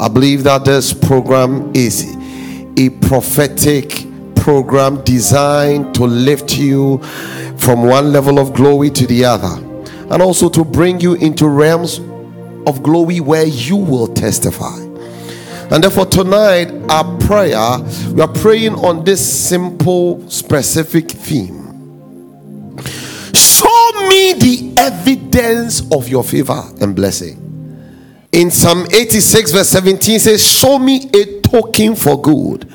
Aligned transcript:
I 0.00 0.08
believe 0.08 0.44
that 0.44 0.64
this 0.64 0.94
program 0.94 1.72
is 1.74 2.16
a 2.78 2.88
prophetic 3.06 4.06
program 4.34 5.04
designed 5.04 5.94
to 5.96 6.04
lift 6.04 6.56
you 6.56 7.02
from 7.58 7.86
one 7.86 8.10
level 8.10 8.38
of 8.38 8.54
glory 8.54 8.88
to 8.88 9.06
the 9.06 9.26
other 9.26 9.62
and 10.10 10.22
also 10.22 10.48
to 10.48 10.64
bring 10.64 11.00
you 11.00 11.14
into 11.14 11.46
realms 11.46 11.98
of 12.66 12.82
glory 12.82 13.20
where 13.20 13.44
you 13.44 13.76
will 13.76 14.06
testify. 14.06 14.74
And 15.70 15.84
therefore, 15.84 16.06
tonight, 16.06 16.72
our 16.88 17.18
prayer, 17.18 17.78
we 18.12 18.22
are 18.22 18.32
praying 18.32 18.76
on 18.76 19.04
this 19.04 19.20
simple, 19.20 20.28
specific 20.30 21.10
theme. 21.10 21.58
Show 23.34 24.08
me 24.08 24.32
the 24.32 24.72
evidence 24.78 25.82
of 25.92 26.08
your 26.08 26.24
favor 26.24 26.62
and 26.80 26.96
blessing. 26.96 27.39
In 28.32 28.50
Psalm 28.50 28.86
86, 28.92 29.52
verse 29.52 29.68
17 29.68 30.20
says, 30.20 30.46
Show 30.46 30.78
me 30.78 31.10
a 31.14 31.40
token 31.40 31.96
for 31.96 32.20
good 32.20 32.70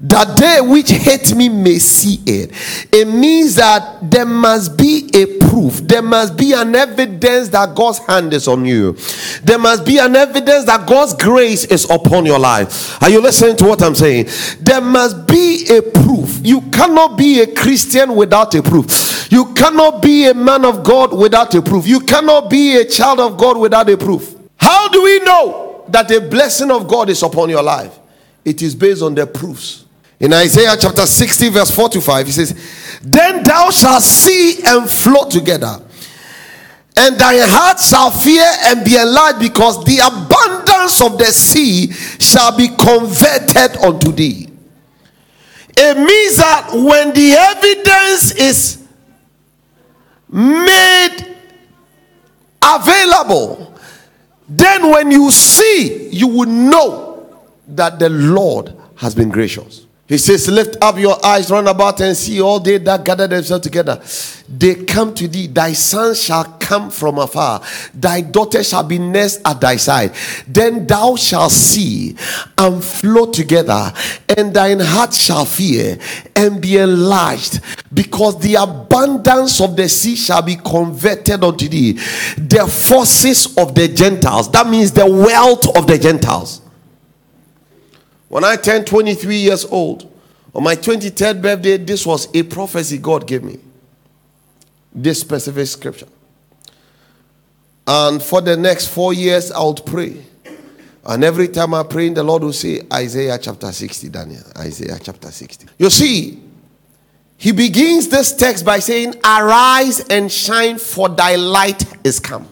that 0.00 0.36
they 0.36 0.60
which 0.60 0.90
hate 0.90 1.34
me 1.34 1.48
may 1.48 1.78
see 1.78 2.20
it. 2.26 2.50
It 2.92 3.08
means 3.08 3.54
that 3.56 4.10
there 4.10 4.26
must 4.26 4.76
be 4.76 5.10
a 5.14 5.38
proof, 5.38 5.78
there 5.78 6.02
must 6.02 6.36
be 6.36 6.52
an 6.52 6.74
evidence 6.74 7.48
that 7.48 7.74
God's 7.74 7.98
hand 8.00 8.34
is 8.34 8.46
on 8.46 8.66
you, 8.66 8.96
there 9.42 9.58
must 9.58 9.86
be 9.86 9.98
an 9.98 10.14
evidence 10.14 10.66
that 10.66 10.86
God's 10.86 11.14
grace 11.14 11.64
is 11.64 11.88
upon 11.88 12.26
your 12.26 12.38
life. 12.38 13.02
Are 13.02 13.08
you 13.08 13.20
listening 13.20 13.56
to 13.58 13.64
what 13.64 13.82
I'm 13.82 13.94
saying? 13.94 14.28
There 14.60 14.82
must 14.82 15.26
be 15.26 15.66
a 15.70 15.80
proof. 15.80 16.40
You 16.42 16.60
cannot 16.70 17.16
be 17.16 17.40
a 17.40 17.54
Christian 17.54 18.14
without 18.14 18.54
a 18.54 18.62
proof, 18.62 19.28
you 19.30 19.54
cannot 19.54 20.02
be 20.02 20.26
a 20.28 20.34
man 20.34 20.64
of 20.64 20.84
God 20.84 21.16
without 21.16 21.54
a 21.54 21.62
proof, 21.62 21.86
you 21.86 22.00
cannot 22.00 22.50
be 22.50 22.76
a 22.76 22.84
child 22.84 23.20
of 23.20 23.38
God 23.38 23.56
without 23.56 23.88
a 23.88 23.96
proof. 23.96 24.33
How 24.74 24.88
do 24.88 25.04
we 25.04 25.20
know 25.20 25.84
that 25.88 26.08
the 26.08 26.20
blessing 26.20 26.68
of 26.72 26.88
God 26.88 27.08
is 27.08 27.22
upon 27.22 27.48
your 27.48 27.62
life? 27.62 27.96
It 28.44 28.60
is 28.60 28.74
based 28.74 29.02
on 29.02 29.14
the 29.14 29.24
proofs. 29.24 29.84
In 30.18 30.32
Isaiah 30.32 30.76
chapter 30.78 31.06
60, 31.06 31.48
verse 31.50 31.70
4 31.70 31.90
to 31.90 32.00
5, 32.00 32.26
he 32.26 32.32
says, 32.32 32.98
Then 33.00 33.44
thou 33.44 33.70
shalt 33.70 34.02
see 34.02 34.64
and 34.66 34.90
float 34.90 35.30
together, 35.30 35.80
and 36.96 37.16
thy 37.16 37.38
heart 37.46 37.78
shall 37.78 38.10
fear 38.10 38.50
and 38.64 38.84
be 38.84 38.96
enlarged, 38.96 39.38
because 39.38 39.84
the 39.84 39.98
abundance 39.98 41.00
of 41.00 41.18
the 41.18 41.26
sea 41.26 41.92
shall 42.18 42.56
be 42.56 42.66
converted 42.68 43.76
unto 43.76 44.10
thee. 44.10 44.48
It 45.76 45.96
means 45.96 46.36
that 46.36 46.70
when 46.72 47.14
the 47.14 47.32
evidence 47.32 48.32
is 48.32 48.88
made 50.28 51.36
available, 52.60 53.73
then 54.58 54.90
when 54.90 55.10
you 55.10 55.30
see, 55.30 56.08
you 56.10 56.28
will 56.28 56.48
know 56.48 57.44
that 57.68 57.98
the 57.98 58.08
Lord 58.08 58.74
has 58.96 59.14
been 59.14 59.30
gracious. 59.30 59.83
He 60.06 60.18
says, 60.18 60.48
Lift 60.48 60.76
up 60.82 60.98
your 60.98 61.24
eyes 61.24 61.50
round 61.50 61.66
about 61.66 62.00
and 62.02 62.14
see 62.14 62.40
all 62.40 62.60
they 62.60 62.76
that 62.76 63.04
gather 63.04 63.26
themselves 63.26 63.62
together. 63.62 64.02
They 64.46 64.84
come 64.84 65.14
to 65.14 65.26
thee. 65.26 65.46
Thy 65.46 65.72
son 65.72 66.14
shall 66.14 66.44
come 66.60 66.90
from 66.90 67.18
afar. 67.18 67.62
Thy 67.94 68.20
daughter 68.20 68.62
shall 68.62 68.82
be 68.82 68.98
nursed 68.98 69.40
at 69.46 69.62
thy 69.62 69.76
side. 69.76 70.14
Then 70.46 70.86
thou 70.86 71.16
shalt 71.16 71.52
see 71.52 72.16
and 72.58 72.84
flow 72.84 73.30
together, 73.30 73.92
and 74.36 74.52
thine 74.52 74.80
heart 74.80 75.14
shall 75.14 75.46
fear 75.46 75.98
and 76.36 76.60
be 76.60 76.76
enlarged, 76.76 77.60
because 77.92 78.38
the 78.40 78.56
abundance 78.56 79.62
of 79.62 79.74
the 79.74 79.88
sea 79.88 80.16
shall 80.16 80.42
be 80.42 80.56
converted 80.56 81.42
unto 81.42 81.66
thee. 81.66 81.92
The 82.36 82.66
forces 82.70 83.56
of 83.56 83.74
the 83.74 83.88
Gentiles, 83.88 84.50
that 84.52 84.68
means 84.68 84.92
the 84.92 85.06
wealth 85.06 85.74
of 85.74 85.86
the 85.86 85.96
Gentiles 85.96 86.60
when 88.28 88.44
I 88.44 88.56
turned 88.56 88.86
23 88.86 89.36
years 89.36 89.64
old, 89.64 90.10
on 90.54 90.62
my 90.62 90.76
23rd 90.76 91.42
birthday, 91.42 91.76
this 91.76 92.06
was 92.06 92.28
a 92.34 92.42
prophecy 92.42 92.98
God 92.98 93.26
gave 93.26 93.42
me. 93.42 93.58
This 94.94 95.20
specific 95.20 95.66
scripture. 95.66 96.06
And 97.86 98.22
for 98.22 98.40
the 98.40 98.56
next 98.56 98.88
four 98.88 99.12
years, 99.12 99.50
I 99.50 99.62
would 99.64 99.84
pray. 99.84 100.24
And 101.06 101.22
every 101.22 101.48
time 101.48 101.74
I 101.74 101.82
pray, 101.82 102.08
the 102.08 102.22
Lord 102.22 102.44
will 102.44 102.52
say, 102.52 102.80
Isaiah 102.92 103.38
chapter 103.38 103.70
60, 103.70 104.08
Daniel. 104.08 104.42
Isaiah 104.56 104.98
chapter 105.02 105.30
60. 105.30 105.66
You 105.78 105.90
see, 105.90 106.42
he 107.36 107.52
begins 107.52 108.08
this 108.08 108.34
text 108.34 108.64
by 108.64 108.78
saying, 108.78 109.16
Arise 109.24 110.00
and 110.08 110.32
shine, 110.32 110.78
for 110.78 111.08
thy 111.08 111.34
light 111.34 111.84
is 112.06 112.20
come. 112.20 112.48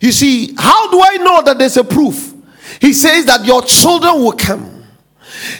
You 0.00 0.12
see, 0.12 0.54
how 0.58 0.90
do 0.90 1.00
I 1.00 1.16
know 1.18 1.42
that 1.42 1.58
there's 1.58 1.76
a 1.76 1.84
proof? 1.84 2.34
He 2.80 2.92
says 2.92 3.26
that 3.26 3.44
your 3.44 3.62
children 3.62 4.14
will 4.22 4.32
come. 4.32 4.84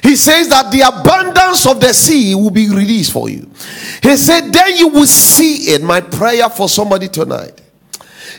He 0.03 0.17
says 0.17 0.49
that 0.49 0.71
the 0.71 0.81
abundance 0.81 1.67
of 1.67 1.81
the 1.81 1.93
sea 1.93 2.35
will 2.35 2.51
be 2.51 2.69
released 2.69 3.13
for 3.13 3.29
you. 3.29 3.51
He 4.03 4.17
said, 4.17 4.53
Then 4.53 4.77
you 4.77 4.89
will 4.89 5.07
see 5.07 5.73
it. 5.73 5.83
My 5.83 6.01
prayer 6.01 6.49
for 6.49 6.69
somebody 6.69 7.09
tonight 7.09 7.61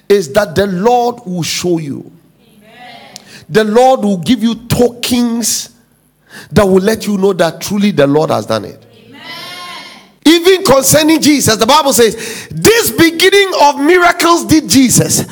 is 0.10 0.32
that 0.34 0.56
the 0.56 0.68
Lord 0.68 1.22
will 1.26 1.44
show 1.44 1.78
you. 1.78 2.12
Amen. 2.58 3.18
The 3.50 3.64
Lord 3.64 4.02
will 4.02 4.18
give 4.18 4.42
you 4.42 4.56
tokens 4.68 5.76
that 6.52 6.66
will 6.66 6.82
let 6.82 7.06
you 7.08 7.18
know 7.18 7.34
that 7.34 7.62
truly 7.62 7.92
the 7.92 8.08
Lord 8.08 8.30
has 8.30 8.46
done 8.46 8.66
it. 8.66 8.86
Amen. 9.06 9.22
Even 10.26 10.64
concerning 10.64 11.22
Jesus, 11.22 11.58
the 11.58 11.66
Bible 11.66 11.94
says, 11.94 12.48
This 12.50 12.92
beginning 12.92 13.52
of 13.62 13.80
miracles 13.80 14.46
did 14.46 14.70
Jesus 14.70 15.26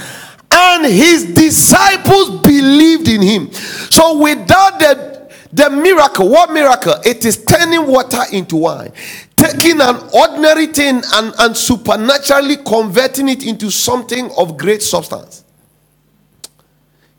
and 0.55 0.85
his 0.85 1.33
disciples 1.33 2.41
believed 2.41 3.07
in 3.09 3.21
him. 3.21 3.51
So 3.51 4.17
without 4.19 4.79
the 4.79 5.15
the 5.51 5.69
miracle, 5.69 6.27
what 6.27 6.51
miracle? 6.51 6.95
It 7.05 7.23
is 7.23 7.45
turning 7.45 7.87
water 7.87 8.23
into 8.33 8.57
wine, 8.57 8.91
taking 9.37 9.79
an 9.79 9.95
ordinary 10.13 10.67
thing 10.67 11.01
and, 11.13 11.33
and 11.39 11.55
supernaturally 11.55 12.57
converting 12.57 13.29
it 13.29 13.45
into 13.45 13.71
something 13.71 14.29
of 14.37 14.57
great 14.57 14.83
substance. 14.83 15.45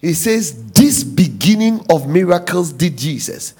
He 0.03 0.12
says, 0.12 0.70
This 0.72 1.03
beginning 1.03 1.86
of 1.88 2.06
miracles 2.06 2.74
did 2.74 2.98
Jesus, 2.98 3.54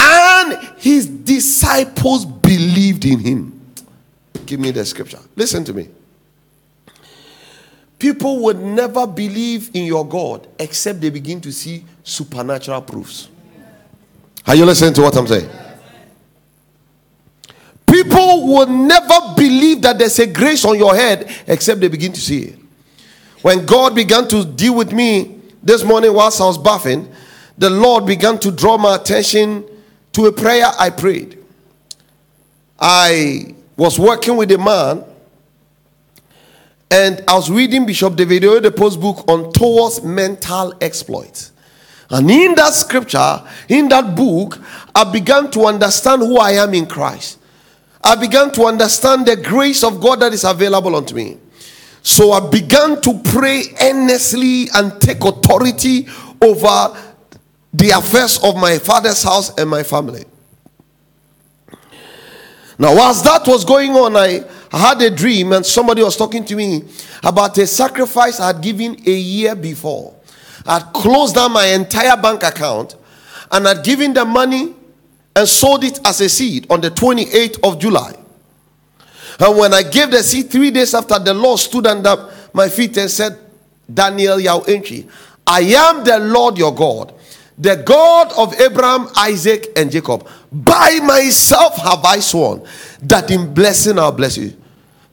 and 0.00 0.58
his 0.78 1.06
disciples 1.06 2.24
believed 2.24 3.04
in 3.04 3.18
him. 3.18 3.60
Give 4.46 4.58
me 4.58 4.70
the 4.70 4.86
scripture. 4.86 5.20
Listen 5.36 5.64
to 5.64 5.74
me. 5.74 5.88
People 7.98 8.40
would 8.44 8.60
never 8.60 9.06
believe 9.06 9.70
in 9.74 9.84
your 9.84 10.06
God 10.06 10.46
except 10.58 11.00
they 11.00 11.10
begin 11.10 11.40
to 11.40 11.52
see 11.52 11.84
supernatural 12.04 12.82
proofs. 12.82 13.28
Are 14.46 14.54
you 14.54 14.64
listening 14.64 14.94
to 14.94 15.02
what 15.02 15.16
I'm 15.16 15.26
saying? 15.26 15.50
People 17.90 18.46
would 18.54 18.68
never 18.68 19.34
believe 19.36 19.82
that 19.82 19.98
there's 19.98 20.18
a 20.18 20.26
grace 20.26 20.64
on 20.64 20.78
your 20.78 20.94
head 20.94 21.34
except 21.46 21.80
they 21.80 21.88
begin 21.88 22.12
to 22.12 22.20
see 22.20 22.42
it. 22.44 22.58
When 23.42 23.66
God 23.66 23.94
began 23.94 24.28
to 24.28 24.44
deal 24.44 24.74
with 24.74 24.92
me 24.92 25.40
this 25.62 25.82
morning 25.82 26.12
whilst 26.12 26.40
I 26.40 26.44
was 26.44 26.58
bathing, 26.58 27.10
the 27.56 27.70
Lord 27.70 28.06
began 28.06 28.38
to 28.40 28.52
draw 28.52 28.78
my 28.78 28.94
attention 28.94 29.64
to 30.12 30.26
a 30.26 30.32
prayer 30.32 30.66
I 30.78 30.90
prayed. 30.90 31.38
I 32.78 33.54
was 33.76 33.98
working 33.98 34.36
with 34.36 34.52
a 34.52 34.58
man 34.58 35.04
and 36.90 37.22
I 37.28 37.34
was 37.34 37.50
reading 37.50 37.84
Bishop 37.84 38.16
David 38.16 38.44
Oyedepo's 38.44 38.96
book 38.96 39.28
on 39.28 39.52
towards 39.52 40.02
mental 40.02 40.74
exploits. 40.80 41.52
And 42.10 42.30
in 42.30 42.54
that 42.54 42.72
scripture, 42.72 43.42
in 43.68 43.88
that 43.90 44.16
book, 44.16 44.58
I 44.94 45.10
began 45.10 45.50
to 45.50 45.66
understand 45.66 46.22
who 46.22 46.38
I 46.38 46.52
am 46.52 46.72
in 46.72 46.86
Christ. 46.86 47.38
I 48.02 48.14
began 48.16 48.50
to 48.52 48.64
understand 48.64 49.26
the 49.26 49.36
grace 49.36 49.84
of 49.84 50.00
God 50.00 50.20
that 50.20 50.32
is 50.32 50.44
available 50.44 50.96
unto 50.96 51.14
me. 51.14 51.36
So 52.02 52.32
I 52.32 52.48
began 52.48 53.02
to 53.02 53.20
pray 53.22 53.64
earnestly 53.82 54.68
and 54.74 54.98
take 55.00 55.22
authority 55.22 56.08
over 56.40 56.96
the 57.74 57.90
affairs 57.90 58.38
of 58.42 58.56
my 58.56 58.78
father's 58.78 59.22
house 59.22 59.54
and 59.58 59.68
my 59.68 59.82
family. 59.82 60.24
Now, 62.78 62.94
whilst 62.96 63.24
that 63.24 63.46
was 63.46 63.64
going 63.64 63.90
on, 63.90 64.16
I 64.16 64.44
I 64.72 64.78
had 64.78 65.02
a 65.02 65.10
dream 65.10 65.52
and 65.52 65.64
somebody 65.64 66.02
was 66.02 66.16
talking 66.16 66.44
to 66.44 66.54
me 66.56 66.84
about 67.24 67.56
a 67.58 67.66
sacrifice 67.66 68.40
I 68.40 68.48
had 68.48 68.62
given 68.62 68.96
a 69.06 69.12
year 69.12 69.54
before. 69.54 70.14
I 70.66 70.80
had 70.80 70.92
closed 70.92 71.34
down 71.34 71.52
my 71.52 71.66
entire 71.66 72.16
bank 72.20 72.42
account 72.42 72.96
and 73.50 73.66
had 73.66 73.82
given 73.82 74.12
the 74.12 74.24
money 74.24 74.74
and 75.34 75.48
sold 75.48 75.84
it 75.84 76.00
as 76.04 76.20
a 76.20 76.28
seed 76.28 76.66
on 76.70 76.80
the 76.80 76.90
28th 76.90 77.58
of 77.62 77.78
July. 77.78 78.14
And 79.40 79.56
when 79.56 79.72
I 79.72 79.84
gave 79.84 80.10
the 80.10 80.22
seed 80.22 80.50
three 80.50 80.70
days 80.70 80.94
after, 80.94 81.18
the 81.18 81.32
Lord 81.32 81.60
stood 81.60 81.86
under 81.86 82.28
my 82.52 82.68
feet 82.68 82.96
and 82.96 83.10
said, 83.10 83.38
Daniel 83.92 84.38
Antwi, 84.38 85.08
I 85.46 85.60
am 85.60 86.04
the 86.04 86.18
Lord 86.18 86.58
your 86.58 86.74
God, 86.74 87.14
the 87.56 87.76
God 87.76 88.32
of 88.36 88.60
Abraham, 88.60 89.08
Isaac, 89.16 89.68
and 89.76 89.90
Jacob. 89.90 90.28
By 90.52 90.98
myself 91.02 91.76
have 91.76 92.04
I 92.04 92.18
sworn 92.20 92.66
that 93.02 93.30
in 93.30 93.54
blessing 93.54 93.98
I'll 93.98 94.12
bless 94.12 94.36
you. 94.36 94.57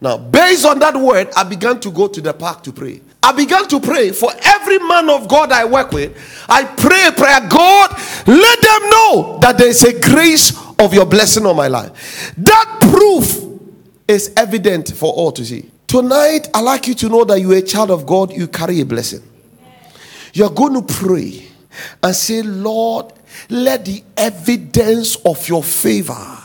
Now, 0.06 0.19
based 0.19 0.66
on 0.66 0.78
that 0.81 0.96
word, 0.96 1.30
I 1.36 1.44
began 1.44 1.80
to 1.80 1.90
go 1.90 2.07
to 2.07 2.22
the 2.22 2.31
park 2.31 2.62
to 2.66 2.72
pray. 2.72 3.02
I 3.24 3.31
began 3.31 3.68
to 3.69 3.80
pray 3.80 4.12
for 4.12 4.31
every 4.44 4.78
man 4.78 5.10
of 5.10 5.28
God 5.28 5.52
I 5.52 5.66
work 5.66 5.92
with. 5.92 6.16
I 6.48 6.63
pray, 6.63 7.10
prayer, 7.18 7.40
God, 7.50 7.90
let 8.28 8.62
them 8.62 8.90
know 8.92 9.40
that 9.42 9.56
there 9.57 9.68
is 9.68 9.84
a 9.84 10.00
grace 10.00 10.56
of 10.78 10.94
your 10.94 11.07
blessing 11.07 11.48
on 11.48 11.56
my 11.56 11.69
life. 11.69 12.36
That 12.38 12.78
proof 12.81 13.46
is 14.07 14.31
evident 14.38 14.94
for 14.96 15.12
all 15.12 15.31
to 15.31 15.44
see. 15.44 15.72
Tonight, 15.88 16.50
i 16.54 16.62
like 16.62 16.88
you 16.88 16.94
to 16.94 17.10
know 17.10 17.24
that 17.24 17.40
you're 17.42 17.56
a 17.56 17.62
child 17.63 17.90
of 17.90 18.06
God, 18.06 18.31
you 18.31 18.48
carry 18.48 18.81
a 18.81 18.86
blessing. 18.86 19.24
You're 20.34 20.52
going 20.52 20.75
to 20.75 20.94
pray 20.94 21.48
and 22.04 22.16
say, 22.16 22.44
Lord, 22.44 23.12
let 23.50 23.86
the 23.86 24.04
evidence 24.16 25.16
of 25.25 25.50
your 25.50 25.63
favor 25.63 26.38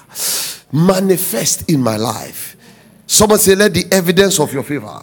manifest 0.73 1.71
in 1.71 1.83
my 1.83 1.99
life. 1.99 2.57
Someone 3.11 3.41
say, 3.41 3.57
Let 3.57 3.75
the 3.75 3.85
evidence 3.91 4.39
of 4.39 4.53
your 4.53 4.63
favor. 4.63 5.03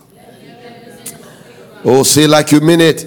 Oh, 1.83 2.03
say 2.03 2.25
like 2.25 2.53
you 2.53 2.61
mean 2.61 2.79
it. 2.79 3.03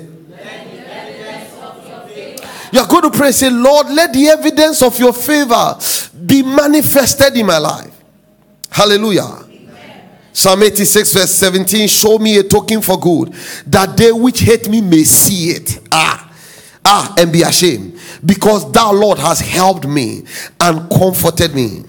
You're 2.70 2.86
going 2.86 3.10
to 3.10 3.10
pray, 3.10 3.32
say, 3.32 3.48
Lord, 3.48 3.88
let 3.88 4.12
the 4.12 4.28
evidence 4.28 4.82
of 4.82 4.98
your 4.98 5.14
favor 5.14 5.74
be 6.26 6.42
manifested 6.42 7.34
in 7.34 7.46
my 7.46 7.56
life. 7.56 7.98
Hallelujah. 8.70 9.46
Psalm 10.34 10.62
86, 10.62 11.14
verse 11.14 11.30
17 11.34 11.88
Show 11.88 12.18
me 12.18 12.36
a 12.36 12.42
token 12.42 12.82
for 12.82 13.00
good, 13.00 13.32
that 13.68 13.96
they 13.96 14.12
which 14.12 14.40
hate 14.40 14.68
me 14.68 14.82
may 14.82 15.04
see 15.04 15.52
it. 15.52 15.80
Ah, 15.90 16.30
ah, 16.84 17.14
and 17.16 17.32
be 17.32 17.40
ashamed, 17.40 17.98
because 18.24 18.70
thou, 18.70 18.92
Lord, 18.92 19.18
has 19.18 19.40
helped 19.40 19.86
me 19.86 20.24
and 20.60 20.90
comforted 20.90 21.54
me. 21.54 21.84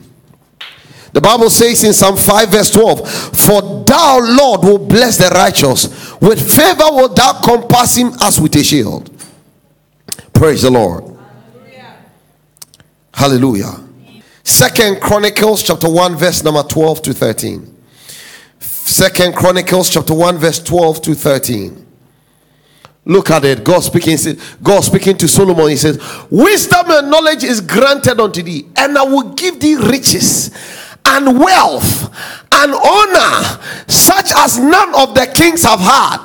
The 1.13 1.21
Bible 1.21 1.49
says 1.49 1.83
in 1.83 1.93
Psalm 1.93 2.15
5, 2.15 2.49
verse 2.49 2.71
12, 2.71 3.09
For 3.37 3.83
thou, 3.83 4.19
Lord, 4.21 4.63
will 4.63 4.77
bless 4.77 5.17
the 5.17 5.29
righteous, 5.29 6.19
with 6.21 6.39
favor 6.39 6.89
will 6.91 7.13
thou 7.13 7.41
compass 7.41 7.97
him 7.97 8.11
as 8.21 8.39
with 8.39 8.55
a 8.55 8.63
shield. 8.63 9.09
Praise 10.33 10.61
the 10.61 10.71
Lord. 10.71 11.03
Hallelujah. 13.13 13.67
Hallelujah. 13.67 13.87
Second 14.43 15.01
Chronicles 15.01 15.63
chapter 15.63 15.89
1, 15.89 16.15
verse 16.15 16.43
number 16.43 16.63
12 16.63 17.01
to 17.03 17.13
13. 17.13 17.77
Second 18.59 19.35
Chronicles 19.35 19.89
chapter 19.89 20.13
1, 20.13 20.37
verse 20.37 20.63
12 20.63 21.01
to 21.01 21.13
13. 21.13 21.87
Look 23.03 23.31
at 23.31 23.43
it. 23.45 23.63
God 23.63 23.81
speaking, 23.81 24.17
God 24.61 24.81
speaking 24.81 25.17
to 25.17 25.27
Solomon. 25.27 25.69
He 25.69 25.75
says, 25.75 25.99
Wisdom 26.29 26.85
and 26.87 27.11
knowledge 27.11 27.43
is 27.43 27.59
granted 27.59 28.19
unto 28.19 28.41
thee, 28.43 28.67
and 28.75 28.97
I 28.97 29.03
will 29.03 29.33
give 29.33 29.59
thee 29.59 29.75
riches 29.75 30.51
and 31.05 31.39
wealth 31.39 32.13
and 32.51 32.73
honor, 32.73 33.61
such 33.87 34.31
as 34.35 34.57
none 34.59 34.93
of 34.95 35.13
the 35.15 35.31
kings 35.35 35.63
have 35.63 35.79
had, 35.79 36.17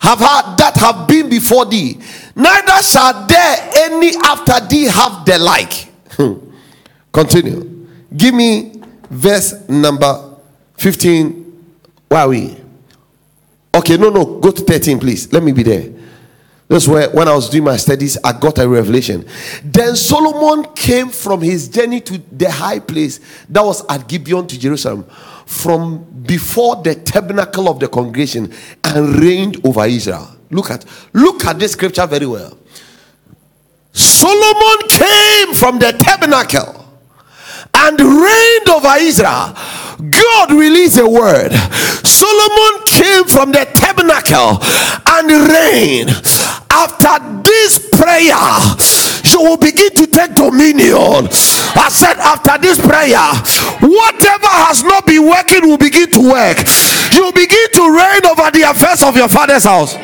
have 0.00 0.18
had 0.18 0.56
that 0.56 0.76
have 0.76 1.06
been 1.08 1.28
before 1.28 1.66
thee. 1.66 1.98
Neither 2.36 2.82
shall 2.82 3.26
there 3.26 3.70
any 3.76 4.16
after 4.24 4.66
thee 4.66 4.84
have 4.84 5.24
the 5.24 5.38
like. 5.38 5.72
Hmm. 6.10 6.34
Continue. 7.12 7.86
Give 8.16 8.34
me 8.34 8.72
verse 9.10 9.68
number 9.68 10.36
15 10.76 11.44
where 12.14 12.20
are 12.22 12.28
we? 12.28 12.56
Okay, 13.74 13.96
no, 13.96 14.08
no, 14.08 14.38
go 14.38 14.52
to 14.52 14.62
13, 14.62 15.00
please. 15.00 15.32
Let 15.32 15.42
me 15.42 15.50
be 15.50 15.64
there. 15.64 15.90
That's 16.68 16.88
where, 16.88 17.10
when 17.10 17.28
I 17.28 17.34
was 17.34 17.50
doing 17.50 17.64
my 17.64 17.76
studies, 17.76 18.16
I 18.24 18.32
got 18.38 18.58
a 18.58 18.66
revelation. 18.66 19.26
Then 19.62 19.96
Solomon 19.96 20.72
came 20.74 21.10
from 21.10 21.42
his 21.42 21.68
journey 21.68 22.00
to 22.02 22.18
the 22.32 22.50
high 22.50 22.80
place 22.80 23.20
that 23.50 23.62
was 23.62 23.84
at 23.88 24.08
Gibeon 24.08 24.46
to 24.46 24.58
Jerusalem 24.58 25.04
from 25.44 26.04
before 26.22 26.76
the 26.76 26.94
tabernacle 26.94 27.68
of 27.68 27.80
the 27.80 27.88
congregation 27.88 28.52
and 28.82 29.16
reigned 29.20 29.64
over 29.66 29.84
Israel. 29.84 30.30
Look 30.50 30.70
at 30.70 30.84
look 31.12 31.44
at 31.44 31.58
this 31.58 31.72
scripture 31.72 32.06
very 32.06 32.26
well. 32.26 32.56
Solomon 33.92 34.88
came 34.88 35.54
from 35.54 35.78
the 35.78 35.92
tabernacle 35.98 36.84
and 37.74 38.00
reigned 38.00 38.68
over 38.68 38.94
Israel. 38.98 39.54
God 40.10 40.52
released 40.52 40.98
a 40.98 41.08
word. 41.08 41.52
Solomon 42.02 42.84
came 42.86 43.24
from 43.24 43.52
the 43.52 43.66
tabernacle 43.74 44.58
and 45.06 45.30
reigned. 45.50 46.10
After 46.70 47.42
this 47.42 47.78
prayer, 47.90 48.34
you 49.30 49.40
will 49.42 49.56
begin 49.56 49.90
to 49.90 50.06
take 50.06 50.34
dominion. 50.34 51.28
I 51.76 51.88
said, 51.90 52.18
after 52.18 52.58
this 52.58 52.80
prayer, 52.80 53.18
whatever 53.80 54.50
has 54.66 54.82
not 54.82 55.06
been 55.06 55.26
working 55.26 55.68
will 55.68 55.78
begin 55.78 56.10
to 56.10 56.20
work. 56.20 56.58
You 57.14 57.30
begin 57.32 57.68
to 57.74 57.82
reign 57.90 58.26
over 58.26 58.50
the 58.50 58.66
affairs 58.68 59.02
of 59.02 59.16
your 59.16 59.28
father's 59.28 59.64
house. 59.64 59.96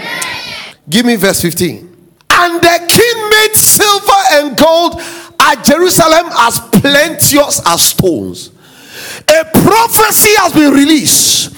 Give 0.88 1.06
me 1.06 1.16
verse 1.16 1.42
15. 1.42 1.96
And 2.30 2.60
the 2.60 2.86
king 2.88 3.30
made 3.30 3.54
silver 3.54 4.22
and 4.32 4.56
gold 4.56 5.00
at 5.40 5.64
Jerusalem 5.64 6.26
as 6.32 6.60
plenteous 6.80 7.60
as 7.66 7.82
stones. 7.82 8.50
A 9.30 9.44
prophecy 9.62 10.30
has 10.38 10.52
been 10.52 10.72
released. 10.72 11.54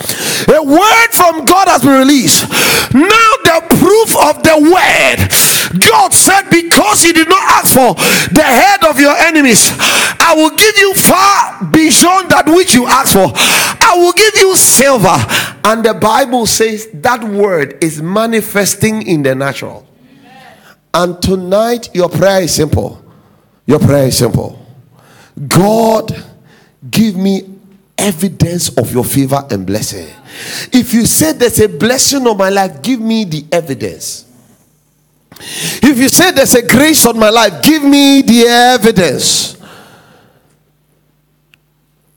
A 0.49 0.63
word 0.63 1.09
from 1.13 1.45
God 1.45 1.69
has 1.69 1.83
been 1.83 1.99
released. 1.99 2.45
Now, 2.93 3.31
the 3.45 3.65
proof 3.81 4.17
of 4.17 4.43
the 4.43 4.57
word. 4.61 5.81
God 5.81 6.13
said, 6.13 6.51
Because 6.51 7.05
you 7.05 7.13
did 7.13 7.29
not 7.29 7.43
ask 7.43 7.73
for 7.73 7.95
the 8.35 8.43
head 8.43 8.85
of 8.85 9.01
your 9.01 9.17
enemies, 9.17 9.71
I 10.21 10.35
will 10.37 10.51
give 10.51 10.77
you 10.77 10.95
far 10.95 11.65
beyond 11.71 12.31
that 12.31 12.45
which 12.47 12.75
you 12.75 12.87
asked 12.87 13.15
for. 13.15 13.33
I 13.35 13.97
will 13.97 14.13
give 14.13 14.37
you 14.37 14.55
silver. 14.57 15.17
And 15.65 15.85
the 15.85 15.95
Bible 15.95 16.47
says 16.47 16.89
that 16.95 17.25
word 17.25 17.83
is 17.83 18.03
manifesting 18.03 19.07
in 19.07 19.23
the 19.23 19.35
natural. 19.35 19.87
And 20.93 21.21
tonight, 21.23 21.89
your 21.95 22.11
prayer 22.11 22.43
is 22.43 22.55
simple 22.55 23.03
your 23.67 23.79
prayer 23.79 24.07
is 24.09 24.19
simple 24.19 24.59
God, 25.49 26.13
give 26.91 27.17
me 27.17 27.52
evidence 27.99 28.77
of 28.77 28.93
your 28.93 29.05
favor 29.05 29.45
and 29.51 29.67
blessing. 29.67 30.09
If 30.73 30.93
you 30.95 31.07
say 31.07 31.33
there's 31.33 31.61
a 31.61 31.69
blessing 31.69 32.27
on 32.27 32.37
my 32.37 32.49
life, 32.49 32.83
give 32.83 33.01
me 33.01 33.25
the 33.25 33.45
evidence. 33.53 34.27
If 35.83 35.99
you 35.99 36.09
say 36.09 36.31
there's 36.31 36.55
a 36.55 36.67
grace 36.67 37.05
on 37.07 37.19
my 37.19 37.31
life, 37.31 37.63
give 37.63 37.83
me 37.83 38.23
the 38.23 38.47
evidence. 38.47 39.57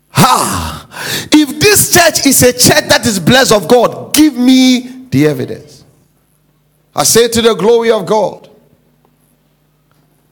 Ha! 0.10 1.28
If 1.32 1.60
this 1.60 1.94
church 1.94 2.26
is 2.26 2.42
a 2.44 2.54
church 2.54 2.88
that 2.88 3.06
is 3.06 3.20
blessed 3.20 3.52
of 3.52 3.68
God, 3.68 4.14
give 4.14 4.36
me 4.36 5.08
the 5.10 5.28
evidence. 5.28 5.84
I 6.96 7.04
say 7.04 7.28
to 7.28 7.42
the 7.42 7.54
glory 7.54 7.92
of 7.92 8.06
God. 8.06 8.50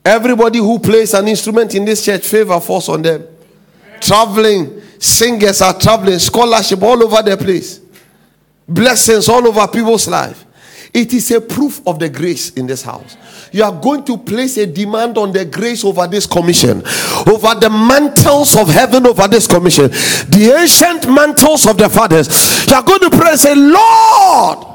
Everybody 0.05 0.59
who 0.59 0.79
plays 0.79 1.13
an 1.13 1.27
instrument 1.27 1.75
in 1.75 1.85
this 1.85 2.03
church, 2.03 2.25
favor 2.27 2.59
falls 2.59 2.89
on 2.89 3.01
them. 3.01 3.25
Traveling, 4.05 4.81
singers 4.99 5.61
are 5.61 5.77
traveling, 5.79 6.19
scholarship 6.19 6.81
all 6.81 7.01
over 7.03 7.21
the 7.21 7.37
place, 7.37 7.79
blessings 8.67 9.29
all 9.29 9.47
over 9.47 9.67
people's 9.67 10.07
life. 10.07 10.45
It 10.93 11.11
is 11.13 11.31
a 11.31 11.41
proof 11.41 11.81
of 11.87 11.97
the 11.97 12.07
grace 12.09 12.51
in 12.51 12.67
this 12.67 12.83
house. 12.83 13.17
You 13.51 13.63
are 13.63 13.71
going 13.71 14.03
to 14.05 14.17
place 14.17 14.57
a 14.57 14.65
demand 14.67 15.17
on 15.17 15.31
the 15.31 15.45
grace 15.45 15.83
over 15.83 16.05
this 16.07 16.27
commission, 16.27 16.83
over 17.27 17.55
the 17.55 17.69
mantles 17.69 18.55
of 18.55 18.67
heaven 18.67 19.07
over 19.07 19.27
this 19.27 19.47
commission, 19.47 19.89
the 19.89 20.55
ancient 20.55 21.11
mantles 21.11 21.65
of 21.65 21.77
the 21.77 21.89
fathers. 21.89 22.67
You 22.67 22.75
are 22.75 22.83
going 22.83 22.99
to 22.99 23.09
pray 23.09 23.31
and 23.31 23.39
say, 23.39 23.55
Lord, 23.55 24.72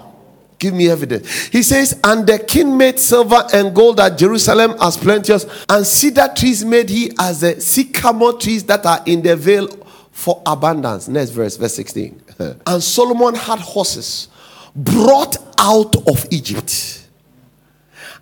Give 0.59 0.75
me 0.75 0.89
evidence. 0.89 1.47
He 1.47 1.63
says, 1.63 2.01
And 2.03 2.27
the 2.27 2.39
king 2.39 2.77
made 2.77 2.99
silver 2.99 3.47
and 3.53 3.75
gold 3.75 4.01
at 4.01 4.19
Jerusalem 4.19 4.75
as 4.81 4.97
plenteous, 4.97 5.47
and 5.69 5.87
cedar 5.87 6.29
trees 6.35 6.65
made 6.65 6.91
he 6.91 7.13
as 7.19 7.41
the 7.43 7.61
sycamore 7.61 8.35
trees 8.35 8.65
that 8.65 8.85
are 8.85 9.01
in 9.07 9.23
the 9.23 9.37
vale 9.37 9.69
for 10.11 10.43
abundance. 10.45 11.07
Next 11.07 11.31
verse, 11.31 11.57
verse 11.57 11.75
16. 11.75 12.23
and 12.67 12.83
Solomon 12.83 13.35
had 13.35 13.61
horses 13.61 14.29
brought 14.75 15.37
out 15.59 15.95
of 16.09 16.27
Egypt, 16.31 17.07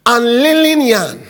and 0.04 0.24
linen 0.24 0.82
yarn. 0.82 1.22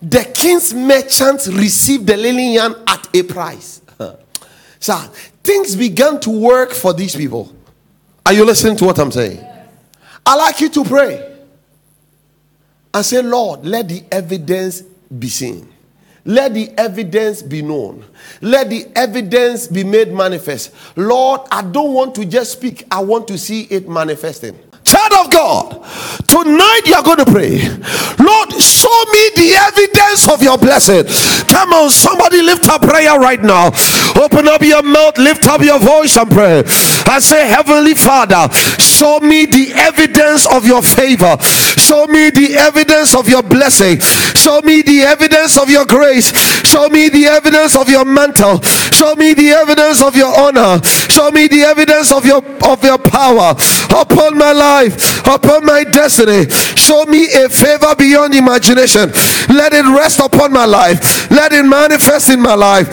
The 0.00 0.30
king's 0.34 0.74
merchants 0.74 1.48
received 1.48 2.06
the 2.06 2.16
linen 2.16 2.52
yarn 2.52 2.74
at 2.86 3.08
a 3.14 3.22
price. 3.22 3.80
so 4.80 4.94
things 5.42 5.76
began 5.76 6.20
to 6.20 6.30
work 6.30 6.72
for 6.72 6.92
these 6.92 7.16
people. 7.16 7.54
Are 8.26 8.32
you 8.32 8.44
listening 8.44 8.76
to 8.76 8.84
what 8.86 8.98
I'm 8.98 9.12
saying? 9.12 9.46
I 10.26 10.36
like 10.36 10.60
you 10.60 10.68
to 10.70 10.84
pray 10.84 11.36
and 12.92 13.04
say, 13.04 13.22
Lord, 13.22 13.66
let 13.66 13.88
the 13.88 14.02
evidence 14.10 14.82
be 14.82 15.28
seen. 15.28 15.70
Let 16.24 16.54
the 16.54 16.70
evidence 16.78 17.42
be 17.42 17.60
known. 17.60 18.04
Let 18.40 18.70
the 18.70 18.86
evidence 18.96 19.66
be 19.66 19.84
made 19.84 20.10
manifest. 20.12 20.72
Lord, 20.96 21.42
I 21.50 21.60
don't 21.60 21.92
want 21.92 22.14
to 22.14 22.24
just 22.24 22.52
speak, 22.52 22.86
I 22.90 23.02
want 23.02 23.28
to 23.28 23.36
see 23.36 23.62
it 23.64 23.88
manifesting. 23.88 24.58
Child 24.94 25.26
of 25.26 25.32
God, 25.32 25.64
tonight 26.28 26.82
you 26.86 26.94
are 26.94 27.02
going 27.02 27.18
to 27.18 27.26
pray. 27.26 27.58
Lord, 28.22 28.50
show 28.62 28.98
me 29.10 29.22
the 29.34 29.58
evidence 29.58 30.28
of 30.28 30.42
your 30.42 30.56
blessing. 30.56 31.04
Come 31.48 31.72
on, 31.72 31.90
somebody 31.90 32.40
lift 32.42 32.68
up 32.68 32.82
prayer 32.82 33.18
right 33.18 33.42
now. 33.42 33.72
Open 34.14 34.46
up 34.46 34.62
your 34.62 34.82
mouth, 34.82 35.18
lift 35.18 35.46
up 35.48 35.62
your 35.62 35.80
voice 35.80 36.16
and 36.16 36.30
pray. 36.30 36.62
And 37.10 37.22
say, 37.22 37.48
Heavenly 37.48 37.94
Father, 37.94 38.52
show 38.78 39.18
me 39.20 39.46
the 39.46 39.72
evidence 39.74 40.46
of 40.46 40.64
your 40.64 40.80
favor. 40.82 41.36
Show 41.84 42.06
me 42.06 42.30
the 42.30 42.56
evidence 42.56 43.14
of 43.14 43.28
your 43.28 43.42
blessing. 43.42 44.00
Show 44.00 44.62
me 44.62 44.80
the 44.80 45.02
evidence 45.02 45.58
of 45.58 45.68
your 45.68 45.84
grace. 45.84 46.32
Show 46.64 46.88
me 46.88 47.10
the 47.10 47.26
evidence 47.26 47.76
of 47.76 47.90
your 47.90 48.06
mantle. 48.06 48.62
Show 48.62 49.14
me 49.16 49.34
the 49.34 49.50
evidence 49.50 50.02
of 50.02 50.16
your 50.16 50.32
honor. 50.32 50.82
Show 50.84 51.30
me 51.30 51.46
the 51.46 51.60
evidence 51.62 52.10
of 52.10 52.24
your 52.24 52.42
of 52.64 52.82
your 52.82 52.96
power 52.96 53.54
upon 53.92 54.38
my 54.38 54.52
life, 54.52 55.26
upon 55.28 55.66
my 55.66 55.84
destiny. 55.84 56.48
Show 56.50 57.04
me 57.04 57.28
a 57.34 57.48
favor 57.50 57.94
beyond 57.94 58.34
imagination. 58.34 59.12
Let 59.52 59.74
it 59.74 59.84
rest 59.84 60.20
upon 60.20 60.52
my 60.52 60.64
life. 60.64 61.30
Let 61.30 61.52
it 61.52 61.64
manifest 61.64 62.30
in 62.30 62.40
my 62.40 62.54
life. 62.54 62.88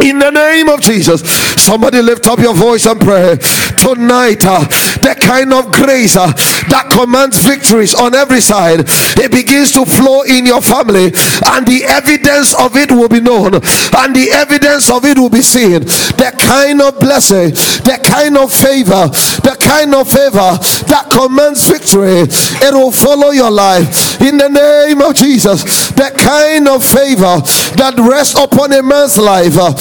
In 0.00 0.18
the 0.18 0.30
name 0.30 0.68
of 0.68 0.80
Jesus, 0.80 1.22
somebody 1.62 2.02
lift 2.02 2.26
up 2.26 2.40
your 2.40 2.54
voice 2.54 2.86
and 2.86 3.00
pray 3.00 3.38
tonight. 3.78 4.44
Uh, 4.44 4.60
the 5.00 5.16
kind 5.20 5.52
of 5.52 5.70
grace 5.70 6.16
uh, 6.16 6.32
that 6.68 6.90
commands 6.90 7.38
victories 7.44 7.94
on 7.94 8.14
every 8.14 8.40
side, 8.40 8.84
it 9.20 9.30
begins 9.30 9.72
to 9.72 9.84
flow 9.84 10.22
in 10.22 10.46
your 10.46 10.60
family, 10.60 11.12
and 11.54 11.66
the 11.66 11.84
evidence 11.86 12.54
of 12.54 12.76
it 12.76 12.90
will 12.90 13.08
be 13.08 13.20
known, 13.20 13.54
and 13.54 14.10
the 14.14 14.28
evidence 14.32 14.90
of 14.90 15.04
it 15.04 15.18
will 15.18 15.30
be 15.30 15.42
seen. 15.42 15.82
The 16.16 16.32
kind 16.38 16.80
of 16.80 16.98
blessing, 16.98 17.50
the 17.84 17.98
kind 18.02 18.36
of 18.36 18.52
favor, 18.52 19.08
the 19.42 19.56
kind 19.60 19.94
of 19.94 20.08
favor 20.10 20.58
that 20.88 21.08
commands 21.10 21.66
victory, 21.66 22.26
it 22.28 22.72
will 22.74 22.92
follow 22.92 23.30
your 23.30 23.50
life. 23.50 24.20
In 24.20 24.36
the 24.38 24.48
name 24.48 25.00
of 25.02 25.14
Jesus, 25.14 25.90
the 25.92 26.10
kind 26.16 26.68
of 26.68 26.84
favor 26.84 27.40
that 27.76 27.94
rests 27.98 28.38
upon 28.38 28.72
a 28.72 28.82
man's 28.82 29.18
life. 29.18 29.56
Uh, 29.56 29.72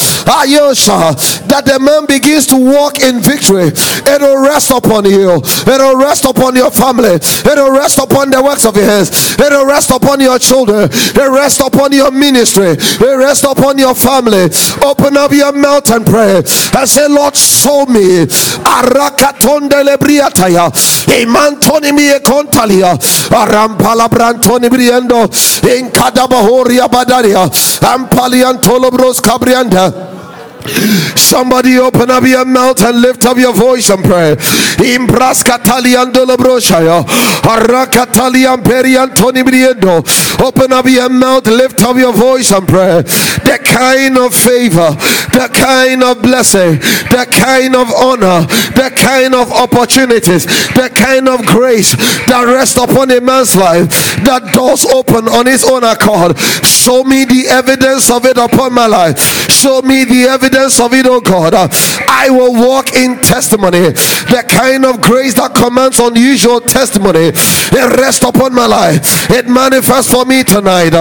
Ayosha, 0.43 1.42
that 1.53 1.69
the 1.69 1.77
man 1.77 2.09
begins 2.09 2.49
to 2.49 2.57
walk 2.57 2.97
in 2.97 3.21
victory. 3.21 3.69
It'll 4.09 4.41
rest 4.41 4.73
upon 4.73 5.05
you. 5.05 5.37
It'll 5.69 5.93
rest 5.95 6.25
upon 6.25 6.55
your 6.57 6.71
family. 6.73 7.21
It'll 7.21 7.69
rest 7.69 8.01
upon 8.01 8.33
the 8.33 8.41
works 8.41 8.65
of 8.65 8.73
your 8.75 8.89
hands. 8.89 9.37
It'll 9.37 9.65
rest 9.65 9.91
upon 9.93 10.17
your 10.17 10.39
children. 10.41 10.89
It'll 10.89 11.29
rest 11.29 11.61
upon 11.61 11.93
your 11.93 12.09
ministry. 12.09 12.73
It'll 12.73 13.21
rest 13.21 13.45
upon 13.45 13.77
your 13.77 13.93
family. 13.93 14.49
Open 14.81 15.13
up 15.13 15.29
your 15.31 15.53
mouth 15.53 15.85
and 15.93 16.01
pray 16.01 16.41
and 16.41 16.89
say, 16.89 17.05
Lord, 17.07 17.37
show 17.37 17.85
me. 17.85 18.25
Arakatonde 18.65 19.77
lebriataya. 19.85 20.73
Imantoni 21.21 21.93
mi 21.93 22.09
kontalia. 22.25 22.97
Arampala 23.29 24.09
brantoni 24.09 24.69
briendo. 24.73 25.29
In 25.69 25.91
kadabahoria 25.93 26.89
badaria. 26.89 27.45
Ampaliantolobros 27.85 29.21
cabrianda. 29.21 30.12
Somebody 31.17 31.77
open 31.77 32.09
up 32.11 32.23
your 32.23 32.45
mouth 32.45 32.81
and 32.83 33.01
lift 33.01 33.25
up 33.25 33.37
your 33.37 33.53
voice 33.53 33.89
and 33.89 34.03
pray. 34.03 34.35
Open 40.39 40.73
up 40.73 40.85
your 40.85 41.09
mouth, 41.09 41.47
lift 41.47 41.83
up 41.83 41.97
your 41.97 42.13
voice 42.13 42.51
and 42.51 42.67
pray. 42.67 43.01
The 43.01 43.59
kind 43.63 44.17
of 44.17 44.33
favor, 44.33 44.91
the 45.31 45.49
kind 45.51 46.03
of 46.03 46.21
blessing, 46.21 46.79
the 47.11 47.25
kind 47.29 47.75
of 47.75 47.91
honor, 47.91 48.45
the 48.75 48.91
kind 48.95 49.35
of 49.35 49.51
opportunities, 49.51 50.45
the 50.73 50.89
kind 50.93 51.27
of 51.27 51.45
grace 51.45 51.95
that 52.27 52.45
rests 52.47 52.77
upon 52.77 53.11
a 53.11 53.19
man's 53.21 53.55
life, 53.55 53.89
that 54.23 54.53
doors 54.53 54.85
open 54.85 55.27
on 55.27 55.45
his 55.45 55.63
own 55.63 55.83
accord. 55.83 56.37
Show 56.65 57.03
me 57.03 57.25
the 57.25 57.47
evidence 57.47 58.09
of 58.11 58.25
it 58.25 58.37
upon 58.37 58.73
my 58.73 58.87
life. 58.87 59.19
Show 59.49 59.81
me 59.81 60.03
the 60.03 60.23
evidence 60.25 60.52
evidence 60.53 60.79
of 60.79 60.93
it, 60.93 61.05
oh 61.05 61.19
God. 61.19 61.53
I 62.07 62.29
will 62.29 62.53
walk 62.53 62.93
in 62.93 63.17
testimony. 63.19 63.89
The 64.29 64.45
kind 64.47 64.85
of 64.85 65.01
grace 65.01 65.33
that 65.35 65.55
commands 65.55 65.99
unusual 65.99 66.61
testimony. 66.61 67.33
It 67.33 67.97
rests 67.97 68.23
upon 68.23 68.53
my 68.53 68.67
life. 68.67 69.29
It 69.31 69.47
manifests 69.47 70.11
for 70.11 70.25
me 70.25 70.43
tonight. 70.43 70.93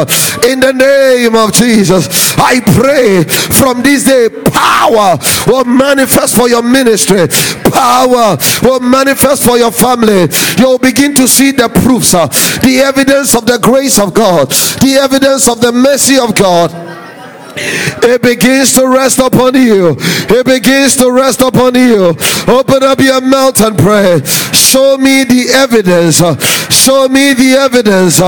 In 0.45 0.61
the 0.61 0.73
name 0.73 1.37
of 1.37 1.53
Jesus, 1.53 2.09
I 2.39 2.61
pray 2.61 3.25
from 3.25 3.83
this 3.83 4.05
day, 4.05 4.29
power 4.29 5.19
will 5.47 5.65
manifest 5.65 6.37
for 6.37 6.49
your 6.49 6.63
ministry. 6.63 7.29
Power 7.71 8.39
will 8.63 8.81
manifest 8.81 9.45
for 9.45 9.59
your 9.59 9.73
family. 9.73 10.29
You'll 10.57 10.79
begin 10.79 11.15
to 11.17 11.29
see 11.29 11.53
the 11.53 11.69
proofs, 11.69 12.15
uh, 12.15 12.27
the 12.63 12.81
evidence 12.85 13.35
of 13.35 13.47
the 13.47 13.59
grace 13.59 13.99
of 13.99 14.15
God, 14.15 14.49
the 14.81 14.99
evidence 15.01 15.49
of 15.49 15.61
the 15.61 15.73
mercy 15.73 16.19
of 16.19 16.35
God 16.35 17.02
it 17.57 18.23
begins 18.23 18.73
to 18.75 18.87
rest 18.89 19.19
upon 19.19 19.55
you. 19.55 19.97
It 19.99 20.47
begins 20.47 20.97
to 20.97 21.11
rest 21.11 21.41
upon 21.41 21.75
you. 21.75 22.15
Open 22.49 22.83
up 22.83 23.01
your 23.01 23.21
mouth 23.21 23.61
and 23.61 23.77
pray. 23.79 24.21
Show 24.53 24.97
me 24.99 25.25
the 25.25 25.51
evidence. 25.55 26.19
Show 26.75 27.09
me 27.09 27.35
the 27.35 27.55
evidence. 27.55 28.21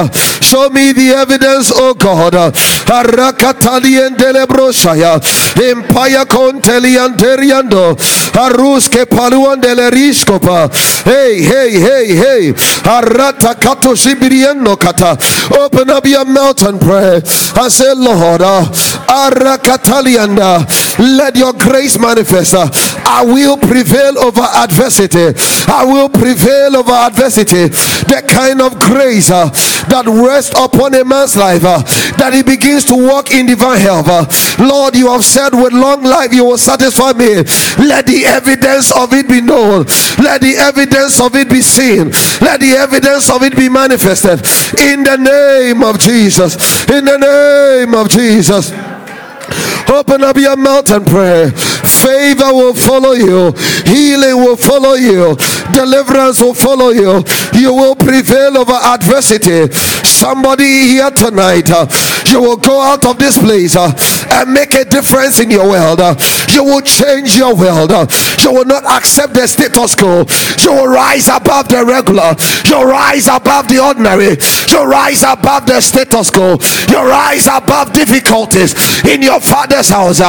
Show 0.44 0.68
me 0.68 0.92
the 0.92 1.16
evidence, 1.16 1.72
oh 1.74 1.94
God. 1.94 2.34
Arakatalian 2.34 4.14
delebroshaya. 4.16 5.16
Empire 5.56 6.26
contelian 6.28 7.16
teriando. 7.16 7.96
Aruske 8.36 9.06
paluan 9.08 9.60
deleriskopa. 9.60 10.68
Hey, 11.04 11.40
hey, 11.40 11.70
hey, 11.80 12.06
hey. 12.14 12.52
Arata 12.84 13.54
kato 13.58 13.96
sibiriendo 13.96 14.76
kata. 14.76 15.16
Open 15.58 15.88
up 15.88 16.04
your 16.04 16.26
mouth 16.26 16.60
and 16.62 16.80
pray. 16.80 17.22
I 17.56 17.68
say, 17.68 17.94
Lord, 17.96 18.42
let 20.98 21.36
your 21.36 21.52
grace 21.54 21.98
manifest. 21.98 22.54
I 23.06 23.24
will 23.24 23.56
prevail 23.56 24.18
over 24.18 24.42
adversity. 24.42 25.32
I 25.68 25.84
will 25.84 26.08
prevail 26.08 26.76
over 26.76 26.92
adversity. 26.92 27.68
The 27.68 28.22
kind 28.28 28.60
of 28.60 28.78
grace 28.78 29.30
that 29.88 30.06
rests 30.06 30.52
upon 30.56 30.94
a 30.94 31.04
man's 31.04 31.36
life, 31.36 31.64
uh, 31.64 31.82
that 32.16 32.32
he 32.32 32.42
begins 32.42 32.84
to 32.86 32.94
walk 32.94 33.30
in 33.30 33.46
divine 33.46 33.80
health. 33.80 34.06
Uh, 34.08 34.26
Lord, 34.58 34.96
you 34.96 35.10
have 35.10 35.24
said 35.24 35.54
with 35.54 35.72
long 35.72 36.02
life 36.02 36.32
you 36.32 36.44
will 36.44 36.58
satisfy 36.58 37.12
me. 37.12 37.42
Let 37.78 38.06
the 38.06 38.24
evidence 38.26 38.92
of 38.92 39.12
it 39.12 39.28
be 39.28 39.40
known. 39.40 39.84
Let 40.18 40.40
the 40.40 40.54
evidence 40.58 41.20
of 41.20 41.34
it 41.34 41.48
be 41.48 41.62
seen. 41.62 42.10
Let 42.40 42.60
the 42.60 42.76
evidence 42.78 43.30
of 43.30 43.42
it 43.42 43.56
be 43.56 43.68
manifested. 43.68 44.40
In 44.80 45.02
the 45.02 45.16
name 45.16 45.82
of 45.82 45.98
Jesus. 45.98 46.54
In 46.88 47.04
the 47.04 47.18
name 47.18 47.94
of 47.94 48.08
Jesus. 48.08 48.72
Open 49.88 50.24
up 50.24 50.36
your 50.36 50.56
mouth 50.56 50.90
and 50.90 51.06
pray. 51.06 51.52
Favor 52.04 52.52
will 52.52 52.74
follow 52.74 53.12
you, 53.12 53.52
healing 53.86 54.36
will 54.44 54.56
follow 54.56 54.92
you, 54.92 55.34
deliverance 55.72 56.38
will 56.40 56.52
follow 56.52 56.90
you. 56.90 57.24
You 57.54 57.72
will 57.72 57.96
prevail 57.96 58.58
over 58.58 58.72
adversity. 58.74 59.72
Somebody 60.04 60.64
here 60.88 61.10
tonight, 61.10 61.70
uh, 61.70 61.86
you 62.30 62.40
will 62.42 62.58
go 62.58 62.82
out 62.82 63.06
of 63.06 63.18
this 63.18 63.38
place 63.38 63.74
uh, 63.76 63.90
and 64.30 64.52
make 64.52 64.74
a 64.74 64.84
difference 64.84 65.40
in 65.40 65.50
your 65.50 65.68
world. 65.68 66.00
You 66.50 66.64
will 66.64 66.80
change 66.80 67.36
your 67.36 67.54
world. 67.54 67.90
You 68.40 68.52
will 68.52 68.64
not 68.64 68.84
accept 68.84 69.34
the 69.34 69.46
status 69.46 69.94
quo. 69.94 70.24
You 70.60 70.72
will 70.72 70.88
rise 70.88 71.28
above 71.28 71.68
the 71.68 71.84
regular. 71.84 72.36
You 72.66 72.88
rise 72.88 73.28
above 73.28 73.68
the 73.68 73.80
ordinary. 73.82 74.36
You 74.70 74.84
rise 74.84 75.22
above 75.22 75.66
the 75.66 75.80
status 75.80 76.30
quo. 76.30 76.58
You 76.88 77.00
rise 77.08 77.46
above 77.46 77.92
difficulties 77.92 78.74
in 79.04 79.22
your 79.22 79.40
father's 79.40 79.88
house. 79.88 80.20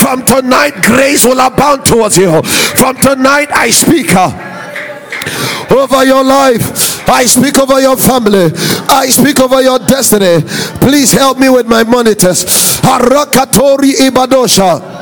From 0.00 0.24
tonight, 0.24 0.82
grace 0.82 1.24
will 1.24 1.40
abound 1.40 1.86
towards 1.86 2.16
you. 2.18 2.42
From 2.42 2.96
tonight, 2.96 3.48
I 3.52 3.70
speak. 3.70 4.12
Over 5.70 6.04
your 6.04 6.24
life. 6.24 6.91
I 7.08 7.24
speak 7.26 7.58
over 7.58 7.80
your 7.80 7.96
family. 7.96 8.50
I 8.88 9.06
speak 9.10 9.40
over 9.40 9.60
your 9.62 9.78
destiny. 9.78 10.42
Please 10.80 11.12
help 11.12 11.38
me 11.38 11.48
with 11.48 11.66
my 11.66 11.82
monitors. 11.84 12.44
Harakatori 12.82 13.92
Ibadosha. 14.08 15.00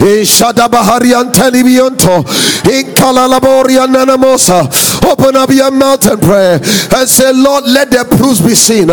In 0.00 0.22
Shadabaharian 0.22 1.32
Telibionto, 1.32 2.22
in 2.70 2.94
Kalalaborian 2.94 3.88
Nanamosa, 3.92 4.68
open 5.10 5.34
up 5.34 5.50
your 5.50 5.70
mouth 5.70 6.06
and 6.06 6.20
pray 6.22 6.54
and 6.54 7.08
say, 7.08 7.32
Lord, 7.32 7.64
let 7.64 7.90
the 7.90 8.04
proofs 8.04 8.40
be 8.40 8.54
seen. 8.54 8.88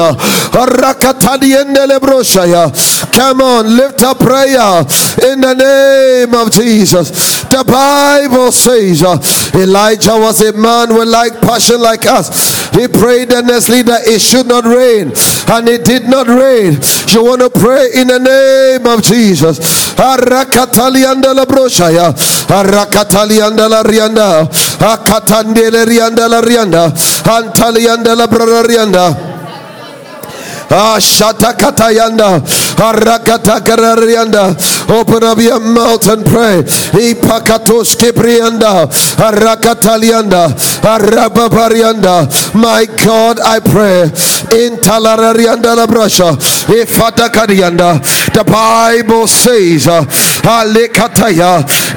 Come 3.15 3.39
on, 3.39 3.77
lift 3.77 4.03
up 4.03 4.19
prayer 4.19 4.83
in 5.23 5.39
the 5.39 5.55
name 5.55 6.35
of 6.35 6.51
Jesus. 6.51 7.43
The 7.47 7.63
Bible 7.63 8.51
says 8.51 9.03
uh, 9.03 9.15
Elijah 9.55 10.19
was 10.19 10.41
a 10.41 10.51
man 10.51 10.93
with 10.93 11.07
like 11.07 11.39
passion 11.39 11.79
like 11.79 12.05
us. 12.05 12.27
He 12.75 12.89
prayed 12.89 13.31
earnestly 13.31 13.83
that 13.83 14.03
it 14.05 14.19
should 14.19 14.47
not 14.47 14.65
rain, 14.65 15.15
and 15.47 15.69
it 15.69 15.85
did 15.85 16.09
not 16.09 16.27
rain. 16.27 16.75
You 17.15 17.23
want 17.23 17.39
to 17.39 17.49
pray 17.49 17.95
in 17.95 18.11
the 18.11 18.19
name 18.19 18.85
of 18.85 19.01
Jesus. 19.01 19.95
Rianda. 23.85 24.43
Akatandele 24.83 25.87
la 26.27 26.41
rianda. 28.61 29.34
Ah, 30.69 30.97
Shatakatayanda. 30.99 32.41
Arakatakararianda. 32.75 34.55
Open 34.89 35.23
up 35.23 35.37
your 35.39 35.59
mouth 35.59 36.07
and 36.07 36.25
pray. 36.25 36.63
Ipakatos 36.93 37.95
Kiprianda. 37.95 38.87
Arakatalianda. 39.17 40.49
Arababarianda. 40.81 42.27
My 42.55 42.85
God, 43.03 43.39
I 43.39 43.59
pray. 43.59 44.03
In 44.55 44.77
Talararianda 44.77 45.75
la 45.75 45.85
Brasha. 45.87 46.35
Ifatakarianda. 46.67 48.01
The 48.33 48.43
Bible 48.43 49.27
says, 49.27 49.87
uh, 49.87 50.03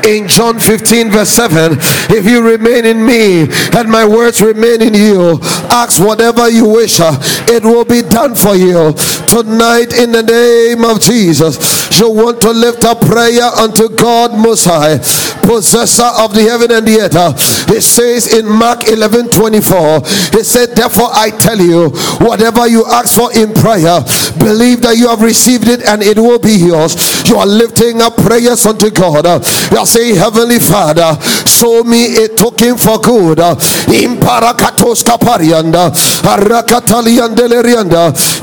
in 0.06 0.28
John 0.28 0.58
15, 0.58 1.10
verse 1.10 1.30
7, 1.30 1.76
if 2.10 2.24
you 2.24 2.42
remain 2.42 2.84
in 2.84 3.04
me 3.04 3.46
and 3.76 3.88
my 3.88 4.06
words 4.06 4.40
remain 4.40 4.82
in 4.82 4.94
you, 4.94 5.38
ask 5.70 6.02
whatever 6.02 6.48
you 6.48 6.68
wish, 6.68 7.00
it 7.00 7.62
will 7.62 7.84
be 7.84 8.02
done 8.02 8.34
for 8.34 8.54
you. 8.54 8.92
Tonight, 9.28 9.92
in 9.98 10.12
the 10.12 10.22
name 10.22 10.84
of 10.84 11.00
Jesus, 11.00 11.98
you 11.98 12.10
want 12.10 12.40
to 12.42 12.50
lift 12.50 12.84
up 12.84 13.00
prayer 13.00 13.50
unto 13.58 13.88
God 13.88 14.36
Most 14.38 14.64
High, 14.64 14.98
possessor 15.42 16.10
of 16.18 16.34
the 16.34 16.42
heaven 16.42 16.70
and 16.72 16.86
the 16.86 17.00
earth. 17.00 17.68
It 17.68 17.82
says 17.82 18.32
in 18.32 18.46
Mark 18.46 18.88
11 18.88 19.30
24, 19.30 20.00
it 20.38 20.44
said, 20.44 20.76
Therefore, 20.76 21.08
I 21.12 21.30
tell 21.30 21.58
you, 21.58 21.90
whatever 22.20 22.66
you 22.66 22.84
ask 22.86 23.16
for 23.16 23.32
in 23.32 23.52
prayer, 23.52 24.00
believe 24.38 24.82
that 24.82 24.96
you 24.96 25.08
have 25.08 25.22
received 25.22 25.68
it 25.68 25.82
and 25.84 26.02
it 26.02 26.18
will 26.18 26.38
be 26.38 26.54
yours. 26.54 26.96
You 27.28 27.36
are 27.36 27.46
lifting 27.46 28.00
up 28.00 28.16
prayers 28.16 28.64
unto 28.66 28.90
God. 28.90 29.24
You 29.72 29.78
are 29.78 29.86
saying, 29.88 30.16
Heavenly 30.16 30.58
Father, 30.58 31.16
show 31.46 31.82
me 31.82 32.16
a 32.24 32.28
token 32.28 32.76
for 32.76 32.98
good. 33.00 33.38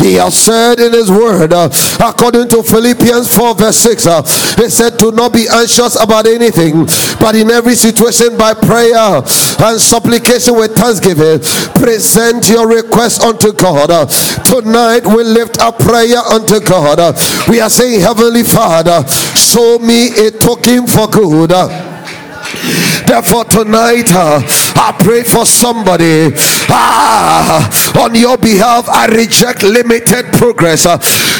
He 0.02 0.14
has 0.16 0.38
said 0.38 0.80
in 0.80 0.94
His 0.94 1.12
word, 1.12 1.54
according 1.54 2.50
to 2.50 2.64
Philippians 2.64 3.34
4, 3.36 3.56
verse 3.56 3.78
6, 3.78 4.04
He 4.58 4.70
said, 4.70 4.98
Do 4.98 5.12
not 5.12 5.34
be 5.34 5.48
anxious 5.48 5.96
about 6.02 6.26
anything, 6.28 6.86
but 7.20 7.36
in 7.36 7.52
every 7.52 7.76
situation 7.76 8.38
by 8.38 8.54
prayer 8.54 9.22
and 9.60 9.80
supplication 9.80 10.56
with 10.56 10.76
thanksgiving, 10.76 11.40
present 11.76 12.50
your 12.50 12.68
request 12.68 13.22
unto 13.22 13.54
God. 13.54 14.10
Tonight 14.46 15.06
we 15.06 15.24
lift 15.24 15.60
up 15.60 15.78
prayer 15.80 16.18
unto 16.34 16.60
God. 16.60 17.00
We 17.48 17.60
are 17.62 17.70
saying, 17.70 18.02
Heavenly 18.02 18.44
Father, 18.44 19.08
show 19.36 19.78
me 19.80 20.10
a 20.28 20.32
token 20.32 20.88
for 20.88 21.08
good. 21.08 21.35
Therefore, 23.06 23.44
tonight 23.44 24.10
uh, 24.14 24.42
I 24.76 24.92
pray 25.00 25.24
for 25.24 25.46
somebody. 25.46 26.32
Ah, 26.70 27.70
on 28.00 28.16
your 28.16 28.38
behalf, 28.38 28.88
I 28.90 29.08
reject 29.08 29.64
limited 29.64 30.26
progress. 30.34 30.86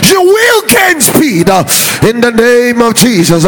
You 0.10 0.22
will 0.22 0.62
gain 0.68 1.02
speed 1.02 1.50
in 2.08 2.22
the 2.22 2.32
name 2.32 2.82
of 2.82 2.96
Jesus. 2.96 3.44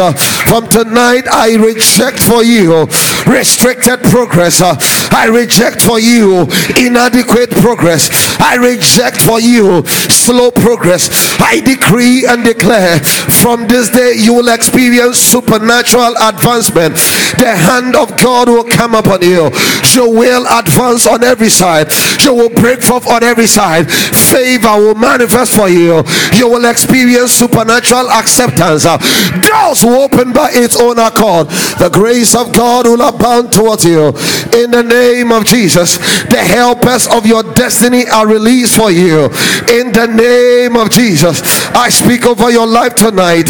From 0.48 0.68
tonight, 0.68 1.24
I 1.30 1.56
reject 1.56 2.20
for 2.20 2.42
you 2.44 2.86
restricted 3.26 4.00
progress. 4.10 4.60
I 4.62 5.26
reject 5.26 5.82
for 5.82 5.98
you 6.00 6.48
inadequate 6.76 7.50
progress. 7.50 8.08
I 8.40 8.56
reject 8.56 9.20
for 9.20 9.40
you 9.40 9.84
slow 9.86 10.50
progress. 10.50 11.10
I 11.40 11.60
decree 11.60 12.26
and 12.26 12.44
declare 12.44 12.98
from 13.00 13.66
this 13.68 13.90
day 13.90 14.14
you 14.16 14.34
will 14.34 14.48
experience 14.48 15.18
supernatural 15.18 16.14
advancement. 16.20 16.96
The 17.38 17.54
hand 17.54 17.96
of 17.96 18.16
God 18.16 18.48
will 18.48 18.64
come 18.64 18.94
upon 18.94 19.22
you. 19.22 19.50
You 19.94 20.10
will 20.10 20.46
advance 20.50 21.06
on 21.06 21.24
every 21.24 21.48
side. 21.48 21.92
You 22.24 22.34
will 22.34 22.50
break 22.50 22.82
forth 22.82 23.06
on 23.06 23.22
every 23.22 23.46
side. 23.46 23.90
Favor 23.90 24.76
will 24.76 24.94
manifest 24.94 25.54
for 25.54 25.68
you. 25.68 26.02
You 26.34 26.48
will 26.48 26.64
experience 26.64 27.32
supernatural 27.32 28.10
acceptance. 28.10 28.84
Doors 28.84 29.84
will 29.84 30.02
open 30.02 30.32
by 30.32 30.50
its 30.52 30.80
own 30.80 30.98
accord. 30.98 31.48
The 31.78 31.90
grace 31.92 32.34
of 32.34 32.52
God 32.52 32.86
will 32.86 33.02
abound 33.02 33.52
towards 33.52 33.84
you. 33.84 34.08
In 34.54 34.70
the 34.70 34.82
name 34.82 35.32
of 35.32 35.44
Jesus, 35.44 35.98
the 36.26 36.38
helpers 36.38 37.06
of 37.08 37.26
your 37.26 37.42
destiny 37.54 38.08
are 38.08 38.26
released 38.26 38.76
for 38.76 38.90
you. 38.90 39.24
In 39.68 39.92
the 39.92 40.06
name 40.06 40.76
of 40.76 40.90
Jesus, 40.90 41.42
I 41.74 41.88
speak 41.88 42.26
over 42.26 42.50
your 42.50 42.66
life 42.66 42.94
tonight. 42.94 43.48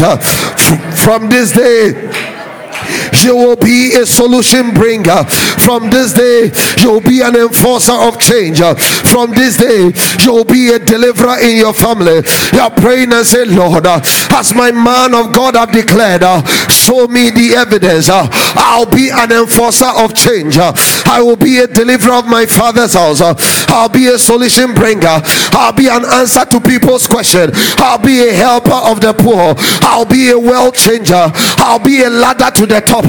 From 1.03 1.29
this 1.29 1.51
day, 1.51 2.09
you 3.23 3.35
will 3.35 3.55
be 3.55 3.93
a 3.95 4.05
solution 4.05 4.73
bringer. 4.73 5.23
From 5.65 5.89
this 5.89 6.13
day, 6.13 6.51
you'll 6.81 7.01
be 7.01 7.21
an 7.21 7.35
enforcer 7.35 7.93
of 7.93 8.19
change. 8.19 8.59
From 9.09 9.31
this 9.31 9.57
day, 9.57 9.91
you'll 10.23 10.45
be 10.45 10.69
a 10.69 10.79
deliverer 10.79 11.39
in 11.39 11.57
your 11.57 11.73
family. 11.73 12.21
You're 12.53 12.69
praying 12.69 13.13
and 13.13 13.25
say, 13.25 13.45
Lord, 13.45 13.85
as 13.85 14.53
my 14.53 14.71
man 14.71 15.13
of 15.13 15.33
God 15.33 15.55
have 15.55 15.71
declared, 15.71 16.21
show 16.71 17.07
me 17.07 17.29
the 17.29 17.55
evidence. 17.55 18.09
I'll 18.09 18.89
be 18.89 19.09
an 19.09 19.31
enforcer 19.31 19.91
of 19.97 20.13
change. 20.13 20.57
I 20.57 21.21
will 21.21 21.35
be 21.35 21.59
a 21.59 21.67
deliverer 21.67 22.13
of 22.13 22.27
my 22.27 22.45
father's 22.45 22.93
house. 22.93 23.21
I'll 23.69 23.89
be 23.89 24.07
a 24.07 24.17
solution 24.17 24.73
bringer. 24.73 25.21
I'll 25.53 25.73
be 25.73 25.87
an 25.87 26.05
answer 26.05 26.45
to 26.45 26.59
people's 26.59 27.07
question. 27.07 27.51
I'll 27.77 27.97
be 27.97 28.27
a 28.27 28.33
helper 28.33 28.71
of 28.71 29.01
the 29.01 29.13
poor. 29.13 29.55
I'll 29.87 30.05
be 30.05 30.31
a 30.31 30.39
world 30.39 30.75
changer. 30.75 31.31
I'll 31.57 31.83
be 31.83 32.03
a 32.03 32.09
ladder 32.09 32.51
to 32.59 32.65
the 32.65 32.81
top 32.81 33.05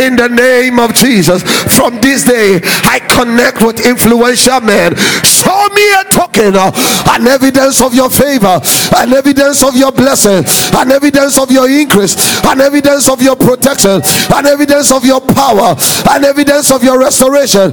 in 0.00 0.16
the 0.16 0.28
name 0.28 0.78
of 0.78 0.94
Jesus. 0.94 1.42
From 1.76 2.00
this 2.00 2.24
day, 2.24 2.60
I 2.84 3.00
connect 3.00 3.62
with 3.62 3.84
influential 3.86 4.60
men. 4.60 4.96
Show 5.22 5.68
me 5.74 5.84
a 5.94 6.04
token, 6.10 6.56
uh, 6.56 6.72
an 7.10 7.26
evidence 7.26 7.80
of 7.82 7.94
your 7.94 8.08
favor, 8.10 8.60
an 8.96 9.12
evidence 9.12 9.62
of 9.62 9.76
your 9.76 9.92
blessing, 9.92 10.44
an 10.76 10.90
evidence 10.90 11.38
of 11.38 11.50
your 11.50 11.68
increase, 11.68 12.16
an 12.46 12.60
evidence 12.60 13.08
of 13.08 13.20
your 13.20 13.36
protection, 13.36 14.00
an 14.34 14.46
evidence 14.46 14.92
of 14.92 15.04
your 15.04 15.20
power, 15.20 15.76
an 16.10 16.24
evidence 16.24 16.70
of 16.70 16.82
your 16.82 16.98
restoration. 16.98 17.72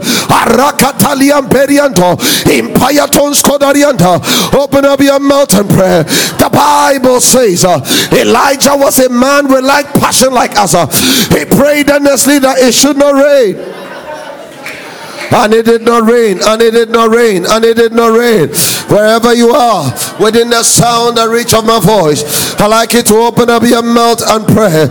Open 4.54 4.86
up 4.86 5.00
your 5.00 5.20
mouth 5.20 5.54
and 5.56 5.70
pray. 5.70 6.04
The 6.40 6.50
Bible 6.52 7.20
says 7.20 7.66
uh, 7.66 7.80
Elijah 8.14 8.76
was 8.76 9.00
a 9.00 9.10
man 9.10 9.48
with 9.48 9.64
like 9.64 9.94
passion 9.94 10.34
like 10.34 10.58
us. 10.58 10.74
Uh, 10.74 10.88
he 11.36 11.46
prayed 11.46 11.69
earnestly 11.70 12.40
that 12.40 12.58
it 12.60 12.74
should 12.74 12.98
not 12.98 13.14
rain 13.14 13.56
and 15.32 15.54
it 15.54 15.66
did 15.66 15.82
not 15.82 16.10
rain, 16.10 16.40
and 16.46 16.62
it 16.62 16.72
did 16.72 16.90
not 16.90 17.10
rain, 17.10 17.46
and 17.48 17.64
it 17.64 17.78
did 17.78 17.94
not 17.94 18.18
rain. 18.18 18.50
Wherever 18.90 19.34
you 19.34 19.52
are, 19.52 19.86
within 20.20 20.50
the 20.50 20.64
sound 20.64 21.20
and 21.20 21.32
reach 21.32 21.54
of 21.54 21.66
my 21.66 21.80
voice, 21.80 22.56
I 22.60 22.68
like 22.68 22.94
you 22.94 23.04
to 23.04 23.16
open 23.16 23.50
up 23.50 23.64
your 23.64 23.84
mouth 23.84 24.22
and 24.28 24.46
pray. 24.48 24.90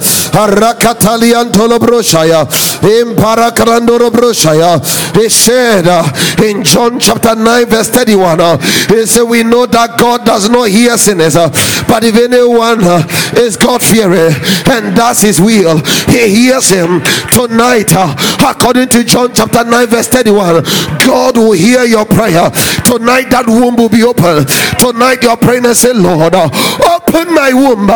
He 5.14 5.28
said 5.28 5.88
uh, 5.88 6.04
in 6.44 6.62
John 6.62 7.00
chapter 7.00 7.34
9, 7.34 7.66
verse 7.66 7.88
31, 7.88 8.40
uh, 8.40 8.58
he 8.88 9.04
said, 9.06 9.24
We 9.24 9.42
know 9.42 9.66
that 9.66 9.98
God 9.98 10.24
does 10.24 10.48
not 10.48 10.68
hear 10.68 10.96
sinners, 10.96 11.34
uh, 11.34 11.48
but 11.88 12.04
if 12.04 12.14
anyone 12.14 12.84
uh, 12.84 13.02
is 13.36 13.56
God 13.56 13.82
fearing 13.82 14.32
and 14.70 14.94
does 14.94 15.22
his 15.22 15.40
will, 15.40 15.84
he 16.06 16.28
hears 16.28 16.70
him 16.70 17.02
tonight. 17.32 17.92
Uh, 17.92 18.14
according 18.46 18.88
to 18.90 19.02
John 19.02 19.34
chapter 19.34 19.64
9, 19.64 19.86
verse 19.88 20.06
31. 20.08 20.27
God 20.30 21.36
will 21.36 21.52
hear 21.52 21.84
your 21.84 22.04
prayer. 22.04 22.50
Tonight, 22.84 23.30
that 23.30 23.44
womb 23.46 23.76
will 23.76 23.88
be 23.88 24.02
open. 24.04 24.44
Tonight, 24.78 25.22
you're 25.22 25.36
praying 25.36 25.66
and 25.66 25.76
say, 25.76 25.92
Lord, 25.92 26.34
open 26.34 27.32
my 27.34 27.52
womb. 27.52 27.88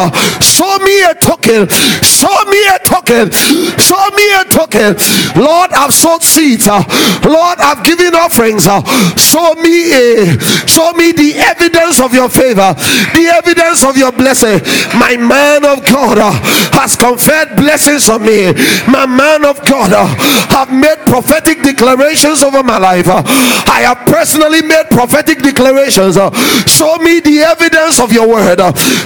Me 0.85 1.05
a 1.05 1.15
token. 1.15 1.69
Show 2.03 2.45
me 2.51 2.59
a 2.75 2.79
token. 2.85 3.31
Show 3.79 4.07
me 4.17 4.27
a 4.35 4.45
token. 4.45 4.97
Lord, 5.37 5.71
I've 5.73 5.95
sowed 5.95 6.23
seeds. 6.23 6.69
Uh, 6.69 6.83
Lord, 7.25 7.59
I've 7.59 7.85
given 7.85 8.15
offerings. 8.15 8.67
Uh, 8.67 8.83
show 9.17 9.55
me 9.55 9.93
a 9.93 10.39
show 10.67 10.93
me 10.93 11.13
the 11.13 11.35
evidence 11.37 12.01
of 12.01 12.15
your 12.15 12.29
favor, 12.29 12.75
the 13.15 13.31
evidence 13.33 13.85
of 13.85 13.97
your 13.97 14.13
blessing. 14.13 14.61
My 14.99 15.17
man 15.17 15.65
of 15.65 15.85
God 15.87 16.19
uh, 16.19 16.33
has 16.79 16.97
conferred 16.97 17.57
blessings 17.57 18.09
on 18.09 18.23
me. 18.23 18.53
My 18.89 19.07
man 19.07 19.45
of 19.45 19.61
God 19.67 19.91
have 20.51 20.73
made 20.73 20.99
prophetic 21.07 21.63
declarations 21.63 22.43
over 22.43 22.63
my 22.63 22.79
life. 22.79 23.07
I 23.09 23.83
have 23.89 24.07
personally 24.07 24.63
made 24.63 24.87
prophetic 24.91 25.39
declarations. 25.43 26.15
Show 26.69 26.97
me 26.99 27.21
the 27.21 27.41
evidence 27.47 28.01
of 28.01 28.13
your 28.13 28.29
word. 28.29 28.59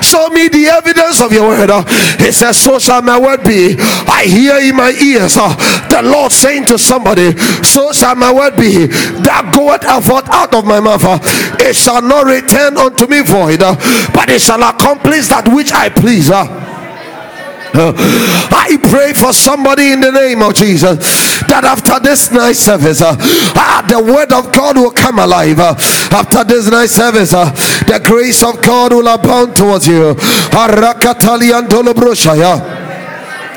Show 0.03 0.29
me 0.31 0.49
the 0.49 0.67
evidence 0.67 1.21
of 1.21 1.33
your 1.33 1.49
word. 1.49 1.66
He 1.67 2.29
uh, 2.29 2.33
says, 2.33 2.57
So 2.59 2.79
shall 2.79 3.03
my 3.03 3.19
word 3.19 3.43
be. 3.45 3.77
I 3.79 4.25
hear 4.25 4.57
in 4.59 4.77
my 4.77 4.91
ears 4.91 5.37
uh, 5.37 5.55
the 5.89 6.03
Lord 6.03 6.33
saying 6.33 6.67
to 6.67 6.79
somebody, 6.79 7.37
So 7.63 7.93
shall 7.93 8.15
my 8.15 8.33
word 8.33 8.57
be 8.57 8.87
that 8.87 9.53
goeth 9.55 9.85
forth 10.05 10.29
out 10.29 10.55
of 10.55 10.65
my 10.65 10.81
mouth. 10.81 11.05
Uh, 11.05 11.19
it 11.61 11.75
shall 11.75 12.03
not 12.03 12.27
return 12.27 12.77
unto 12.77 13.07
me 13.07 13.23
void, 13.23 13.61
but 13.61 14.31
it 14.31 14.41
shall 14.41 14.63
accomplish 14.63 15.29
that 15.29 15.49
which 15.49 15.73
I 15.73 15.89
please. 15.89 16.31
I 17.79 18.79
pray 18.91 19.13
for 19.13 19.33
somebody 19.33 19.93
in 19.93 20.01
the 20.01 20.11
name 20.11 20.43
of 20.43 20.55
Jesus 20.55 20.99
that 21.49 21.65
after 21.65 22.01
this 22.01 22.31
night 22.33 22.57
service, 22.57 23.01
uh, 23.03 23.15
uh, 23.19 23.83
the 23.83 24.01
word 24.03 24.33
of 24.33 24.53
God 24.53 24.77
will 24.77 24.91
come 24.91 25.19
alive. 25.19 25.59
Uh, 25.61 25.75
After 26.11 26.45
this 26.45 26.71
night 26.71 26.89
service, 26.89 27.35
uh, 27.35 27.51
the 27.87 28.01
grace 28.03 28.43
of 28.43 28.63
God 28.63 28.93
will 28.93 29.09
abound 29.09 29.55
towards 29.57 29.87
you. 29.87 30.17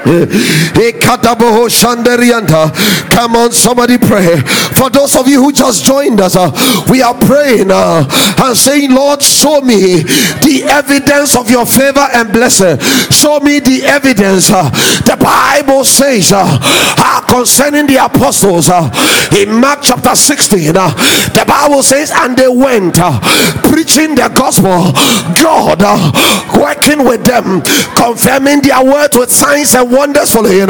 Come 3.19 3.35
on, 3.35 3.51
somebody 3.51 3.97
pray. 3.97 4.39
For 4.75 4.89
those 4.89 5.15
of 5.15 5.27
you 5.27 5.43
who 5.43 5.51
just 5.51 5.83
joined 5.83 6.21
us, 6.21 6.35
uh, 6.35 6.51
we 6.89 7.01
are 7.01 7.13
praying 7.13 7.69
uh, 7.69 8.07
and 8.39 8.57
saying, 8.57 8.91
Lord, 8.91 9.21
show 9.21 9.61
me 9.61 10.03
the 10.43 10.63
evidence 10.69 11.35
of 11.35 11.49
your 11.49 11.65
favor 11.65 12.07
and 12.13 12.31
blessing. 12.31 12.79
Show 13.11 13.39
me 13.41 13.59
the 13.59 13.83
evidence. 13.83 14.51
Uh, 14.51 14.69
the 15.03 15.17
Bible 15.19 15.83
says 15.83 16.31
uh, 16.31 16.41
uh 16.41 17.21
concerning 17.27 17.87
the 17.87 17.97
apostles 17.97 18.69
uh, 18.69 18.89
in 19.37 19.59
Mark 19.59 19.79
chapter 19.83 20.15
16, 20.15 20.75
uh, 20.75 20.89
the 21.33 21.45
Bible 21.47 21.83
says, 21.83 22.11
and 22.13 22.37
they 22.37 22.47
went 22.47 22.95
preaching 23.69 24.15
the 24.15 24.31
gospel, 24.33 24.93
God 25.41 25.79
working 26.57 27.05
with 27.05 27.23
them, 27.23 27.61
confirming 27.95 28.61
their 28.61 28.83
words 28.83 29.17
with 29.17 29.31
signs 29.31 29.75
and 29.75 29.88
wonders 29.89 30.31
following. 30.31 30.67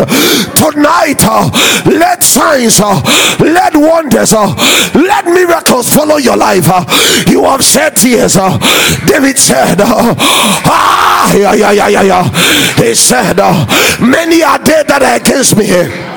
Tonight, 0.56 1.22
uh, 1.24 1.50
let 1.86 2.24
signs, 2.24 2.80
uh, 2.80 3.02
let 3.40 3.76
wonders, 3.76 4.34
uh, 4.34 4.54
let 4.96 5.26
miracles 5.26 5.92
follow 5.92 6.18
your 6.18 6.38
life. 6.38 6.68
You 7.28 7.44
have 7.46 7.64
said 7.64 7.96
tears. 7.96 8.36
David 9.06 9.38
said, 9.38 9.78
ah, 9.82 11.34
yeah, 11.36 11.54
yeah, 11.54 11.72
yeah, 11.72 11.88
yeah, 11.88 12.04
yeah. 12.04 12.24
He 12.76 12.96
said, 12.96 13.38
many 14.00 14.44
are 14.44 14.60
dead 14.60 14.88
that 14.88 15.04
are 15.04 15.16
against 15.16 15.56
me. 15.58 16.09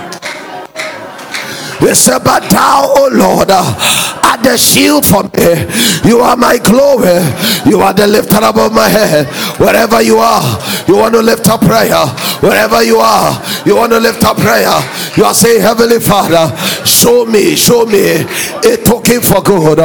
He 1.83 1.95
said, 1.95 2.21
but 2.25 2.49
thou, 2.49 2.95
O 2.97 3.11
Lord, 3.13 3.51
are 3.51 4.39
the 4.39 4.57
shield 4.57 5.05
for 5.05 5.25
me. 5.25 5.67
You 6.09 6.21
are 6.21 6.37
my 6.37 6.59
glory. 6.59 7.19
You 7.67 7.81
are 7.81 7.93
the 7.93 8.07
lifter 8.07 8.39
above 8.39 8.73
my 8.73 8.89
head. 8.89 9.27
Wherever 9.59 10.01
you 10.01 10.19
are, 10.19 10.43
you 10.87 10.97
want 10.97 11.15
to 11.15 11.23
lift 11.23 11.49
up 11.49 11.61
prayer. 11.61 12.07
Wherever 12.41 12.83
you 12.83 12.99
are, 12.99 13.35
you 13.67 13.77
want 13.77 13.93
to 13.93 14.01
lift 14.01 14.25
up 14.25 14.37
prayer. 14.37 14.73
You 15.17 15.25
are 15.25 15.35
saying, 15.35 15.61
Heavenly 15.61 16.01
Father, 16.01 16.55
show 16.87 17.25
me, 17.27 17.55
show 17.57 17.85
me 17.85 18.23
a 18.65 18.77
token 18.85 19.21
for 19.21 19.43
good. 19.43 19.79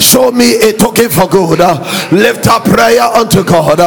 Show 0.00 0.30
me 0.32 0.56
a 0.56 0.72
token 0.72 1.08
for 1.08 1.28
good. 1.28 1.60
Lift 2.12 2.46
up 2.48 2.64
prayer 2.64 3.02
unto 3.02 3.44
God. 3.44 3.78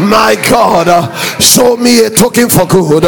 My 0.00 0.36
God, 0.50 0.88
show 1.40 1.76
me 1.76 2.04
a 2.04 2.10
token 2.10 2.48
for 2.48 2.66
good. 2.66 3.04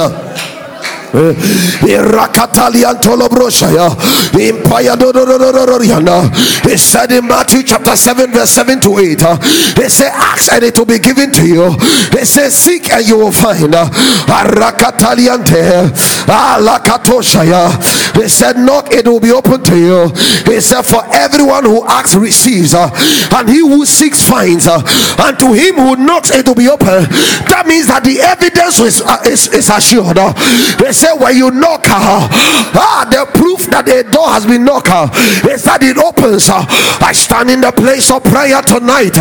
He 6.64 6.76
said 6.78 7.12
in 7.12 7.26
Matthew 7.26 7.62
chapter 7.62 7.96
7, 7.96 8.30
verse 8.32 8.50
7 8.50 8.80
to 8.80 8.98
8. 8.98 9.22
Uh, 9.22 9.36
he 9.76 9.88
said, 9.88 10.10
Ask 10.14 10.52
and 10.52 10.62
it 10.64 10.78
will 10.78 10.86
be 10.86 10.98
given 10.98 11.30
to 11.32 11.46
you. 11.46 11.70
He 12.12 12.24
said, 12.24 12.50
Seek 12.50 12.90
and 12.92 13.06
you 13.06 13.18
will 13.18 13.32
find. 13.32 13.74
He 18.14 18.28
said, 18.28 18.56
Knock, 18.56 18.92
it 18.92 19.06
will 19.06 19.20
be 19.20 19.32
open 19.32 19.62
to 19.64 19.76
you. 19.76 20.08
He 20.46 20.60
said, 20.60 20.82
For 20.82 21.02
everyone 21.12 21.64
who 21.64 21.84
asks 21.86 22.14
receives, 22.14 22.74
uh, 22.74 22.88
and 23.34 23.48
he 23.48 23.58
who 23.58 23.84
seeks 23.84 24.22
finds, 24.28 24.66
uh, 24.66 24.80
and 25.18 25.38
to 25.38 25.52
him 25.52 25.74
who 25.76 25.96
knocks, 25.96 26.30
it 26.30 26.46
will 26.46 26.54
be 26.54 26.68
open. 26.68 27.04
That 27.48 27.64
means 27.66 27.88
that 27.88 28.04
the 28.04 28.20
evidence 28.20 28.78
is, 28.80 29.02
is, 29.26 29.48
is 29.52 29.68
assured. 29.70 30.18
He 30.78 30.92
say 31.02 31.12
when 31.18 31.36
you 31.36 31.50
knock, 31.50 31.82
uh, 31.90 32.28
ah, 32.78 33.02
the 33.10 33.26
proof 33.36 33.66
that 33.74 33.86
the 33.86 34.06
door 34.06 34.28
has 34.30 34.46
been 34.46 34.64
knocked 34.64 34.88
uh, 34.90 35.10
is 35.50 35.64
that 35.64 35.82
it 35.82 35.98
opens. 35.98 36.48
Uh, 36.48 36.62
I 37.02 37.10
stand 37.12 37.50
in 37.50 37.60
the 37.60 37.72
place 37.72 38.10
of 38.12 38.22
prayer 38.22 38.62
tonight. 38.62 39.18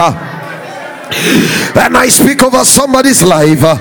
Uh, 1.12 1.82
and 1.82 1.98
I 1.98 2.08
speak 2.08 2.44
over 2.44 2.64
somebody's 2.64 3.24
life 3.24 3.64
uh, 3.64 3.76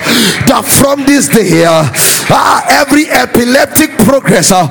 that 0.51 0.65
from 0.67 1.07
this 1.07 1.29
day, 1.29 1.65
uh, 1.65 1.87
uh, 2.31 2.63
every 2.71 3.07
epileptic 3.11 3.91
progress 4.03 4.51
uh, 4.53 4.69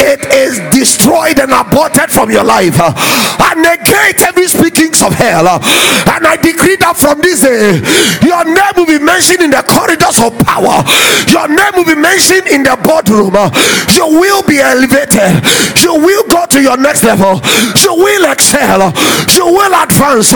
it 0.00 0.20
is 0.32 0.60
destroyed 0.72 1.38
and 1.40 1.52
aborted 1.52 2.10
from 2.10 2.30
your 2.30 2.44
life. 2.44 2.76
Uh, 2.80 2.92
I 3.40 3.54
negate 3.56 4.20
every 4.22 4.48
speakings 4.48 5.02
of 5.02 5.12
hell, 5.12 5.48
uh, 5.48 5.60
and 6.12 6.26
I 6.26 6.36
decree 6.36 6.76
that 6.84 6.96
from 6.96 7.20
this 7.20 7.40
day, 7.42 7.80
your 8.24 8.44
name 8.44 8.74
will 8.76 8.88
be 8.88 9.00
mentioned 9.00 9.40
in 9.40 9.50
the 9.52 9.64
corridors 9.64 10.20
of 10.20 10.36
power. 10.44 10.84
Your 11.32 11.48
name 11.48 11.72
will 11.76 11.88
be 11.88 11.96
mentioned 11.96 12.48
in 12.48 12.62
the 12.62 12.76
boardroom. 12.80 13.36
Uh, 13.36 13.48
you 13.92 14.04
will 14.20 14.44
be 14.44 14.60
elevated. 14.60 15.40
You 15.80 15.96
will 15.96 16.24
go 16.28 16.44
to 16.46 16.60
your 16.60 16.76
next 16.76 17.04
level. 17.04 17.40
You 17.80 17.92
will 17.96 18.30
excel. 18.30 18.92
You 19.32 19.46
will 19.48 19.74
advance. 19.76 20.32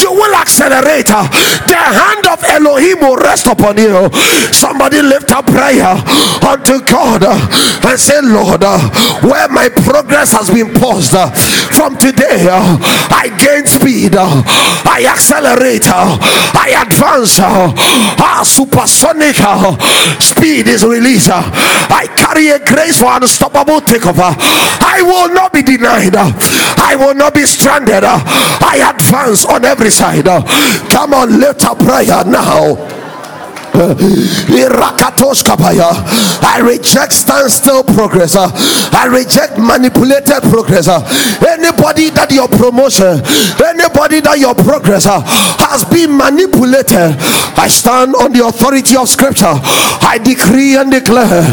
You 0.00 0.12
will 0.12 0.34
accelerate 0.34 1.09
the 1.10 1.74
hand 1.76 2.26
of 2.26 2.42
Elohim 2.44 3.00
will 3.00 3.16
rest 3.16 3.46
upon 3.46 3.76
you. 3.78 4.08
Somebody 4.52 5.02
lift 5.02 5.32
up 5.32 5.46
prayer 5.46 5.98
unto 6.46 6.80
God 6.86 7.24
and 7.24 7.98
say, 7.98 8.20
Lord, 8.22 8.62
where 9.22 9.48
my 9.48 9.68
progress 9.68 10.32
has 10.32 10.50
been 10.50 10.72
paused 10.74 11.16
from 11.74 11.96
today, 11.96 12.46
I 12.48 13.28
gain 13.38 13.66
speed, 13.66 14.14
I 14.16 15.06
accelerate, 15.10 15.88
I 15.90 16.82
advance. 16.86 17.40
Our 17.40 18.44
supersonic 18.44 19.36
speed 20.20 20.68
is 20.68 20.84
released. 20.84 21.30
I 21.30 22.06
carry 22.16 22.48
a 22.50 22.58
grace 22.64 22.98
for 23.00 23.10
unstoppable 23.16 23.80
takeover. 23.80 24.34
I 24.80 25.02
will 25.02 25.34
not 25.34 25.52
be 25.52 25.62
denied. 25.62 26.14
I 26.16 26.96
will 26.96 27.14
not 27.14 27.34
be 27.34 27.44
stranded. 27.46 28.04
I 28.04 28.92
advance 28.94 29.44
on 29.44 29.64
every 29.64 29.90
side. 29.90 30.26
Come 31.00 31.14
on, 31.14 31.40
lift 31.40 31.64
up 31.64 31.78
prayer 31.78 32.22
now. 32.26 32.76
I 36.42 36.60
reject 36.62 37.14
standstill 37.14 37.84
progress. 37.84 38.36
I 39.00 39.06
reject 39.06 39.56
manipulated 39.56 40.44
progress. 40.52 40.84
Anybody 41.40 42.10
that 42.12 42.28
your 42.28 42.48
promotion, 42.52 43.24
anybody 43.56 44.20
that 44.20 44.36
your 44.36 44.52
progress 44.54 45.08
has 45.08 45.88
been 45.88 46.12
manipulated, 46.12 47.16
I 47.56 47.64
stand 47.72 48.12
on 48.14 48.36
the 48.36 48.44
authority 48.44 49.00
of 49.00 49.08
scripture. 49.08 49.56
I 50.04 50.20
decree 50.20 50.76
and 50.76 50.92
declare 50.92 51.48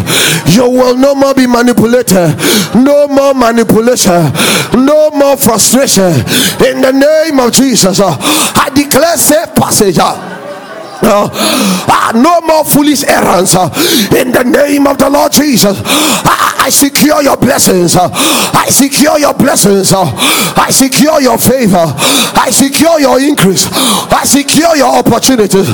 you 0.51 0.67
will 0.67 0.97
no 0.97 1.15
more 1.15 1.33
be 1.33 1.47
manipulated, 1.47 2.36
no 2.75 3.07
more 3.07 3.33
manipulation, 3.33 4.27
no 4.75 5.12
more 5.15 5.38
frustration. 5.39 6.19
In 6.67 6.83
the 6.83 6.91
name 6.91 7.39
of 7.39 7.53
Jesus, 7.55 8.01
I 8.03 8.67
declare 8.75 9.15
safe 9.15 9.55
passage. 9.55 9.99
Uh, 10.03 10.36
uh, 10.99 12.12
no 12.15 12.41
more 12.41 12.65
foolish 12.65 13.03
errands 13.03 13.55
uh, 13.55 13.69
in 14.17 14.31
the 14.31 14.43
name 14.43 14.88
of 14.88 14.97
the 14.97 15.10
Lord 15.10 15.31
Jesus. 15.31 15.79
Uh, 15.86 16.46
I 16.67 16.69
secure 16.69 17.23
your 17.23 17.38
blessings. 17.38 17.95
Uh, 17.95 18.10
I 18.12 18.67
secure 18.69 19.17
your 19.17 19.34
blessings. 19.34 19.93
Uh, 19.93 20.03
I 20.58 20.69
secure 20.69 21.21
your 21.21 21.38
favor. 21.38 21.80
I 22.36 22.49
secure 22.51 22.99
your 22.99 23.21
increase. 23.21 23.69
I 24.12 24.25
secure 24.25 24.75
your 24.75 24.99
opportunities. 24.99 25.69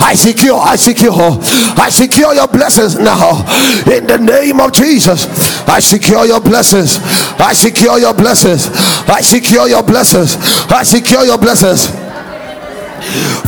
I 0.00 0.14
secure, 0.14 0.56
I 0.58 0.76
secure, 0.76 1.12
I 1.12 1.90
secure 1.90 2.32
your 2.32 2.48
blessings 2.48 2.98
now 2.98 3.44
in 3.92 4.06
the 4.06 4.16
name 4.16 4.58
of 4.60 4.72
Jesus. 4.72 5.28
I 5.68 5.80
secure 5.80 6.24
your 6.24 6.40
blessings. 6.40 6.96
I 7.38 7.52
secure 7.52 7.98
your 7.98 8.14
blessings. 8.14 8.70
I 9.06 9.20
secure 9.20 9.68
your 9.68 9.82
blessings. 9.82 10.38
I 10.72 10.82
secure 10.82 11.26
your 11.26 11.36
blessings. 11.36 12.07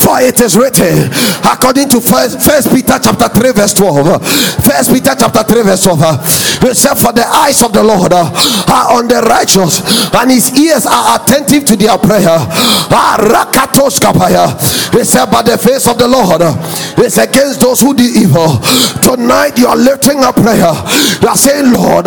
For 0.00 0.20
it 0.20 0.40
is 0.40 0.56
written, 0.56 1.10
according 1.44 1.88
to 1.90 2.00
first, 2.00 2.40
first 2.40 2.70
Peter 2.72 2.98
chapter 3.02 3.28
3, 3.28 3.52
verse 3.52 3.74
12. 3.74 4.26
First 4.64 4.92
Peter 4.92 5.14
chapter 5.18 5.42
3, 5.42 5.62
verse 5.62 5.82
12. 5.84 6.64
It 6.64 6.76
said, 6.76 6.94
For 6.94 7.12
the 7.12 7.26
eyes 7.26 7.62
of 7.62 7.72
the 7.72 7.82
Lord 7.82 8.12
are 8.12 8.92
on 8.96 9.08
the 9.08 9.20
righteous, 9.28 9.82
and 10.14 10.30
his 10.30 10.58
ears 10.58 10.86
are 10.86 11.20
attentive 11.20 11.64
to 11.66 11.76
their 11.76 11.98
prayer. 11.98 12.38
It 14.92 15.06
said, 15.06 15.26
But 15.30 15.42
the 15.46 15.58
face 15.58 15.86
of 15.86 15.98
the 15.98 16.08
Lord 16.08 16.42
is 16.98 17.18
against 17.18 17.60
those 17.60 17.80
who 17.80 17.94
do 17.94 18.04
evil. 18.04 18.58
Tonight 19.02 19.58
you 19.58 19.66
are 19.66 19.76
lifting 19.76 20.22
up 20.24 20.36
prayer. 20.36 20.72
You 21.22 21.28
are 21.28 21.36
saying, 21.36 21.72
Lord, 21.72 22.06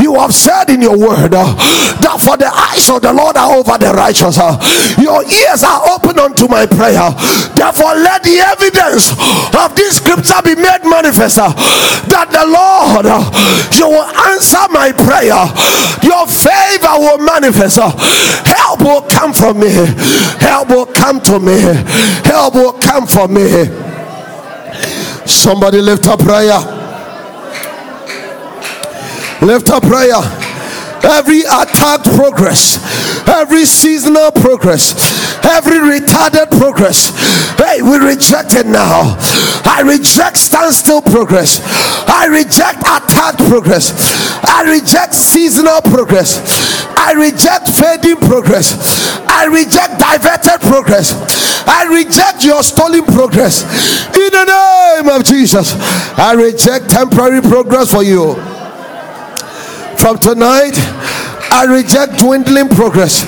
you 0.00 0.14
have 0.18 0.34
said 0.34 0.70
in 0.70 0.82
your 0.82 0.98
word 0.98 1.32
that 1.32 2.16
for 2.20 2.36
the 2.36 2.48
eyes 2.48 2.88
of 2.90 3.02
the 3.02 3.12
Lord 3.12 3.36
are 3.36 3.56
over 3.56 3.78
the 3.78 3.92
righteous. 3.92 4.36
Your 4.98 5.22
ears 5.24 5.62
are 5.62 5.82
open 5.90 6.18
unto 6.18 6.48
my 6.48 6.66
prayer. 6.66 6.79
Therefore, 6.80 7.92
let 7.94 8.24
the 8.24 8.40
evidence 8.40 9.12
of 9.52 9.76
this 9.76 9.98
scripture 9.98 10.40
be 10.42 10.54
made 10.56 10.80
manifest 10.88 11.38
uh, 11.38 11.52
that 12.08 12.32
the 12.32 12.44
Lord, 12.48 13.04
uh, 13.04 13.20
you 13.76 13.84
will 13.84 14.08
answer 14.32 14.64
my 14.72 14.88
prayer. 14.96 15.44
Your 16.00 16.24
favor 16.24 16.96
will 16.96 17.18
manifest. 17.20 17.78
Uh, 17.78 17.92
help 18.48 18.80
will 18.80 19.02
come 19.02 19.32
from 19.32 19.60
me. 19.60 19.68
Help 20.40 20.70
will 20.70 20.86
come 20.86 21.20
to 21.20 21.38
me. 21.38 21.60
Help 22.24 22.54
will 22.54 22.72
come 22.72 23.06
from 23.06 23.34
me. 23.34 23.68
Somebody 25.26 25.80
lift 25.80 26.08
up 26.08 26.20
prayer. 26.20 26.58
Lift 29.42 29.68
up 29.68 29.82
prayer. 29.82 30.49
Every 31.02 31.40
attack 31.40 32.04
progress 32.04 32.78
every 33.30 33.64
seasonal 33.64 34.30
progress, 34.32 34.94
every 35.44 35.78
retarded 35.78 36.50
progress. 36.50 37.10
Hey, 37.56 37.82
we 37.82 37.98
reject 37.98 38.54
it 38.54 38.66
now. 38.66 39.16
I 39.64 39.82
reject 39.84 40.36
standstill 40.36 41.02
progress. 41.02 41.60
I 42.08 42.26
reject 42.26 42.80
attack 42.80 43.36
progress. 43.48 43.94
I 44.44 44.64
reject 44.70 45.14
seasonal 45.14 45.80
progress. 45.82 46.84
I 46.96 47.12
reject 47.12 47.70
fading 47.70 48.16
progress. 48.16 48.76
I 49.26 49.46
reject 49.46 49.98
diverted 49.98 50.60
progress. 50.60 51.14
I 51.66 51.84
reject 51.86 52.44
your 52.44 52.62
stolen 52.62 53.04
progress. 53.04 53.62
In 54.14 54.30
the 54.30 54.44
name 54.44 55.08
of 55.08 55.24
Jesus, 55.24 55.74
I 56.18 56.34
reject 56.34 56.90
temporary 56.90 57.40
progress 57.40 57.92
for 57.92 58.02
you. 58.02 58.59
From 60.00 60.18
tonight, 60.18 60.72
I 61.52 61.66
reject 61.68 62.16
dwindling 62.18 62.68
progress. 62.70 63.22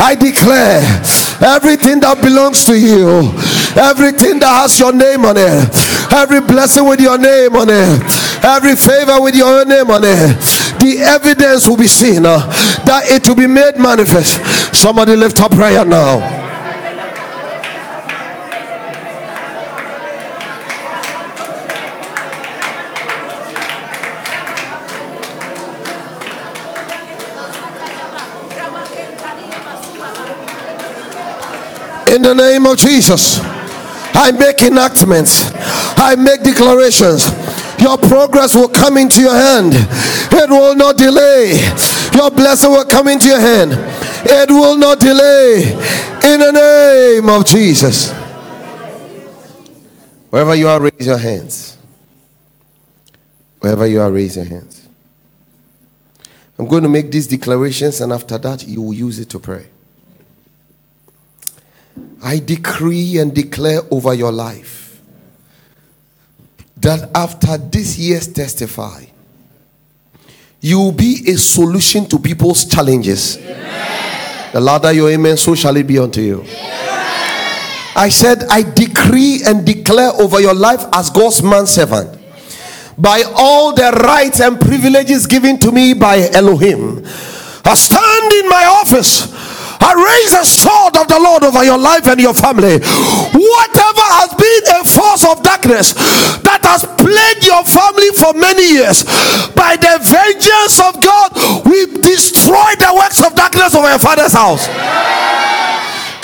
I 0.00 0.16
declare 0.16 0.82
everything 1.38 2.00
that 2.00 2.18
belongs 2.20 2.64
to 2.66 2.74
you, 2.76 3.30
everything 3.78 4.40
that 4.40 4.50
has 4.50 4.78
your 4.80 4.92
name 4.92 5.24
on 5.24 5.36
it, 5.38 5.70
every 6.12 6.40
blessing 6.40 6.84
with 6.88 7.00
your 7.00 7.16
name 7.16 7.54
on 7.54 7.68
it, 7.70 8.02
every 8.42 8.74
favor 8.74 9.22
with 9.22 9.36
your 9.36 9.64
name 9.64 9.88
on 9.88 10.02
it, 10.02 10.34
the 10.82 10.98
evidence 11.06 11.68
will 11.68 11.76
be 11.76 11.86
seen 11.86 12.26
uh, 12.26 12.38
that 12.84 13.04
it 13.06 13.26
will 13.28 13.36
be 13.36 13.46
made 13.46 13.78
manifest. 13.78 14.42
Somebody 14.74 15.14
lift 15.14 15.40
up 15.40 15.52
prayer 15.52 15.84
now. 15.84 16.45
In 32.16 32.22
the 32.22 32.34
name 32.34 32.64
of 32.64 32.78
Jesus, 32.78 33.40
I 33.42 34.32
make 34.32 34.62
enactments, 34.62 35.52
I 35.98 36.14
make 36.16 36.42
declarations. 36.42 37.28
Your 37.78 37.98
progress 37.98 38.54
will 38.54 38.70
come 38.70 38.96
into 38.96 39.20
your 39.20 39.34
hand, 39.34 39.74
it 39.74 40.48
will 40.48 40.74
not 40.74 40.96
delay. 40.96 41.60
Your 42.14 42.30
blessing 42.30 42.70
will 42.70 42.86
come 42.86 43.08
into 43.08 43.28
your 43.28 43.38
hand, 43.38 43.72
it 44.24 44.48
will 44.48 44.78
not 44.78 44.98
delay. 44.98 45.72
In 46.24 46.40
the 46.40 46.52
name 46.52 47.28
of 47.28 47.44
Jesus. 47.44 48.12
Wherever 50.30 50.54
you 50.54 50.68
are, 50.68 50.80
raise 50.80 51.06
your 51.06 51.18
hands. 51.18 51.76
Wherever 53.60 53.86
you 53.86 54.00
are, 54.00 54.10
raise 54.10 54.36
your 54.36 54.46
hands. 54.46 54.88
I'm 56.58 56.66
going 56.66 56.82
to 56.82 56.88
make 56.88 57.10
these 57.10 57.26
declarations, 57.26 58.00
and 58.00 58.10
after 58.10 58.38
that, 58.38 58.66
you 58.66 58.80
will 58.80 58.94
use 58.94 59.18
it 59.18 59.28
to 59.28 59.38
pray. 59.38 59.66
I 62.22 62.38
decree 62.38 63.18
and 63.18 63.34
declare 63.34 63.80
over 63.90 64.14
your 64.14 64.32
life 64.32 65.00
that 66.78 67.10
after 67.14 67.56
this 67.58 67.98
year's 67.98 68.28
testify, 68.28 69.04
you 70.60 70.78
will 70.78 70.92
be 70.92 71.24
a 71.28 71.36
solution 71.36 72.06
to 72.06 72.18
people's 72.18 72.64
challenges. 72.64 73.38
Amen. 73.38 74.52
The 74.52 74.60
louder 74.60 74.92
your 74.92 75.10
amen, 75.10 75.36
so 75.36 75.54
shall 75.54 75.76
it 75.76 75.86
be 75.86 75.98
unto 75.98 76.20
you. 76.20 76.40
Amen. 76.40 76.76
I 77.96 78.08
said, 78.10 78.44
I 78.50 78.62
decree 78.62 79.42
and 79.46 79.64
declare 79.64 80.10
over 80.20 80.40
your 80.40 80.54
life 80.54 80.84
as 80.92 81.08
God's 81.08 81.42
man 81.42 81.66
servant 81.66 82.18
by 82.98 83.22
all 83.34 83.74
the 83.74 83.90
rights 84.04 84.40
and 84.40 84.60
privileges 84.60 85.26
given 85.26 85.58
to 85.58 85.72
me 85.72 85.94
by 85.94 86.28
Elohim. 86.32 87.02
I 87.64 87.74
stand 87.74 88.32
in 88.32 88.48
my 88.48 88.64
office 88.82 89.26
I 89.80 89.92
raise 89.94 90.32
a 90.34 90.44
sword 90.44 90.96
of 90.96 91.08
the 91.08 91.18
Lord 91.18 91.44
over 91.44 91.64
your 91.64 91.78
life 91.78 92.06
and 92.06 92.20
your 92.20 92.34
family. 92.34 92.78
Whatever 92.80 94.06
has 94.18 94.32
been 94.34 94.64
a 94.76 94.82
force 94.84 95.24
of 95.24 95.42
darkness 95.42 95.92
that 96.42 96.60
has 96.64 96.84
plagued 96.96 97.46
your 97.46 97.64
family 97.64 98.10
for 98.16 98.32
many 98.34 98.80
years, 98.80 99.04
by 99.54 99.76
the 99.76 99.98
vengeance 100.02 100.80
of 100.80 101.00
God, 101.02 101.32
we 101.64 101.86
destroy 102.00 102.72
the 102.80 102.92
works 102.94 103.24
of 103.24 103.34
darkness 103.34 103.74
over 103.74 103.88
your 103.88 103.98
father's 103.98 104.32
house. 104.32 104.68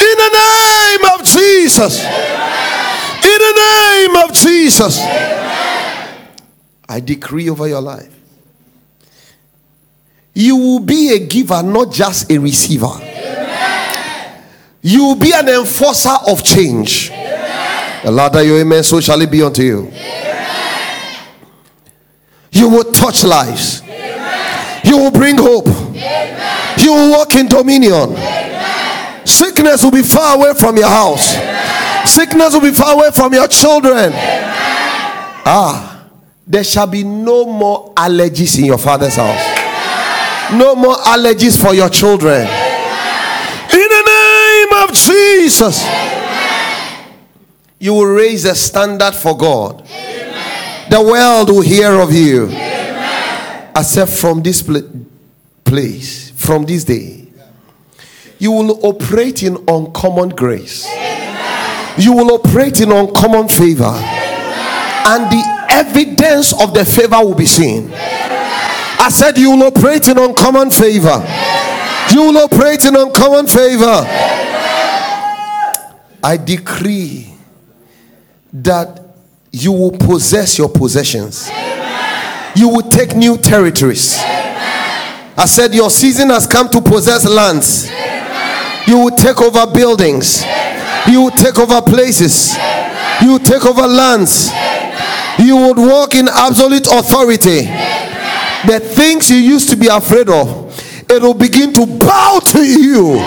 In 0.03 0.17
the 0.19 0.33
name 0.35 1.05
of 1.15 1.27
Jesus. 1.27 2.03
In 2.03 3.38
the 3.38 3.55
name 3.55 4.17
of 4.25 4.33
Jesus. 4.33 4.99
I 6.88 7.01
decree 7.01 7.49
over 7.49 7.69
your 7.69 7.81
life. 7.81 8.11
You 10.35 10.57
will 10.57 10.81
be 10.81 11.15
a 11.15 11.19
giver, 11.19 11.62
not 11.62 11.93
just 11.93 12.31
a 12.31 12.38
receiver. 12.38 13.12
You 14.83 15.05
will 15.05 15.14
be 15.16 15.33
an 15.33 15.49
enforcer 15.49 16.16
of 16.27 16.42
change. 16.42 17.11
Amen. 17.11 18.05
The 18.05 18.11
louder 18.11 18.42
your 18.42 18.61
amen, 18.61 18.83
so 18.83 19.01
shall 19.01 19.21
it 19.21 19.31
be 19.31 19.40
unto 19.40 19.62
you. 19.62 19.87
Amen. 19.87 21.18
You 22.51 22.68
will 22.68 22.92
touch 22.92 23.23
lives. 23.23 23.81
Amen. 23.83 24.81
You 24.85 24.99
will 24.99 25.12
bring 25.12 25.38
hope. 25.38 25.68
You 26.79 26.92
will 26.92 27.12
walk 27.12 27.37
in 27.37 27.47
dominion. 27.47 28.16
Sickness 29.25 29.85
will 29.85 29.92
be 29.92 30.03
far 30.03 30.37
away 30.37 30.53
from 30.55 30.77
your 30.77 30.88
house. 30.88 31.37
Sickness 32.11 32.53
will 32.53 32.61
be 32.61 32.73
far 32.73 32.95
away 32.95 33.12
from 33.12 33.33
your 33.33 33.47
children. 33.47 34.11
Ah, 35.45 36.09
there 36.45 36.64
shall 36.64 36.88
be 36.88 37.05
no 37.05 37.45
more 37.45 37.95
allergies 37.95 38.59
in 38.59 38.64
your 38.64 38.79
father's 38.79 39.14
house. 39.14 40.53
No 40.53 40.75
more 40.75 40.97
allergies 40.97 41.61
for 41.61 41.73
your 41.73 41.88
children 41.88 42.49
Jesus, 45.07 45.85
Amen. 45.85 47.15
you 47.79 47.95
will 47.95 48.07
raise 48.15 48.45
a 48.45 48.55
standard 48.55 49.15
for 49.15 49.37
God. 49.37 49.83
Amen. 49.88 50.91
The 50.91 51.01
world 51.03 51.49
will 51.49 51.62
hear 51.62 51.93
of 52.01 52.12
you. 52.12 52.47
Amen. 52.47 53.71
Except 53.77 54.11
from 54.11 54.43
this 54.43 54.62
place, 55.65 56.31
from 56.31 56.65
this 56.65 56.85
day, 56.85 57.27
you 58.38 58.53
will 58.53 58.85
operate 58.85 59.43
in 59.43 59.57
uncommon 59.69 60.31
grace. 60.31 60.87
You 61.97 62.12
will 62.12 62.33
operate 62.33 62.81
in 62.81 62.91
uncommon 62.91 63.49
favor. 63.49 63.93
And 65.05 65.31
the 65.31 65.67
evidence 65.71 66.53
of 66.61 66.75
the 66.75 66.85
favor 66.85 67.19
will 67.19 67.35
be 67.35 67.47
seen. 67.47 67.91
I 67.95 69.09
said, 69.11 69.37
You 69.38 69.51
will 69.51 69.65
operate 69.65 70.09
in 70.09 70.19
uncommon 70.19 70.71
favor. 70.71 71.23
You 72.12 72.23
will 72.23 72.38
operate 72.38 72.85
in 72.85 72.97
uncommon 72.97 73.47
favor. 73.47 74.07
I 76.23 76.37
decree 76.37 77.35
that 78.53 79.01
you 79.51 79.73
will 79.73 79.91
possess 79.91 80.57
your 80.57 80.69
possessions. 80.69 81.49
Amen. 81.51 82.53
You 82.57 82.69
will 82.69 82.89
take 82.89 83.17
new 83.17 83.37
territories. 83.37 84.19
Amen. 84.23 85.33
I 85.37 85.47
said, 85.47 85.75
Your 85.75 85.91
season 85.91 86.29
has 86.29 86.47
come 86.47 86.69
to 86.71 86.81
possess 86.81 87.29
lands. 87.29 87.89
Amen. 87.91 88.85
You 88.87 88.99
will 88.99 89.17
take 89.17 89.41
over 89.41 89.71
buildings. 89.73 90.45
You 91.09 91.23
will 91.23 91.31
take 91.31 91.59
over 91.59 91.83
places. 91.83 92.55
You 93.21 93.33
will 93.33 93.39
take 93.39 93.65
over 93.65 93.87
lands. 93.87 94.51
You 95.39 95.57
would 95.57 95.79
walk 95.79 96.15
in 96.15 96.29
absolute 96.29 96.87
authority. 96.87 97.63
The 98.67 98.79
things 98.81 99.29
you 99.31 99.37
used 99.37 99.71
to 99.71 99.77
be 99.77 99.89
afraid 99.89 100.29
of, 100.29 100.71
it 101.11 101.21
will 101.21 101.35
begin 101.35 101.73
to 101.73 101.87
bow 101.87 102.41
to 102.47 102.63
you. 102.63 103.19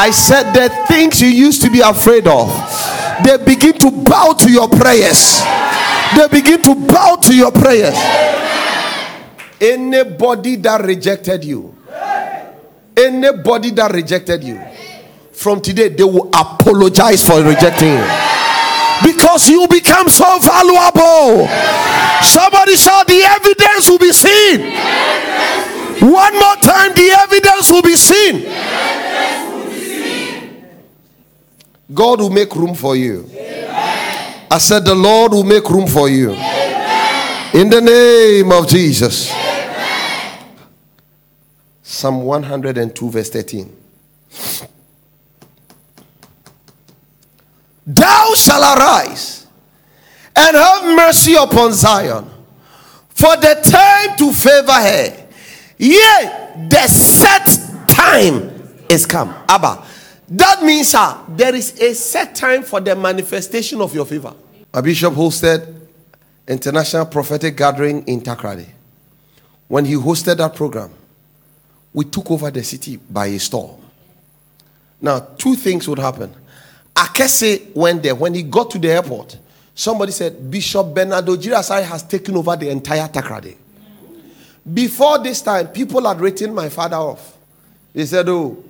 I 0.00 0.12
said 0.12 0.54
the 0.54 0.70
things 0.86 1.20
you 1.20 1.28
used 1.28 1.60
to 1.60 1.70
be 1.70 1.80
afraid 1.80 2.26
of, 2.26 2.48
they 3.22 3.36
begin 3.36 3.74
to 3.80 3.90
bow 3.90 4.32
to 4.32 4.50
your 4.50 4.66
prayers. 4.66 5.42
They 6.16 6.26
begin 6.28 6.62
to 6.62 6.74
bow 6.74 7.16
to 7.16 7.36
your 7.36 7.52
prayers. 7.52 7.98
Anybody 9.60 10.56
that 10.56 10.80
rejected 10.80 11.44
you, 11.44 11.76
anybody 12.96 13.72
that 13.72 13.92
rejected 13.92 14.42
you, 14.42 14.58
from 15.32 15.60
today 15.60 15.88
they 15.88 16.04
will 16.04 16.30
apologize 16.32 17.20
for 17.22 17.42
rejecting 17.44 17.92
you 17.92 18.06
because 19.04 19.50
you 19.50 19.68
become 19.68 20.08
so 20.08 20.38
valuable. 20.38 21.44
Somebody 22.24 22.76
shout, 22.76 23.06
the 23.06 23.20
evidence 23.36 23.84
will 23.90 23.98
be 23.98 24.12
seen. 24.12 24.60
One 26.00 26.32
more 26.32 26.56
time, 26.64 26.94
the 26.94 27.10
evidence 27.20 27.70
will 27.70 27.82
be 27.82 27.96
seen. 27.96 28.48
God 31.92 32.20
will 32.20 32.30
make 32.30 32.54
room 32.54 32.74
for 32.74 32.94
you. 32.94 33.26
Amen. 33.30 34.46
I 34.50 34.58
said, 34.58 34.84
The 34.84 34.94
Lord 34.94 35.32
will 35.32 35.44
make 35.44 35.68
room 35.68 35.86
for 35.88 36.08
you. 36.08 36.30
Amen. 36.32 37.56
In 37.56 37.68
the 37.68 37.80
name 37.80 38.52
of 38.52 38.68
Jesus. 38.68 39.30
Amen. 39.32 40.38
Psalm 41.82 42.22
102, 42.22 43.10
verse 43.10 43.30
13. 43.30 43.76
Thou 47.86 48.34
shalt 48.36 48.78
arise 48.78 49.46
and 50.36 50.56
have 50.56 50.84
mercy 50.96 51.34
upon 51.34 51.72
Zion, 51.72 52.24
for 53.08 53.36
the 53.36 53.60
time 53.64 54.16
to 54.16 54.32
favor 54.32 54.72
her. 54.72 55.28
Yea, 55.76 56.66
the 56.68 56.86
set 56.86 57.88
time 57.88 58.62
is 58.88 59.06
come. 59.06 59.34
Abba. 59.48 59.84
That 60.30 60.62
means 60.62 60.94
uh, 60.94 61.24
there 61.28 61.54
is 61.54 61.78
a 61.80 61.92
set 61.92 62.36
time 62.36 62.62
for 62.62 62.80
the 62.80 62.94
manifestation 62.94 63.80
of 63.80 63.92
your 63.92 64.06
favor. 64.06 64.32
A 64.72 64.80
bishop 64.80 65.12
hosted 65.14 65.74
International 66.46 67.04
Prophetic 67.06 67.56
Gathering 67.56 68.04
in 68.06 68.20
Takoradi. 68.20 68.66
When 69.66 69.84
he 69.84 69.94
hosted 69.94 70.36
that 70.36 70.54
program, 70.54 70.90
we 71.92 72.04
took 72.04 72.30
over 72.30 72.48
the 72.50 72.62
city 72.62 72.96
by 72.96 73.26
a 73.26 73.38
storm. 73.40 73.76
Now, 75.00 75.18
two 75.36 75.56
things 75.56 75.88
would 75.88 75.98
happen. 75.98 76.32
Akese 76.94 77.74
went 77.74 78.02
there. 78.04 78.14
When 78.14 78.34
he 78.34 78.44
got 78.44 78.70
to 78.70 78.78
the 78.78 78.88
airport, 78.90 79.36
somebody 79.74 80.12
said, 80.12 80.48
Bishop 80.48 80.94
Bernardo 80.94 81.34
Girasari 81.36 81.82
has 81.82 82.04
taken 82.04 82.36
over 82.36 82.54
the 82.54 82.68
entire 82.68 83.08
Takoradi. 83.08 83.56
Before 84.72 85.18
this 85.18 85.42
time, 85.42 85.68
people 85.68 86.06
had 86.06 86.20
written 86.20 86.54
my 86.54 86.68
father 86.68 86.96
off. 86.96 87.36
They 87.92 88.06
said, 88.06 88.28
Oh, 88.28 88.62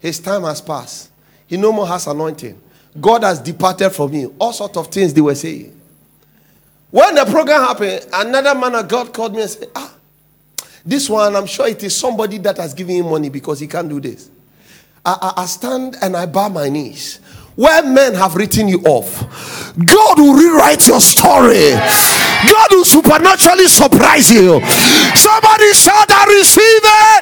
his 0.00 0.18
time 0.20 0.42
has 0.42 0.60
passed. 0.60 1.10
He 1.46 1.56
no 1.56 1.72
more 1.72 1.86
has 1.86 2.06
anointing. 2.06 2.60
God 3.00 3.22
has 3.24 3.40
departed 3.40 3.90
from 3.90 4.12
him. 4.12 4.34
All 4.38 4.52
sorts 4.52 4.76
of 4.76 4.88
things 4.88 5.12
they 5.12 5.20
were 5.20 5.34
saying. 5.34 5.78
When 6.90 7.14
the 7.14 7.24
program 7.24 7.62
happened, 7.62 8.06
another 8.12 8.54
man 8.58 8.74
of 8.74 8.88
God 8.88 9.12
called 9.12 9.34
me 9.34 9.42
and 9.42 9.50
said, 9.50 9.68
Ah, 9.74 9.92
this 10.84 11.10
one, 11.10 11.34
I'm 11.34 11.46
sure 11.46 11.66
it 11.68 11.82
is 11.82 11.94
somebody 11.96 12.38
that 12.38 12.56
has 12.58 12.72
given 12.72 12.96
him 12.96 13.06
money 13.10 13.28
because 13.28 13.60
he 13.60 13.66
can't 13.66 13.88
do 13.88 14.00
this. 14.00 14.30
I, 15.04 15.16
I, 15.36 15.42
I 15.42 15.46
stand 15.46 15.96
and 16.00 16.16
I 16.16 16.26
bow 16.26 16.48
my 16.48 16.68
knees. 16.68 17.20
Where 17.56 17.82
men 17.82 18.14
have 18.14 18.34
written 18.36 18.68
you 18.68 18.80
off, 18.84 19.24
God 19.80 20.18
will 20.18 20.34
rewrite 20.34 20.86
your 20.86 21.00
story. 21.00 21.72
God 21.72 22.68
will 22.70 22.84
supernaturally 22.84 23.66
surprise 23.66 24.30
you. 24.30 24.60
Somebody 25.16 25.72
shout, 25.72 26.12
I 26.12 26.28
receive 26.36 26.84
it. 26.84 27.20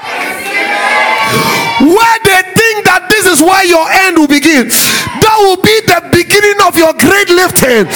Where 1.87 2.19
they 2.27 2.43
think 2.59 2.85
that 2.87 3.07
this 3.11 3.27
is 3.27 3.39
where 3.43 3.65
your 3.65 3.87
end 3.91 4.19
will 4.19 4.27
begin, 4.27 4.67
that 4.71 5.37
will 5.39 5.63
be 5.63 5.75
the 5.87 6.03
beginning 6.11 6.59
of 6.67 6.75
your 6.75 6.91
great 6.99 7.31
lifting. 7.31 7.87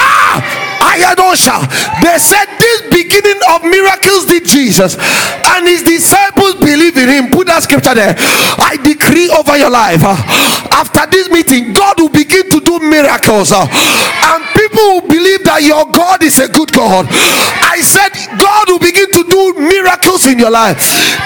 Ah, 0.00 0.40
Ayadosha. 0.86 1.66
They 2.02 2.18
said 2.18 2.46
this 2.58 2.82
beginning 2.90 3.40
of 3.50 3.62
miracles 3.64 4.26
did 4.26 4.44
Jesus, 4.46 4.96
and 5.54 5.66
his 5.66 5.82
disciples 5.82 6.54
believe 6.56 6.96
in 6.96 7.08
him. 7.08 7.30
Put 7.30 7.48
that 7.48 7.62
scripture 7.64 7.94
there. 7.94 8.14
I 8.62 8.78
decree 8.82 9.28
over 9.30 9.56
your 9.56 9.70
life. 9.70 10.02
uh, 10.04 10.16
After 10.70 11.06
this 11.10 11.28
meeting, 11.30 11.72
God 11.72 11.98
will 12.00 12.08
begin 12.12 12.48
to 12.50 12.60
do 12.60 12.78
miracles, 12.80 13.50
uh, 13.52 13.66
and 13.66 14.40
people 14.54 14.84
will 15.00 15.08
believe 15.08 15.42
that 15.44 15.62
your 15.62 15.84
God 15.90 16.22
is 16.22 16.38
a 16.38 16.48
good 16.48 16.70
God. 16.72 17.06
I 17.10 17.80
said, 17.82 18.12
God 18.38 18.68
will 18.68 18.78
begin 18.80 19.10
to 19.12 19.22
do 19.28 19.42
miracles 19.58 20.26
in 20.26 20.38
your 20.38 20.50
life. 20.50 20.78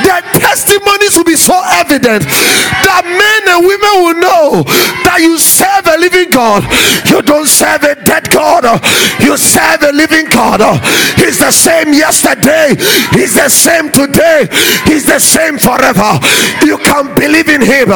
Their 0.03 0.23
testimonies 0.35 1.15
will 1.17 1.29
be 1.29 1.37
so 1.37 1.55
evident 1.79 2.25
that 2.27 3.03
men 3.07 3.40
and 3.61 3.69
women 3.69 3.95
will 4.01 4.17
know 4.17 4.63
that 5.05 5.21
you 5.21 5.37
serve 5.39 5.85
a 5.85 5.97
living 6.01 6.33
God. 6.33 6.65
You 7.09 7.21
don't 7.21 7.47
serve 7.47 7.85
a 7.85 7.95
dead 7.95 8.31
God. 8.33 8.65
You 9.21 9.37
serve 9.37 9.85
a 9.85 9.93
living 9.93 10.27
God. 10.33 10.65
He's 11.21 11.39
the 11.39 11.53
same 11.53 11.93
yesterday. 11.93 12.77
He's 13.13 13.37
the 13.37 13.49
same 13.49 13.93
today. 13.93 14.49
He's 14.89 15.05
the 15.05 15.21
same 15.21 15.61
forever. 15.61 16.17
You 16.65 16.79
can 16.81 17.13
believe 17.15 17.49
in 17.49 17.61
Him. 17.61 17.93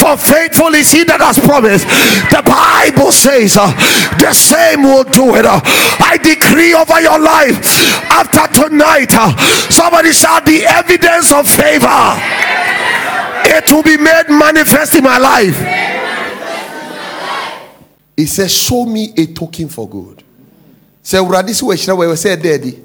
For 0.00 0.16
faithful 0.16 0.72
is 0.74 0.90
He 0.90 1.04
that 1.04 1.20
has 1.20 1.38
promised. 1.38 1.84
The 2.32 2.40
Bible 2.40 3.12
says 3.12 3.60
the 4.16 4.32
same 4.32 4.82
will 4.82 5.04
do 5.04 5.36
it. 5.36 5.44
I 5.44 6.16
decree 6.16 6.72
over 6.72 7.00
your 7.00 7.20
life 7.20 7.60
after 8.08 8.48
tonight. 8.64 9.12
Somebody 9.68 10.12
shout 10.12 10.46
the 10.46 10.64
evidence 10.64 11.32
of 11.32 11.44
favor. 11.48 12.61
It 13.44 13.70
will 13.72 13.82
be 13.82 13.96
made 13.96 14.24
manifest 14.28 14.94
in 14.94 15.04
my 15.04 15.18
life. 15.18 15.58
He 18.16 18.26
says, 18.26 18.52
Show 18.54 18.84
me 18.86 19.12
a 19.16 19.26
token 19.26 19.68
for 19.68 19.88
good. 19.88 20.22
Say, 21.02 21.18
Uradi 21.18 21.54
si 21.54 21.64
weshira 21.64 22.08
we 22.08 22.16
say 22.16 22.36
daddy. 22.36 22.80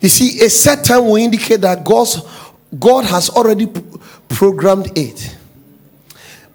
You 0.00 0.08
see, 0.08 0.40
a 0.44 0.48
set 0.48 0.84
time 0.84 1.06
will 1.06 1.16
indicate 1.16 1.60
that 1.60 1.84
God's 1.84 2.22
God 2.78 3.04
has 3.06 3.30
already 3.30 3.66
p- 3.66 3.82
programmed 4.28 4.96
it. 4.96 5.36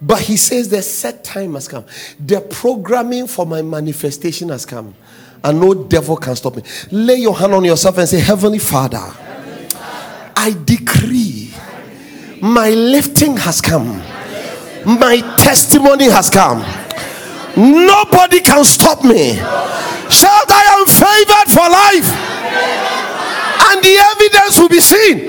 But 0.00 0.20
he 0.20 0.36
says 0.36 0.68
the 0.68 0.82
set 0.82 1.24
time 1.24 1.54
has 1.54 1.66
come. 1.68 1.84
The 2.20 2.40
programming 2.40 3.26
for 3.26 3.46
my 3.46 3.62
manifestation 3.62 4.50
has 4.50 4.64
come. 4.66 4.94
And 5.42 5.60
no 5.60 5.74
devil 5.74 6.16
can 6.16 6.36
stop 6.36 6.56
me. 6.56 6.62
Lay 6.90 7.16
your 7.16 7.36
hand 7.36 7.52
on 7.52 7.64
yourself 7.64 7.98
and 7.98 8.08
say, 8.08 8.20
Heavenly 8.20 8.58
Father, 8.58 9.12
I 10.36 10.56
decree 10.64 11.54
my 12.44 12.68
lifting 12.68 13.38
has 13.38 13.62
come. 13.62 14.02
My 14.84 15.16
testimony 15.38 16.10
has 16.10 16.28
come. 16.28 16.60
Nobody 17.56 18.40
can 18.40 18.62
stop 18.64 19.02
me. 19.02 19.34
Shout, 19.34 20.50
I 20.50 20.64
am 20.76 20.84
favored 20.84 21.48
for 21.50 21.66
life. 21.70 22.10
And 23.70 23.82
the 23.82 23.96
evidence 24.12 24.58
will 24.58 24.68
be 24.68 24.80
seen. 24.80 25.28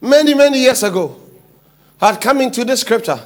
Many, 0.00 0.32
many 0.32 0.60
years 0.60 0.82
ago, 0.82 1.20
had 2.00 2.18
come 2.18 2.40
into 2.40 2.64
this 2.64 2.80
scripture. 2.80 3.20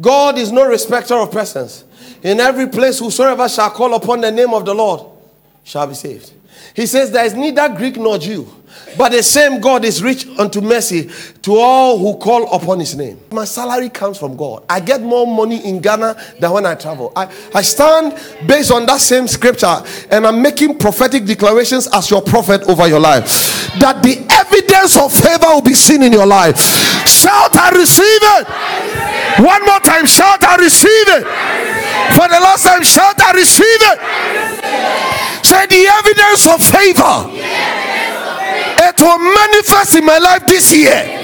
God 0.00 0.38
is 0.38 0.50
no 0.50 0.66
respecter 0.66 1.16
of 1.16 1.30
persons. 1.30 1.84
In 2.22 2.40
every 2.40 2.68
place, 2.68 2.98
whosoever 2.98 3.46
shall 3.46 3.70
call 3.70 3.92
upon 3.94 4.22
the 4.22 4.30
name 4.32 4.54
of 4.54 4.64
the 4.64 4.74
Lord 4.74 5.02
shall 5.64 5.86
be 5.86 5.94
saved. 5.94 6.32
He 6.74 6.86
says, 6.86 7.10
There 7.12 7.24
is 7.24 7.34
neither 7.34 7.68
Greek 7.68 7.96
nor 7.96 8.18
Jew, 8.18 8.46
but 8.98 9.12
the 9.12 9.22
same 9.22 9.60
God 9.60 9.84
is 9.84 10.02
rich 10.02 10.26
unto 10.38 10.60
mercy 10.60 11.08
to 11.42 11.54
all 11.54 11.98
who 11.98 12.16
call 12.18 12.52
upon 12.52 12.80
his 12.80 12.96
name. 12.96 13.18
My 13.30 13.44
salary 13.44 13.88
comes 13.88 14.18
from 14.18 14.36
God. 14.36 14.64
I 14.68 14.80
get 14.80 15.00
more 15.00 15.24
money 15.24 15.64
in 15.64 15.80
Ghana 15.80 16.16
than 16.40 16.50
when 16.50 16.66
I 16.66 16.74
travel. 16.74 17.12
I, 17.14 17.32
I 17.54 17.62
stand 17.62 18.14
based 18.48 18.72
on 18.72 18.86
that 18.86 19.00
same 19.00 19.28
scripture 19.28 19.82
and 20.10 20.26
I'm 20.26 20.42
making 20.42 20.78
prophetic 20.78 21.24
declarations 21.24 21.88
as 21.92 22.10
your 22.10 22.22
prophet 22.22 22.62
over 22.64 22.88
your 22.88 23.00
life. 23.00 23.70
That 23.78 24.02
the 24.02 24.26
evidence 24.30 24.96
of 24.98 25.12
favor 25.12 25.46
will 25.54 25.62
be 25.62 25.74
seen 25.74 26.02
in 26.02 26.12
your 26.12 26.26
life. 26.26 26.58
Shout, 27.06 27.54
I 27.56 27.70
receive 27.70 28.20
it. 28.20 29.44
One 29.46 29.64
more 29.64 29.80
time, 29.80 30.06
shout, 30.06 30.42
I 30.42 30.56
receive 30.56 30.90
it. 30.90 31.73
For 32.14 32.28
the 32.28 32.40
last 32.40 32.64
time, 32.64 32.82
shout, 32.82 33.20
I 33.20 33.32
receive 33.32 33.64
it. 33.66 33.98
Say 35.44 35.66
the 35.66 35.86
evidence 35.86 36.46
of 36.46 36.62
favor. 36.62 37.30
It 38.86 39.00
will 39.00 39.18
manifest 39.18 39.96
in 39.96 40.04
my 40.04 40.18
life 40.18 40.46
this 40.46 40.74
year. 40.74 41.20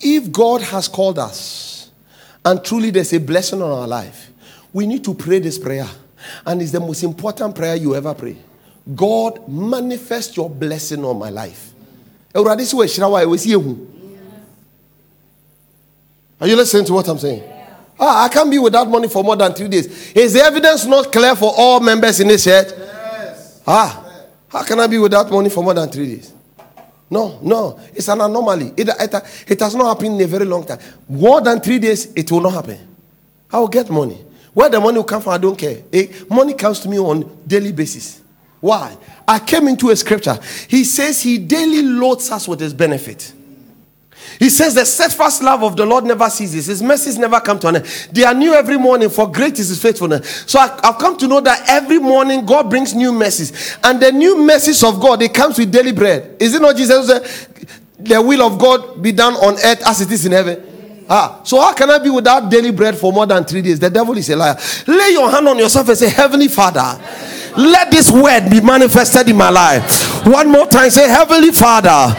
If 0.00 0.30
God 0.30 0.62
has 0.62 0.88
called 0.88 1.18
us 1.18 1.90
and 2.44 2.64
truly 2.64 2.90
there's 2.90 3.12
a 3.12 3.18
blessing 3.20 3.60
on 3.60 3.70
our 3.70 3.88
life, 3.88 4.30
we 4.72 4.86
need 4.86 5.04
to 5.04 5.14
pray 5.14 5.40
this 5.40 5.58
prayer. 5.58 5.88
And 6.46 6.62
it's 6.62 6.72
the 6.72 6.80
most 6.80 7.02
important 7.02 7.54
prayer 7.54 7.76
you 7.76 7.94
ever 7.94 8.14
pray. 8.14 8.36
God, 8.94 9.48
manifest 9.48 10.36
your 10.36 10.48
blessing 10.48 11.04
on 11.04 11.18
my 11.18 11.30
life. 11.30 11.72
Are 12.34 12.42
you 16.46 16.56
listening 16.56 16.84
to 16.84 16.92
what 16.92 17.08
I'm 17.08 17.18
saying? 17.18 17.57
Ah, 18.00 18.24
I 18.24 18.28
can't 18.28 18.50
be 18.50 18.58
without 18.58 18.88
money 18.88 19.08
for 19.08 19.24
more 19.24 19.36
than 19.36 19.52
three 19.52 19.68
days. 19.68 20.12
Is 20.12 20.32
the 20.34 20.40
evidence 20.40 20.84
not 20.86 21.10
clear 21.12 21.34
for 21.34 21.52
all 21.56 21.80
members 21.80 22.20
in 22.20 22.28
this 22.28 22.44
church? 22.44 22.68
Yes. 22.76 23.60
Ah, 23.66 24.04
how 24.48 24.62
can 24.62 24.78
I 24.80 24.86
be 24.86 24.98
without 24.98 25.30
money 25.30 25.50
for 25.50 25.64
more 25.64 25.74
than 25.74 25.88
three 25.88 26.14
days? 26.16 26.32
No, 27.10 27.38
no, 27.42 27.80
it's 27.94 28.08
an 28.08 28.20
anomaly. 28.20 28.72
It, 28.76 28.88
it, 28.88 29.14
it 29.48 29.60
has 29.60 29.74
not 29.74 29.88
happened 29.88 30.20
in 30.20 30.20
a 30.20 30.26
very 30.26 30.44
long 30.44 30.64
time. 30.64 30.78
More 31.08 31.40
than 31.40 31.60
three 31.60 31.78
days, 31.78 32.12
it 32.14 32.30
will 32.30 32.40
not 32.42 32.52
happen. 32.52 32.78
I 33.50 33.58
will 33.58 33.68
get 33.68 33.88
money. 33.90 34.24
Where 34.52 34.68
the 34.68 34.78
money 34.80 34.98
will 34.98 35.04
come 35.04 35.22
from, 35.22 35.32
I 35.32 35.38
don't 35.38 35.56
care. 35.56 35.82
Eh, 35.92 36.08
money 36.28 36.54
comes 36.54 36.80
to 36.80 36.88
me 36.88 36.98
on 36.98 37.38
daily 37.46 37.72
basis. 37.72 38.20
Why? 38.60 38.96
I 39.26 39.38
came 39.38 39.68
into 39.68 39.90
a 39.90 39.96
scripture. 39.96 40.38
He 40.68 40.84
says 40.84 41.22
he 41.22 41.38
daily 41.38 41.82
loads 41.82 42.30
us 42.30 42.46
with 42.46 42.60
his 42.60 42.74
benefit. 42.74 43.32
He 44.38 44.50
says 44.50 44.74
the 44.74 44.84
steadfast 44.84 45.42
love 45.42 45.62
of 45.62 45.76
the 45.76 45.84
Lord 45.84 46.04
never 46.04 46.28
ceases. 46.30 46.66
His 46.66 46.82
mercies 46.82 47.18
never 47.18 47.40
come 47.40 47.58
to 47.60 47.68
an 47.68 47.76
end. 47.76 47.84
They 48.12 48.24
are 48.24 48.34
new 48.34 48.54
every 48.54 48.78
morning, 48.78 49.10
for 49.10 49.30
great 49.30 49.58
is 49.58 49.68
his 49.68 49.80
faithfulness. 49.80 50.44
So 50.46 50.58
I, 50.58 50.78
have 50.82 50.98
come 50.98 51.16
to 51.18 51.26
know 51.28 51.40
that 51.40 51.68
every 51.68 51.98
morning 51.98 52.46
God 52.46 52.70
brings 52.70 52.94
new 52.94 53.12
mercies. 53.12 53.76
And 53.82 54.00
the 54.00 54.12
new 54.12 54.38
mercies 54.42 54.82
of 54.84 55.00
God, 55.00 55.22
it 55.22 55.34
comes 55.34 55.58
with 55.58 55.72
daily 55.72 55.92
bread. 55.92 56.36
Is 56.40 56.54
it 56.54 56.62
not 56.62 56.76
Jesus 56.76 57.06
said, 57.06 57.22
the 57.98 58.22
will 58.22 58.42
of 58.42 58.58
God 58.58 59.02
be 59.02 59.12
done 59.12 59.34
on 59.34 59.54
earth 59.54 59.86
as 59.86 60.00
it 60.00 60.10
is 60.10 60.24
in 60.24 60.32
heaven? 60.32 61.06
Ah, 61.10 61.40
so 61.42 61.58
how 61.58 61.72
can 61.72 61.88
I 61.90 61.98
be 61.98 62.10
without 62.10 62.50
daily 62.50 62.70
bread 62.70 62.96
for 62.96 63.12
more 63.12 63.26
than 63.26 63.42
three 63.44 63.62
days? 63.62 63.80
The 63.80 63.88
devil 63.88 64.16
is 64.18 64.28
a 64.28 64.36
liar. 64.36 64.56
Lay 64.86 65.12
your 65.12 65.30
hand 65.30 65.48
on 65.48 65.58
yourself 65.58 65.88
and 65.88 65.96
say, 65.96 66.10
Heavenly 66.10 66.48
Father, 66.48 67.00
let 67.56 67.90
this 67.90 68.10
word 68.10 68.50
be 68.50 68.60
manifested 68.60 69.28
in 69.28 69.36
my 69.36 69.48
life. 69.48 70.26
One 70.26 70.50
more 70.50 70.66
time, 70.66 70.90
say, 70.90 71.08
Heavenly 71.08 71.50
Father, 71.50 72.14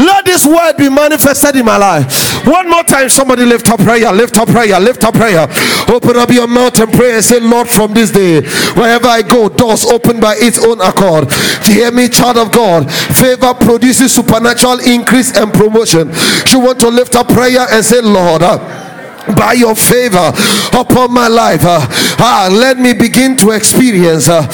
Let 0.00 0.24
this 0.24 0.46
word 0.46 0.76
be 0.78 0.88
manifested 0.88 1.56
in 1.56 1.66
my 1.66 1.76
life. 1.76 2.46
One 2.46 2.70
more 2.70 2.82
time, 2.82 3.10
somebody 3.10 3.44
lift 3.44 3.68
up 3.68 3.80
prayer, 3.80 4.10
lift 4.12 4.38
up 4.38 4.48
prayer, 4.48 4.80
lift 4.80 5.04
up 5.04 5.14
prayer. 5.14 5.46
Open 5.88 6.16
up 6.16 6.30
your 6.30 6.46
mouth 6.46 6.78
and 6.80 6.90
pray 6.90 7.14
and 7.14 7.24
say, 7.24 7.38
Lord, 7.38 7.68
from 7.68 7.92
this 7.92 8.10
day, 8.10 8.40
wherever 8.72 9.08
I 9.08 9.20
go, 9.20 9.48
doors 9.50 9.84
open 9.84 10.18
by 10.18 10.36
its 10.38 10.58
own 10.64 10.80
accord. 10.80 11.28
To 11.28 11.72
hear 11.72 11.90
me, 11.90 12.08
child 12.08 12.38
of 12.38 12.50
God, 12.50 12.90
favor 12.90 13.52
produces 13.52 14.14
supernatural 14.14 14.80
increase 14.80 15.36
and 15.36 15.52
promotion. 15.52 16.10
You 16.50 16.60
want 16.60 16.80
to 16.80 16.88
lift 16.88 17.14
up 17.14 17.28
prayer 17.28 17.66
and 17.70 17.84
say, 17.84 18.00
Lord, 18.00 18.40
by 19.36 19.52
your 19.52 19.74
favor 19.76 20.32
upon 20.72 21.12
my 21.12 21.28
life. 21.28 21.60
Uh, 21.62 21.80
ah, 22.18 22.48
let 22.50 22.78
me 22.78 22.92
begin 22.92 23.36
to 23.36 23.50
experience 23.50 24.28
uh, 24.28 24.46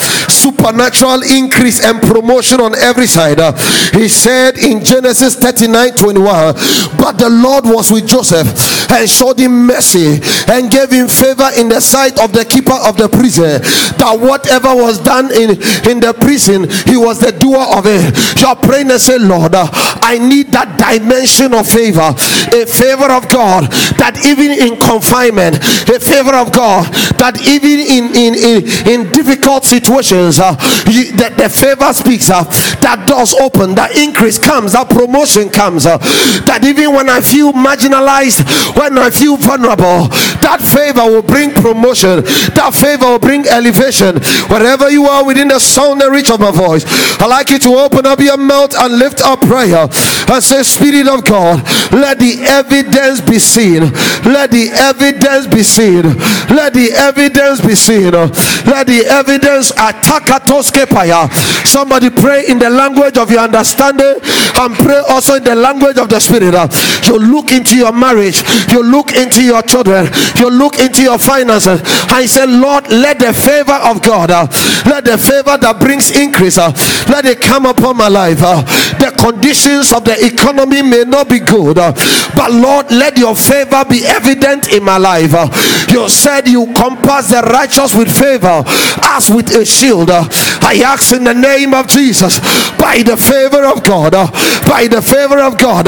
supernatural 0.47 1.23
increase 1.27 1.83
and 1.83 2.01
promotion 2.01 2.61
on 2.61 2.73
every 2.77 3.07
side. 3.07 3.41
Uh, 3.41 3.51
he 3.91 4.07
said 4.07 4.57
in 4.59 4.85
Genesis 4.85 5.35
39 5.35 5.93
21, 5.95 6.55
but 6.99 7.19
the 7.19 7.29
Lord 7.29 7.65
was 7.65 7.91
with 7.91 8.07
Joseph 8.07 8.47
and 8.93 9.11
showed 9.11 9.39
him 9.41 9.67
mercy 9.67 10.21
and 10.47 10.71
gave 10.71 10.91
him 10.91 11.09
favor 11.09 11.51
in 11.59 11.69
the 11.69 11.81
sight 11.81 12.21
of 12.21 12.33
the 12.33 12.45
keeper 12.45 12.79
of 12.87 12.97
the 12.97 13.09
prison. 13.09 13.59
That 13.99 14.15
whatever 14.21 14.71
was 14.75 15.03
done 15.03 15.35
in, 15.35 15.59
in 15.91 15.99
the 15.99 16.15
prison, 16.15 16.71
he 16.87 16.97
was 16.97 17.19
the 17.19 17.33
doer 17.33 17.67
of 17.75 17.83
it. 17.87 18.15
You're 18.41 18.55
praying 18.55 18.91
and 18.91 19.01
say, 19.01 19.19
Lord, 19.19 19.55
uh, 19.55 19.67
I 19.73 20.19
need 20.19 20.53
that 20.53 20.79
dimension 20.79 21.55
of 21.55 21.67
favor, 21.67 22.15
a 22.55 22.63
favor 22.67 23.11
of 23.11 23.27
God 23.29 23.67
that 23.99 24.23
even 24.23 24.55
in 24.55 24.79
confinement, 24.79 25.59
a 25.91 25.99
favor 25.99 26.39
of 26.39 26.53
God 26.53 26.87
that 27.19 27.41
even 27.47 27.81
in 27.81 28.05
in 28.15 28.33
in, 28.35 28.59
in 28.89 29.13
difficult 29.13 29.65
situations, 29.65 30.39
uh, 30.39 30.57
you, 30.89 31.13
that 31.17 31.37
the 31.37 31.49
favor 31.49 31.93
speaks, 31.93 32.31
uh, 32.31 32.45
that 32.81 33.05
doors 33.07 33.35
open, 33.35 33.75
that 33.75 33.97
increase 33.97 34.39
comes, 34.39 34.73
that 34.73 34.89
promotion 34.91 35.49
comes, 35.49 35.87
uh, 35.87 35.99
that 36.47 36.65
even 36.65 36.93
when 36.93 37.09
I 37.09 37.21
feel 37.21 37.53
marginalized, 37.53 38.45
when 38.77 38.99
I 38.99 39.11
feel 39.11 39.37
vulnerable, 39.37 40.09
that 40.43 40.61
favor 40.63 41.05
will 41.11 41.23
bring 41.23 41.53
promotion, 41.53 42.23
that 42.55 42.73
favor 42.75 43.07
will 43.07 43.19
bring 43.19 43.47
elevation. 43.47 44.21
Wherever 44.49 44.91
you 44.91 45.07
are 45.07 45.25
within 45.25 45.49
the 45.49 45.59
sound 45.59 46.03
and 46.03 46.13
reach 46.13 46.31
of 46.31 46.41
my 46.41 46.51
voice, 46.51 46.85
I 47.21 47.27
like 47.27 47.51
you 47.51 47.59
to 47.61 47.71
open 47.77 48.07
up 48.07 48.21
your 48.21 48.37
mouth 48.37 48.75
and 48.79 48.99
lift 48.99 49.21
up 49.23 49.41
prayer 49.43 49.89
and 50.29 50.43
say, 50.43 50.63
Spirit 50.63 51.09
of 51.09 51.25
God, 51.25 51.63
let 51.93 52.19
the 52.19 52.43
evidence 52.45 53.21
be 53.21 53.39
seen. 53.39 53.93
Let 54.25 54.51
the 54.51 54.71
evidence 54.73 55.47
be 55.47 55.63
seen. 55.63 56.03
Let 56.51 56.75
the 56.75 56.93
evidence 57.07 57.61
be 57.61 57.75
seen. 57.75 58.11
Let 58.13 58.87
the 58.87 59.05
evidence 59.07 59.71
attack 59.73 60.27
atakatoskepaya. 60.27 61.31
Somebody 61.67 62.11
pray 62.11 62.47
in 62.49 62.59
the 62.59 62.71
language 62.71 63.19
of 63.19 63.31
your 63.31 63.41
understanding 63.41 64.17
and 64.59 64.75
pray 64.77 65.03
also 65.09 65.35
in 65.35 65.45
the 65.45 65.55
language 65.55 65.99
of 65.99 66.09
the 66.09 66.21
spirit. 66.21 66.55
You 67.07 67.19
look 67.19 67.53
into 67.53 67.77
your 67.77 67.93
marriage, 67.93 68.43
you 68.73 68.83
look 68.83 69.13
into 69.13 69.43
your 69.43 69.63
children, 69.63 70.09
you 70.37 70.51
look 70.51 70.79
into 70.79 71.03
your 71.03 71.19
finances, 71.19 71.81
and 72.13 72.29
say, 72.29 72.47
Lord, 72.47 72.89
let 72.89 73.19
the 73.19 73.33
favor 73.33 73.79
of 73.85 74.03
God, 74.03 74.31
let 74.87 75.05
the 75.05 75.19
favor 75.19 75.57
that 75.59 75.77
brings 75.81 76.11
increase, 76.17 76.59
let 76.59 77.25
it 77.25 77.41
come 77.41 77.67
upon 77.67 77.97
my 77.97 78.09
life. 78.09 78.41
The 78.99 79.13
conditions 79.19 79.93
of 79.93 80.05
the 80.05 80.17
economy 80.25 80.83
may 80.83 81.05
not 81.05 81.29
be 81.29 81.39
good, 81.41 81.77
but 81.77 82.51
Lord, 82.51 82.91
let 82.91 83.19
your 83.19 83.35
favor 83.37 83.85
be 83.89 84.05
evident 84.05 84.73
in 84.73 84.85
my 84.85 84.99
life. 84.99 85.33
You 85.91 86.09
said 86.09 86.49
you 86.49 86.73
compass 86.75 87.29
the 87.31 87.43
righteous 87.43 87.95
with 87.95 88.11
favor 88.11 88.63
as 89.03 89.31
with 89.31 89.51
a 89.55 89.65
shield. 89.65 90.11
I 90.11 90.83
ask 90.85 91.13
in 91.13 91.25
the 91.25 91.35
name 91.35 91.75
of 91.75 91.89
Jesus, 91.89 92.39
by 92.77 93.03
the 93.03 93.17
favor 93.17 93.65
of 93.65 93.85
God, 93.85 94.13
by 94.67 94.89
the 94.89 95.03
favor 95.03 95.39
of 95.41 95.59
God, 95.59 95.87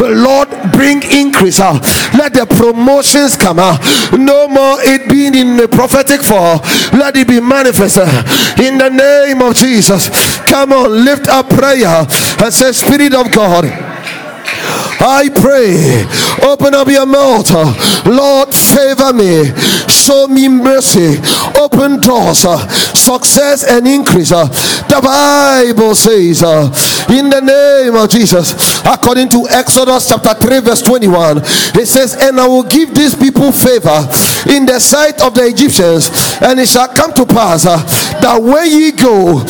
Lord, 0.00 0.48
bring 0.72 1.02
increase. 1.02 1.58
Let 1.58 2.34
the 2.34 2.46
promotions 2.46 3.36
come. 3.36 3.56
No 4.18 4.48
more 4.48 4.76
it 4.80 5.08
being 5.08 5.34
in 5.34 5.56
the 5.56 5.68
prophetic 5.68 6.22
form. 6.22 6.60
Let 6.98 7.16
it 7.16 7.28
be 7.28 7.40
manifested 7.40 8.08
in 8.60 8.78
the 8.78 8.88
name 8.90 9.42
of 9.42 9.54
Jesus. 9.54 10.08
Come 10.46 10.72
on, 10.72 11.04
lift 11.04 11.28
up 11.28 11.48
prayer 11.48 12.06
and 12.42 12.52
say, 12.52 12.72
Spirit 12.72 13.14
of 13.14 13.30
God. 13.32 13.64
I 15.02 15.30
pray, 15.32 16.04
open 16.46 16.74
up 16.74 16.88
your 16.88 17.06
mouth, 17.06 17.50
Lord, 18.04 18.52
favor 18.52 19.14
me, 19.14 19.46
show 19.88 20.28
me 20.28 20.46
mercy, 20.48 21.16
open 21.58 22.00
doors, 22.00 22.40
success 22.98 23.64
and 23.64 23.88
increase. 23.88 24.28
The 24.28 25.00
Bible 25.02 25.94
says, 25.94 26.42
in 27.08 27.30
the 27.30 27.40
name 27.40 27.96
of 27.96 28.10
Jesus, 28.10 28.52
according 28.84 29.30
to 29.30 29.48
Exodus 29.48 30.08
chapter 30.08 30.34
3, 30.34 30.60
verse 30.60 30.82
21, 30.82 31.38
it 31.38 31.88
says, 31.88 32.14
And 32.20 32.38
I 32.38 32.46
will 32.46 32.64
give 32.64 32.94
these 32.94 33.14
people 33.14 33.52
favor 33.52 34.06
in 34.52 34.66
the 34.66 34.78
sight 34.78 35.22
of 35.22 35.34
the 35.34 35.46
Egyptians, 35.46 36.10
and 36.42 36.60
it 36.60 36.68
shall 36.68 36.88
come 36.88 37.14
to 37.14 37.24
pass 37.24 37.64
that 37.64 38.38
when 38.42 38.70
ye 38.70 38.92
go, 38.92 39.44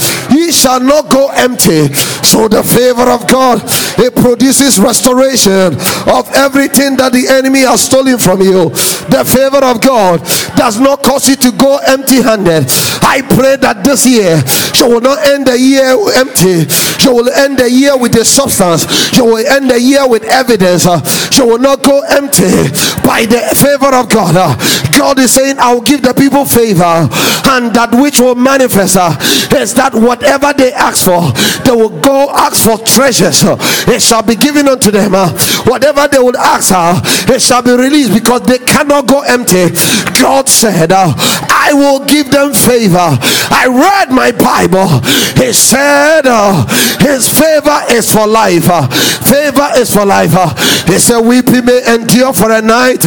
shall 0.52 0.80
not 0.80 1.10
go 1.10 1.28
empty. 1.34 1.92
So 2.24 2.48
the 2.48 2.62
favor 2.62 3.10
of 3.10 3.26
God 3.28 3.62
it 3.98 4.14
produces 4.14 4.78
restoration 4.78 5.74
of 6.08 6.24
everything 6.34 6.96
that 6.96 7.12
the 7.12 7.28
enemy 7.28 7.60
has 7.60 7.84
stolen 7.84 8.18
from 8.18 8.40
you. 8.40 8.70
The 9.12 9.24
favor 9.26 9.64
of 9.64 9.80
God 9.82 10.20
does 10.56 10.80
not 10.80 11.02
cause 11.02 11.28
you 11.28 11.36
to 11.36 11.52
go 11.52 11.78
empty-handed. 11.86 12.70
I 13.02 13.22
pray 13.34 13.56
that 13.56 13.82
this 13.84 14.06
year 14.06 14.40
you 14.78 14.94
will 14.94 15.00
not 15.00 15.18
end 15.26 15.46
the 15.46 15.58
year 15.58 15.92
empty. 16.16 16.64
You 17.04 17.12
will 17.16 17.28
end 17.28 17.58
the 17.58 17.70
year 17.70 17.96
with 17.96 18.12
the 18.12 18.24
substance. 18.24 18.86
You 19.16 19.24
will 19.24 19.44
end 19.46 19.70
the 19.70 19.80
year 19.80 20.06
with 20.08 20.24
evidence. 20.24 20.86
You 21.40 21.46
will 21.46 21.58
not 21.58 21.82
go 21.82 22.02
empty 22.04 22.68
by 23.00 23.24
the 23.24 23.40
favor 23.56 23.96
of 23.96 24.10
God. 24.12 24.36
God 24.92 25.18
is 25.18 25.32
saying, 25.32 25.58
I 25.58 25.72
will 25.72 25.80
give 25.80 26.02
the 26.02 26.12
people 26.12 26.44
favor, 26.44 27.08
and 27.48 27.72
that 27.72 27.88
which 27.96 28.20
will 28.20 28.34
manifest 28.34 29.00
is 29.56 29.72
that 29.72 29.92
whatever 29.94 30.52
they 30.52 30.70
ask 30.74 31.08
for, 31.08 31.32
they 31.64 31.72
will 31.72 31.96
go 32.04 32.28
ask 32.28 32.62
for 32.62 32.76
treasures, 32.84 33.40
it 33.88 34.02
shall 34.02 34.20
be 34.22 34.36
given 34.36 34.68
unto 34.68 34.90
them. 34.90 35.12
Whatever 35.64 36.08
they 36.08 36.18
will 36.18 36.36
ask, 36.36 36.76
it 37.30 37.40
shall 37.40 37.62
be 37.62 37.72
released 37.72 38.12
because 38.12 38.42
they 38.42 38.58
cannot 38.58 39.06
go 39.08 39.22
empty. 39.22 39.72
God 40.20 40.44
said, 40.46 40.92
I 41.70 41.72
will 41.72 42.04
give 42.04 42.32
them 42.32 42.52
favor. 42.52 42.98
I 42.98 43.70
read 43.70 44.10
my 44.10 44.32
Bible. 44.32 44.88
He 45.38 45.52
said, 45.52 46.26
uh, 46.26 46.66
His 46.98 47.30
favor 47.30 47.78
is 47.94 48.10
for 48.10 48.26
life. 48.26 48.66
Uh, 48.68 48.88
favor 49.22 49.68
is 49.76 49.94
for 49.94 50.04
life. 50.04 50.34
Uh, 50.34 50.50
he 50.90 50.98
said, 50.98 51.20
Weeping 51.20 51.64
may 51.64 51.94
endure 51.94 52.32
for 52.32 52.50
a 52.50 52.60
night, 52.60 53.06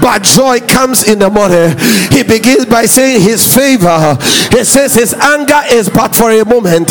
but 0.00 0.22
joy 0.22 0.60
comes 0.60 1.06
in 1.06 1.18
the 1.18 1.28
morning. 1.28 1.76
He 2.08 2.22
begins 2.22 2.64
by 2.64 2.86
saying, 2.86 3.20
His 3.20 3.44
favor. 3.44 4.16
He 4.56 4.64
says, 4.64 4.94
His 4.94 5.12
anger 5.12 5.60
is 5.70 5.90
but 5.90 6.16
for 6.16 6.30
a 6.32 6.46
moment. 6.46 6.88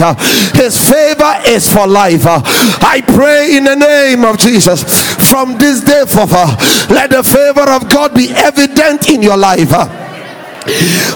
His 0.53 0.78
favor 0.78 1.34
is 1.47 1.65
for 1.65 1.88
life. 1.88 2.26
I 2.28 3.01
pray 3.01 3.57
in 3.57 3.63
the 3.63 3.76
name 3.76 4.24
of 4.24 4.38
Jesus 4.38 4.84
from 5.28 5.57
this 5.57 5.82
day 5.82 6.05
forward, 6.05 6.61
let 6.93 7.09
the 7.09 7.24
favor 7.24 7.68
of 7.72 7.89
God 7.89 8.13
be 8.13 8.30
evident 8.30 9.09
in 9.09 9.24
your 9.24 9.36
life 9.38 9.74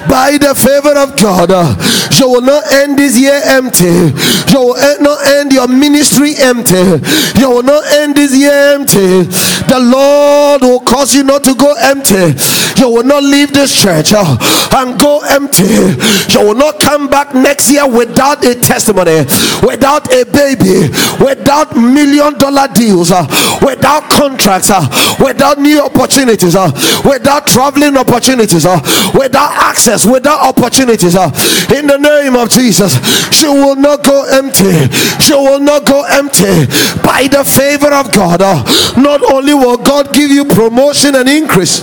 by 0.07 0.37
the 0.37 0.53
favor 0.55 0.95
of 0.97 1.15
God, 1.17 1.51
uh, 1.51 1.75
you 2.17 2.29
will 2.29 2.41
not 2.41 2.63
end 2.71 2.97
this 2.97 3.17
year 3.17 3.39
empty. 3.45 4.11
You 4.51 4.59
will 4.59 4.99
not 5.01 5.25
end 5.27 5.53
your 5.53 5.67
ministry 5.67 6.33
empty. 6.37 6.99
You 7.39 7.49
will 7.49 7.63
not 7.63 7.83
end 7.93 8.15
this 8.15 8.35
year 8.35 8.75
empty. 8.75 9.23
The 9.71 9.79
Lord 9.79 10.61
will 10.63 10.81
cause 10.81 11.15
you 11.15 11.23
not 11.23 11.43
to 11.45 11.55
go 11.55 11.73
empty. 11.79 12.35
You 12.79 12.89
will 12.89 13.03
not 13.03 13.23
leave 13.23 13.53
this 13.53 13.79
church 13.79 14.11
uh, 14.13 14.37
and 14.75 14.99
go 14.99 15.21
empty. 15.29 15.95
You 16.33 16.45
will 16.45 16.55
not 16.55 16.79
come 16.79 17.07
back 17.07 17.33
next 17.33 17.71
year 17.71 17.87
without 17.87 18.43
a 18.43 18.55
testimony, 18.55 19.23
without 19.63 20.11
a 20.11 20.25
baby, 20.25 20.89
without 21.23 21.75
million 21.77 22.37
dollar 22.37 22.67
deals, 22.73 23.11
uh, 23.11 23.25
without 23.61 24.09
contracts, 24.09 24.71
without 25.19 25.59
new 25.59 25.81
opportunities, 25.85 26.55
without 27.05 27.47
traveling 27.47 27.95
opportunities, 27.95 28.65
without 29.13 29.51
access, 29.63 30.05
without 30.05 30.41
opportunities. 30.41 31.15
Uh, 31.15 31.29
in 31.75 31.87
the 31.87 31.97
name 31.97 32.35
of 32.35 32.49
Jesus, 32.49 32.97
she 33.31 33.47
will 33.47 33.75
not 33.75 34.03
go 34.03 34.25
empty. 34.25 34.40
She 34.49 35.33
will 35.33 35.59
not 35.59 35.85
go 35.85 36.03
empty. 36.03 36.65
By 37.03 37.27
the 37.29 37.43
favor 37.45 37.93
of 37.93 38.11
God, 38.11 38.41
uh, 38.41 38.63
not 38.97 39.21
only 39.23 39.53
will 39.53 39.77
God 39.77 40.13
give 40.13 40.31
you 40.31 40.45
promotion 40.45 41.15
and 41.15 41.29
increase 41.29 41.81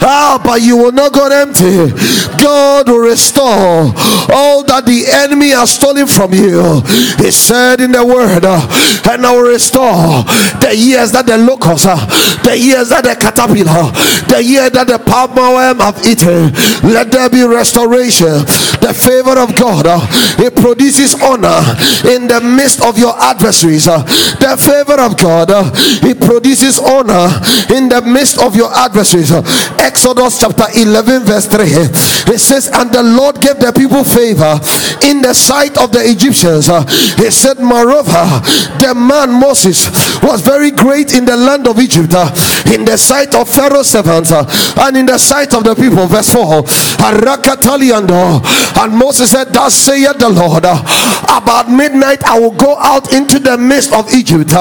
Ah, 0.00 0.40
but 0.42 0.62
you 0.62 0.76
will 0.76 0.92
not 0.92 1.12
go 1.12 1.26
empty. 1.30 1.92
God 2.42 2.88
will 2.88 2.98
restore 3.08 3.92
all 4.32 4.62
that 4.64 4.84
the 4.86 5.04
enemy 5.06 5.50
has 5.50 5.70
stolen 5.74 6.06
from 6.06 6.32
you. 6.34 6.82
He 7.18 7.30
said 7.30 7.80
in 7.80 7.92
the 7.92 8.04
word, 8.04 8.44
uh, 8.44 8.60
and 9.10 9.24
I 9.26 9.32
will 9.34 9.50
restore 9.50 10.24
the 10.60 10.74
years 10.76 11.12
that 11.12 11.26
the 11.26 11.38
locusts, 11.38 11.86
uh, 11.86 11.96
the 12.44 12.56
years 12.56 12.88
that 12.90 13.04
the 13.04 13.16
caterpillar, 13.16 13.90
the 14.28 14.42
year 14.42 14.70
that 14.70 14.86
the 14.86 14.98
palm 14.98 15.34
worm 15.36 15.78
have 15.80 15.98
eaten. 16.06 16.52
Let 16.84 17.10
there 17.10 17.28
be 17.28 17.42
restoration. 17.44 18.44
The 18.80 18.94
favor 18.94 19.38
of 19.38 19.54
God, 19.56 19.86
uh, 19.86 20.00
it 20.38 20.54
produces 20.54 21.14
honor 21.20 21.58
in 22.08 22.28
the 22.28 22.40
midst 22.40 22.82
of 22.84 22.98
your 22.98 23.14
adversaries. 23.18 23.84
The 23.86 24.54
favor 24.58 25.00
of 25.00 25.16
God, 25.16 25.50
it 26.04 26.20
produces 26.20 26.78
honor 26.78 27.28
in 27.74 27.88
the 27.88 28.02
midst 28.02 28.38
of 28.40 28.54
your 28.56 28.72
adversaries. 28.72 29.27
Exodus 29.78 30.40
chapter 30.40 30.66
11, 30.74 31.24
verse 31.24 31.46
3. 31.46 32.34
It 32.34 32.38
says, 32.38 32.68
And 32.72 32.92
the 32.92 33.02
Lord 33.02 33.40
gave 33.40 33.58
the 33.58 33.72
people 33.72 34.04
favor 34.04 34.60
in 35.04 35.22
the 35.22 35.34
sight 35.34 35.78
of 35.78 35.92
the 35.92 36.00
Egyptians. 36.04 36.66
He 37.16 37.30
said, 37.30 37.58
Moreover, 37.58 38.24
the 38.78 38.94
man 38.94 39.32
Moses 39.32 39.88
was 40.22 40.40
very 40.40 40.70
great 40.70 41.14
in 41.14 41.24
the 41.24 41.36
land 41.36 41.66
of 41.66 41.78
Egypt, 41.78 42.14
in 42.72 42.84
the 42.84 42.96
sight 42.96 43.34
of 43.34 43.48
Pharaoh's 43.48 43.90
servants, 43.90 44.32
and 44.32 44.96
in 44.96 45.06
the 45.06 45.18
sight 45.18 45.54
of 45.54 45.64
the 45.64 45.74
people. 45.74 46.06
Verse 46.06 46.30
4. 46.30 46.64
And 48.82 48.96
Moses 48.96 49.30
said, 49.30 49.52
Thus 49.52 49.74
saith 49.74 50.18
the 50.18 50.28
Lord, 50.28 50.64
about 50.64 51.70
midnight 51.70 52.24
I 52.24 52.38
will 52.38 52.52
go 52.52 52.76
out 52.78 53.12
into 53.12 53.38
the 53.38 53.56
midst 53.56 53.92
of 53.92 54.12
Egypt. 54.12 54.54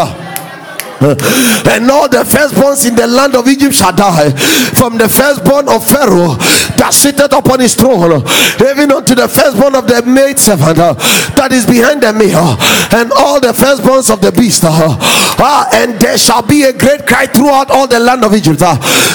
And 1.67 1.91
all 1.91 2.09
the 2.09 2.23
firstborns 2.23 2.87
in 2.87 2.95
the 2.95 3.05
land 3.05 3.35
of 3.35 3.47
Egypt 3.47 3.75
shall 3.75 3.93
die, 3.93 4.31
from 4.73 4.97
the 4.97 5.07
firstborn 5.07 5.69
of 5.69 5.85
Pharaoh 5.85 6.33
that 6.77 6.89
sitteth 6.93 7.33
upon 7.33 7.59
his 7.59 7.75
throne, 7.75 8.23
even 8.61 8.91
unto 8.91 9.13
the 9.13 9.27
firstborn 9.27 9.75
of 9.75 9.85
the 9.85 10.01
maid 10.01 10.39
servant 10.39 10.79
uh, 10.79 10.93
that 11.35 11.51
is 11.51 11.65
behind 11.65 12.01
the 12.01 12.13
mirror, 12.13 12.57
and 12.97 13.11
all 13.13 13.39
the 13.39 13.53
firstborns 13.53 14.09
of 14.09 14.21
the 14.21 14.31
beast. 14.31 14.63
Uh, 14.65 15.69
and 15.73 15.99
there 15.99 16.17
shall 16.17 16.41
be 16.41 16.63
a 16.63 16.73
great 16.73 17.05
cry 17.05 17.27
throughout 17.27 17.69
all 17.69 17.87
the 17.87 17.99
land 17.99 18.23
of 18.23 18.33
Egypt, 18.33 18.59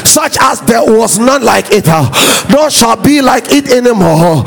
such 0.07 0.37
as 0.39 0.61
there 0.63 0.85
was 0.85 1.19
none 1.19 1.43
like 1.43 1.67
it, 1.73 1.87
nor 2.51 2.71
shall 2.71 3.01
be 3.01 3.21
like 3.21 3.51
it 3.51 3.71
anymore. 3.71 4.45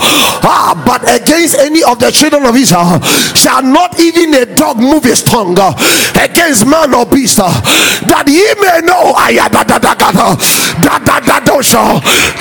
Ah, 0.47 0.77
but 0.86 1.01
against 1.09 1.57
any 1.57 1.83
of 1.83 1.97
the 1.99 2.11
children 2.11 2.45
of 2.45 2.55
Israel 2.55 3.01
shall 3.33 3.63
not 3.63 3.99
even 3.99 4.33
a 4.36 4.45
dog 4.45 4.77
move 4.77 5.03
his 5.03 5.23
tongue 5.23 5.57
against 6.15 6.67
man 6.67 6.93
or 6.93 7.05
beast 7.05 7.24
that 7.34 8.26
ye 8.30 8.45
may 8.61 8.86
know 8.86 9.13
that 9.17 9.65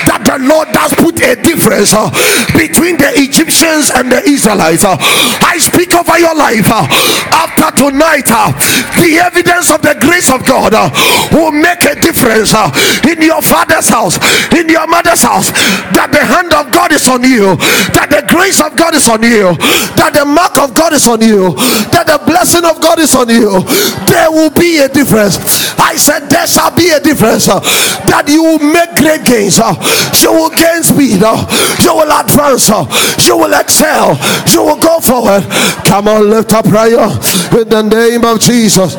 that 0.04 0.22
the 0.24 0.38
Lord 0.44 0.68
does 0.72 0.92
put 0.94 1.16
a 1.22 1.36
difference 1.40 1.94
uh, 1.94 2.10
between 2.56 2.96
the 2.98 3.10
Egyptians 3.16 3.90
and 3.94 4.10
the 4.10 4.20
Israelites. 4.28 4.84
Uh. 4.84 4.96
I 5.44 5.58
speak 5.58 5.94
over 5.94 6.18
your 6.18 6.34
life 6.34 6.68
uh, 6.68 6.84
after 7.32 7.88
tonight. 7.88 8.28
The 8.98 9.20
evidence 9.20 9.70
of 9.70 9.82
the 9.82 9.96
grace 10.00 10.30
of 10.30 10.44
God 10.46 10.72
will 11.32 11.52
make 11.52 11.84
a 11.84 11.94
difference 11.96 12.54
in 13.04 13.22
your 13.22 13.42
father's 13.42 13.88
house, 13.88 14.18
in 14.52 14.68
your 14.68 14.86
mother's 14.86 15.22
house. 15.22 15.50
That 15.94 16.10
the 16.10 16.24
hand 16.24 16.52
of 16.52 16.72
God 16.72 16.92
is 16.92 17.08
on 17.08 17.22
you, 17.22 17.56
that 17.94 18.10
the 18.10 18.24
grace 18.28 18.60
of 18.60 18.76
God 18.76 18.94
is 18.94 19.08
on 19.08 19.22
you, 19.22 19.54
that 19.98 20.12
the 20.14 20.24
mark 20.24 20.58
of 20.58 20.74
God 20.74 20.92
is 20.92 21.06
on 21.06 21.20
you, 21.20 21.54
that 21.92 22.06
the 22.06 22.18
blessing 22.26 22.64
of 22.64 22.80
God 22.80 22.98
is 22.98 23.14
on 23.14 23.28
you. 23.28 23.62
There 24.08 24.30
will 24.30 24.50
be 24.50 24.73
a 24.78 24.88
difference. 24.88 25.38
I 25.78 25.96
said, 25.96 26.28
There 26.28 26.46
shall 26.46 26.74
be 26.74 26.90
a 26.90 27.00
difference. 27.00 27.48
Uh, 27.48 27.60
that 28.10 28.28
you 28.28 28.42
will 28.42 28.58
make 28.58 28.94
great 28.96 29.24
gains. 29.24 29.58
Uh, 29.60 29.74
you 30.20 30.32
will 30.32 30.50
gain 30.50 30.82
speed. 30.82 31.22
Uh, 31.22 31.38
you 31.82 31.92
will 31.94 32.10
advance. 32.10 32.70
Uh, 32.70 32.84
you 33.26 33.36
will 33.36 33.54
excel. 33.58 34.16
You 34.52 34.62
will 34.62 34.80
go 34.80 35.00
forward. 35.00 35.44
Come 35.84 36.08
on, 36.08 36.30
lift 36.30 36.52
up 36.52 36.66
prayer 36.66 37.06
in 37.54 37.68
the 37.68 37.82
name 37.82 38.24
of 38.24 38.40
Jesus. 38.40 38.96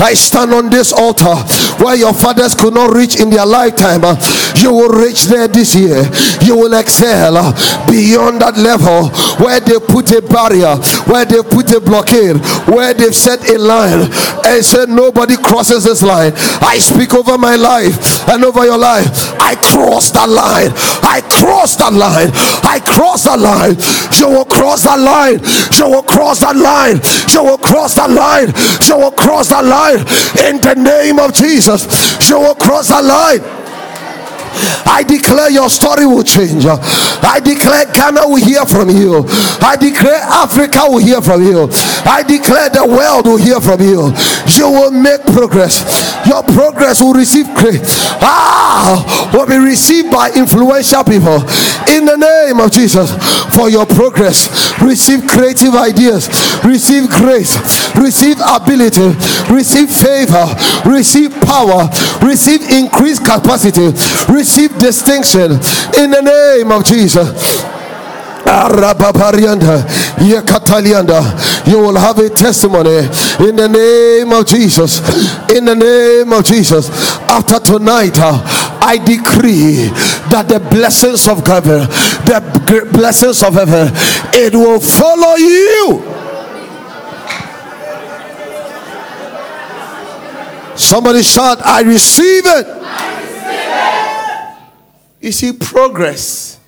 I 0.00 0.14
stand 0.14 0.52
on 0.52 0.70
this 0.70 0.92
altar 0.92 1.34
where 1.82 1.96
your 1.96 2.12
fathers 2.12 2.54
could 2.54 2.74
not 2.74 2.94
reach 2.94 3.20
in 3.20 3.30
their 3.30 3.46
lifetime. 3.46 4.02
You 4.56 4.72
will 4.72 4.88
reach 4.90 5.24
there 5.24 5.48
this 5.48 5.74
year. 5.74 6.04
You 6.40 6.56
will 6.56 6.74
excel 6.74 7.52
beyond 7.86 8.40
that 8.40 8.56
level 8.56 9.10
where 9.44 9.60
they 9.60 9.78
put 9.78 10.10
a 10.12 10.22
barrier, 10.22 10.76
where 11.10 11.24
they 11.24 11.42
put 11.42 11.70
a 11.72 11.80
blockade, 11.80 12.36
where 12.66 12.94
they've 12.94 13.14
set 13.14 13.44
a 13.50 13.58
line 13.58 14.08
and 14.46 14.64
said 14.64 14.88
nobody 14.88 15.36
crosses 15.36 15.84
this 15.84 16.02
line. 16.02 16.32
I 16.64 16.78
speak 16.78 17.12
over 17.14 17.36
my 17.36 17.56
life 17.56 18.28
and 18.28 18.44
over 18.44 18.64
your 18.64 18.78
life. 18.78 19.06
I 19.36 19.54
cross 19.60 20.10
that 20.12 20.28
line. 20.28 20.72
I 21.04 21.20
cross 21.28 21.76
that 21.76 21.92
line. 21.92 22.32
I 22.64 22.80
cross 22.80 23.24
that 23.24 23.38
line. 23.38 23.76
You 24.16 24.32
will 24.32 24.48
cross 24.48 24.84
that 24.84 24.98
line. 24.98 25.44
You 25.76 25.92
will 25.92 26.02
cross 26.02 26.40
that 26.40 26.56
line. 26.56 27.04
You 27.28 27.44
will 27.44 27.58
cross 27.58 27.83
that 27.92 28.08
line. 28.08 28.48
You 28.88 28.96
will 28.96 29.12
cross 29.12 29.50
that 29.50 29.64
line 29.68 30.00
in 30.48 30.60
the 30.64 30.74
name 30.74 31.18
of 31.18 31.34
Jesus. 31.34 31.84
You 32.30 32.40
will 32.40 32.54
cross 32.54 32.88
that 32.88 33.04
line. 33.04 33.63
I 34.86 35.02
declare 35.02 35.50
your 35.50 35.70
story 35.70 36.06
will 36.06 36.22
change. 36.22 36.66
I 36.66 37.40
declare 37.40 37.86
Ghana 37.92 38.28
will 38.28 38.36
hear 38.36 38.64
from 38.66 38.90
you. 38.90 39.24
I 39.60 39.76
declare 39.76 40.20
Africa 40.22 40.82
will 40.88 40.98
hear 40.98 41.20
from 41.20 41.42
you. 41.42 41.68
I 42.04 42.22
declare 42.22 42.70
the 42.70 42.86
world 42.86 43.26
will 43.26 43.36
hear 43.36 43.60
from 43.60 43.80
you. 43.80 44.12
You 44.54 44.70
will 44.70 44.90
make 44.90 45.22
progress. 45.24 45.82
Your 46.26 46.42
progress 46.42 47.00
will 47.00 47.14
receive 47.14 47.46
grace. 47.54 48.04
Ah, 48.20 49.30
will 49.32 49.46
be 49.46 49.56
received 49.56 50.10
by 50.10 50.30
influential 50.32 51.04
people. 51.04 51.42
In 51.90 52.04
the 52.04 52.16
name 52.16 52.60
of 52.60 52.70
Jesus, 52.70 53.12
for 53.54 53.68
your 53.68 53.86
progress, 53.86 54.48
receive 54.80 55.26
creative 55.28 55.74
ideas, 55.74 56.28
receive 56.64 57.08
grace, 57.08 57.56
receive 57.96 58.36
ability, 58.40 59.14
receive 59.52 59.90
favor, 59.90 60.46
receive 60.86 61.30
power, 61.42 61.88
receive 62.22 62.62
increased 62.70 63.24
capacity, 63.24 63.92
receive 64.32 64.43
distinction 64.78 65.52
in 65.98 66.10
the 66.10 66.20
name 66.22 66.70
of 66.70 66.84
Jesus. 66.84 67.64
You 71.66 71.78
will 71.78 71.96
have 71.96 72.18
a 72.18 72.28
testimony 72.28 73.08
in 73.48 73.56
the 73.56 73.68
name 73.68 74.32
of 74.32 74.46
Jesus. 74.46 75.00
In 75.50 75.64
the 75.64 75.74
name 75.74 76.32
of 76.32 76.44
Jesus. 76.44 76.90
After 77.28 77.58
tonight, 77.58 78.18
uh, 78.18 78.40
I 78.82 78.98
decree 78.98 79.88
that 80.28 80.46
the 80.48 80.60
blessings 80.60 81.26
of 81.26 81.46
heaven, 81.46 81.88
the 82.26 82.88
blessings 82.92 83.42
of 83.42 83.54
heaven, 83.54 83.90
it 84.34 84.54
will 84.54 84.78
follow 84.78 85.36
you. 85.36 86.14
Somebody 90.76 91.22
shout, 91.22 91.64
I 91.64 91.82
receive 91.82 92.42
it. 92.46 92.66
You 95.24 95.32
see, 95.32 95.54
progress 95.54 96.60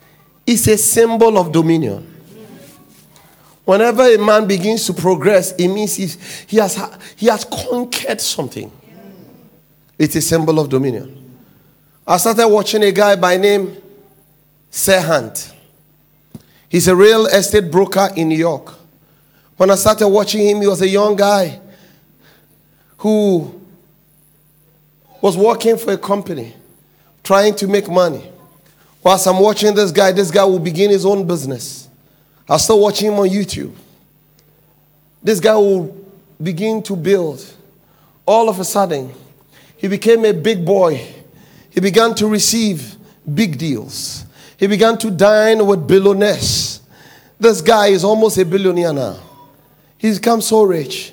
is 0.46 0.66
a 0.66 0.78
symbol 0.78 1.36
of 1.36 1.52
dominion. 1.52 2.10
Whenever 3.66 4.00
a 4.04 4.16
man 4.16 4.46
begins 4.46 4.86
to 4.86 4.94
progress, 4.94 5.52
it 5.56 5.68
means 5.68 5.94
he 5.94 6.56
has, 6.56 6.98
he 7.16 7.26
has 7.26 7.44
conquered 7.44 8.18
something. 8.18 8.72
It's 9.98 10.16
a 10.16 10.22
symbol 10.22 10.58
of 10.58 10.70
dominion. 10.70 11.36
I 12.06 12.16
started 12.16 12.48
watching 12.48 12.82
a 12.82 12.92
guy 12.92 13.14
by 13.16 13.36
name 13.36 13.76
Serhant. 14.70 15.52
He's 16.70 16.88
a 16.88 16.96
real 16.96 17.26
estate 17.26 17.70
broker 17.70 18.08
in 18.16 18.30
New 18.30 18.38
York. 18.38 18.72
When 19.58 19.70
I 19.70 19.74
started 19.74 20.08
watching 20.08 20.48
him, 20.48 20.62
he 20.62 20.66
was 20.66 20.80
a 20.80 20.88
young 20.88 21.14
guy 21.14 21.60
who 22.96 23.60
was 25.20 25.36
working 25.36 25.76
for 25.76 25.92
a 25.92 25.98
company, 25.98 26.54
trying 27.22 27.54
to 27.56 27.66
make 27.66 27.86
money. 27.90 28.32
Whilst 29.06 29.28
I'm 29.28 29.38
watching 29.38 29.72
this 29.72 29.92
guy, 29.92 30.10
this 30.10 30.32
guy 30.32 30.42
will 30.42 30.58
begin 30.58 30.90
his 30.90 31.06
own 31.06 31.24
business. 31.24 31.88
I'll 32.48 32.58
start 32.58 32.80
watching 32.80 33.06
him 33.06 33.20
on 33.20 33.28
YouTube. 33.28 33.72
This 35.22 35.38
guy 35.38 35.54
will 35.54 35.96
begin 36.42 36.82
to 36.82 36.96
build. 36.96 37.46
All 38.26 38.48
of 38.48 38.58
a 38.58 38.64
sudden, 38.64 39.14
he 39.76 39.86
became 39.86 40.24
a 40.24 40.32
big 40.32 40.64
boy. 40.64 41.06
He 41.70 41.78
began 41.78 42.16
to 42.16 42.26
receive 42.26 42.96
big 43.32 43.56
deals. 43.56 44.26
He 44.56 44.66
began 44.66 44.98
to 44.98 45.12
dine 45.12 45.64
with 45.64 45.86
billionaires. 45.86 46.80
This 47.38 47.60
guy 47.60 47.86
is 47.86 48.02
almost 48.02 48.38
a 48.38 48.44
billionaire 48.44 48.92
now. 48.92 49.20
He's 49.98 50.18
become 50.18 50.40
so 50.40 50.64
rich. 50.64 51.12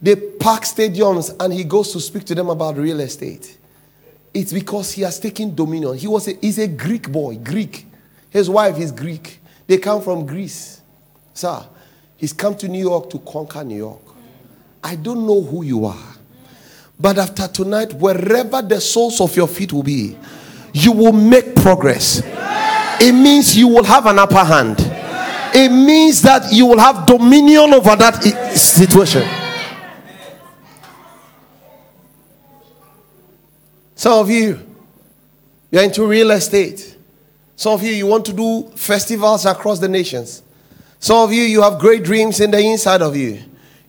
They 0.00 0.14
park 0.14 0.62
stadiums 0.62 1.34
and 1.40 1.52
he 1.52 1.64
goes 1.64 1.92
to 1.92 1.98
speak 1.98 2.22
to 2.26 2.36
them 2.36 2.50
about 2.50 2.76
real 2.76 3.00
estate. 3.00 3.58
It's 4.32 4.52
because 4.52 4.92
he 4.92 5.02
has 5.02 5.18
taken 5.18 5.54
dominion. 5.54 5.96
He 5.96 6.06
was 6.06 6.28
a, 6.28 6.32
he's 6.40 6.58
a 6.58 6.68
Greek 6.68 7.10
boy, 7.10 7.36
Greek. 7.36 7.86
His 8.30 8.48
wife 8.48 8.78
is 8.78 8.92
Greek. 8.92 9.40
They 9.66 9.78
come 9.78 10.00
from 10.02 10.24
Greece. 10.24 10.80
Sir, 11.34 11.64
he's 12.16 12.32
come 12.32 12.54
to 12.56 12.68
New 12.68 12.80
York 12.80 13.10
to 13.10 13.18
conquer 13.20 13.64
New 13.64 13.76
York. 13.76 14.02
I 14.82 14.96
don't 14.96 15.26
know 15.26 15.42
who 15.42 15.64
you 15.64 15.84
are. 15.84 16.14
But 16.98 17.18
after 17.18 17.48
tonight, 17.48 17.94
wherever 17.94 18.62
the 18.62 18.80
soles 18.80 19.20
of 19.20 19.34
your 19.34 19.48
feet 19.48 19.72
will 19.72 19.82
be, 19.82 20.16
you 20.72 20.92
will 20.92 21.12
make 21.12 21.56
progress. 21.56 22.22
It 23.00 23.12
means 23.12 23.56
you 23.56 23.68
will 23.68 23.84
have 23.84 24.06
an 24.06 24.18
upper 24.18 24.44
hand. 24.44 24.76
It 25.52 25.70
means 25.70 26.22
that 26.22 26.52
you 26.52 26.66
will 26.66 26.78
have 26.78 27.06
dominion 27.06 27.72
over 27.74 27.96
that 27.96 28.22
situation. 28.54 29.22
Some 34.00 34.18
of 34.18 34.30
you, 34.30 34.58
you're 35.70 35.82
into 35.82 36.06
real 36.06 36.30
estate. 36.30 36.96
Some 37.54 37.74
of 37.74 37.82
you, 37.82 37.92
you 37.92 38.06
want 38.06 38.24
to 38.24 38.32
do 38.32 38.62
festivals 38.74 39.44
across 39.44 39.78
the 39.78 39.90
nations. 39.90 40.42
Some 40.98 41.18
of 41.18 41.34
you, 41.34 41.42
you 41.42 41.60
have 41.60 41.78
great 41.78 42.02
dreams 42.02 42.40
in 42.40 42.50
the 42.50 42.60
inside 42.60 43.02
of 43.02 43.14
you. 43.14 43.42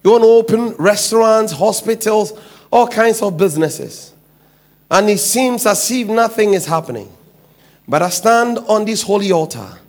You 0.04 0.12
want 0.12 0.24
to 0.24 0.28
open 0.28 0.76
restaurants, 0.76 1.54
hospitals, 1.54 2.34
all 2.70 2.90
kinds 2.90 3.22
of 3.22 3.38
businesses. 3.38 4.14
And 4.90 5.10
it 5.10 5.20
seems 5.20 5.66
as 5.66 5.90
if 5.90 6.10
nothing 6.10 6.56
is 6.56 6.66
happening. 6.66 7.10
But 7.88 8.02
I 8.02 8.10
stand 8.10 8.58
on 8.58 8.84
this 8.84 9.04
holy 9.04 9.32
altar 9.32 9.80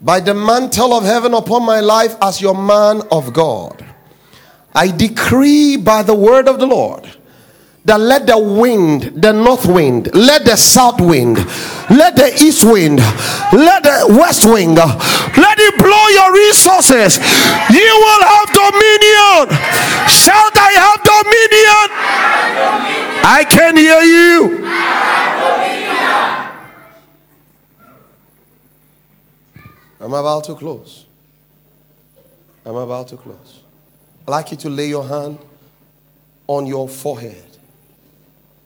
by 0.00 0.20
the 0.20 0.32
mantle 0.32 0.92
of 0.92 1.02
heaven 1.02 1.34
upon 1.34 1.64
my 1.64 1.80
life 1.80 2.14
as 2.22 2.40
your 2.40 2.54
man 2.54 3.02
of 3.10 3.32
God. 3.32 3.84
I 4.72 4.92
decree 4.92 5.76
by 5.76 6.04
the 6.04 6.14
word 6.14 6.46
of 6.46 6.60
the 6.60 6.68
Lord 6.68 7.17
that 7.84 8.00
let 8.00 8.26
the 8.26 8.38
wind, 8.38 9.22
the 9.22 9.32
north 9.32 9.66
wind, 9.66 10.14
let 10.14 10.44
the 10.44 10.56
south 10.56 11.00
wind, 11.00 11.36
let 11.88 12.16
the 12.16 12.30
east 12.42 12.64
wind, 12.64 12.98
let 13.52 13.82
the 13.82 14.06
west 14.18 14.44
wind, 14.44 14.76
let 14.76 15.56
it 15.58 15.74
blow 15.78 16.06
your 16.12 16.32
resources. 16.34 17.16
You 17.72 17.88
will 18.04 18.22
have 18.28 18.48
dominion. 18.52 19.56
Shall 20.08 20.50
I 20.52 20.72
have 20.84 21.00
dominion? 21.00 21.88
I 23.24 23.44
can 23.48 23.76
hear 23.76 24.02
you. 24.02 24.66
I'm 30.00 30.12
about 30.12 30.44
to 30.44 30.54
close. 30.54 31.06
I'm 32.64 32.76
about 32.76 33.08
to 33.08 33.16
close. 33.16 33.62
I'd 34.26 34.30
like 34.30 34.50
you 34.50 34.56
to 34.58 34.70
lay 34.70 34.88
your 34.88 35.06
hand 35.06 35.38
on 36.46 36.66
your 36.66 36.88
forehead 36.88 37.47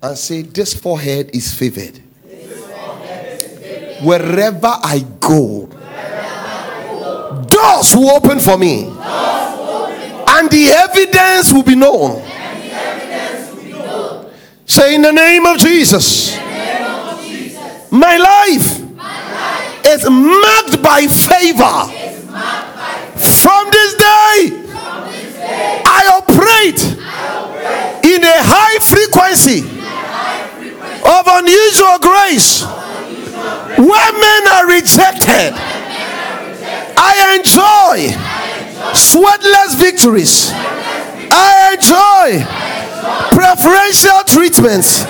and 0.03 0.19
say, 0.19 0.43
This 0.43 0.75
forehead 0.75 1.31
is 1.35 1.55
favored. 1.55 1.99
Wherever 4.03 4.67
I 4.67 5.05
go, 5.21 5.67
doors 7.47 7.95
will 7.95 8.11
open 8.11 8.41
for 8.41 8.59
me, 8.59 8.83
and 8.85 10.51
the 10.51 10.75
evidence 10.77 11.53
will 11.53 11.63
be 11.63 11.77
known. 11.77 12.21
Say, 14.67 14.97
In 14.97 15.03
the 15.03 15.13
name 15.13 15.47
of 15.47 15.59
Jesus, 15.59 16.37
my 17.93 18.17
life 18.17 18.81
is 19.87 20.09
marked 20.11 20.83
by 20.83 21.07
favor. 21.07 21.87
From 23.15 23.71
this 23.71 23.95
day, 23.95 24.67
I 25.85 26.19
operate 26.19 26.83
in 28.05 28.25
a 28.25 28.43
high 28.43 28.79
frequency 28.81 29.82
of 31.05 31.27
unusual 31.27 31.99
grace 32.01 32.63
where 33.77 34.13
men 34.13 34.43
are 34.49 34.67
rejected. 34.69 35.53
I 36.97 37.37
enjoy 37.39 38.15
sweatless 38.95 39.77
victories. 39.79 40.51
I 41.35 41.75
enjoy 41.75 42.45
preferential 43.35 44.23
treatments. 44.27 45.05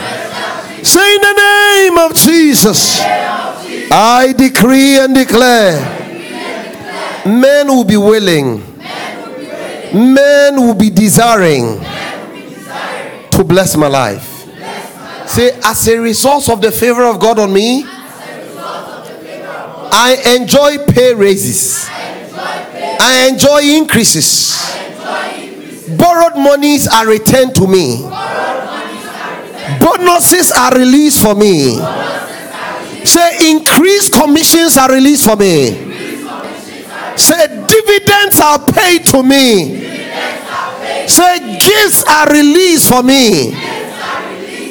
Say 0.88 1.14
in 1.14 1.20
the 1.20 1.34
name 1.34 1.98
of 1.98 2.14
Jesus, 2.14 3.00
I 3.00 4.34
decree 4.36 4.98
and 4.98 5.14
declare 5.14 5.78
men 7.26 7.68
will 7.68 7.84
be 7.84 7.96
willing, 7.96 8.62
men 9.92 10.56
will 10.56 10.74
be 10.74 10.90
desiring 10.90 11.78
to 13.30 13.44
bless 13.44 13.76
my 13.76 13.86
life. 13.88 14.31
Say, 15.32 15.58
as 15.64 15.88
a 15.88 15.98
result 15.98 16.50
of 16.50 16.60
the 16.60 16.70
favor 16.70 17.04
of 17.04 17.18
God 17.18 17.38
on 17.38 17.50
me, 17.54 17.84
I 19.94 20.36
enjoy 20.38 20.76
pay 20.92 21.14
raises. 21.14 21.86
I 21.88 23.28
enjoy 23.32 23.62
increases. 23.62 24.60
Borrowed 25.96 26.36
monies 26.36 26.86
are 26.86 27.06
returned 27.08 27.54
to 27.54 27.66
me. 27.66 28.02
Bonuses 29.80 30.52
are 30.52 30.76
released 30.76 31.22
for 31.22 31.34
me. 31.34 31.78
Say, 33.06 33.50
increased 33.52 34.12
commissions 34.12 34.76
are 34.76 34.92
released 34.92 35.24
for 35.24 35.36
me. 35.36 35.70
Say, 37.16 37.46
dividends 37.66 38.38
are 38.38 38.58
paid 38.66 39.06
to 39.06 39.22
me. 39.22 39.80
Say, 41.08 41.58
gifts 41.58 42.04
are 42.04 42.28
released 42.30 42.90
for 42.90 43.02
me. 43.02 43.81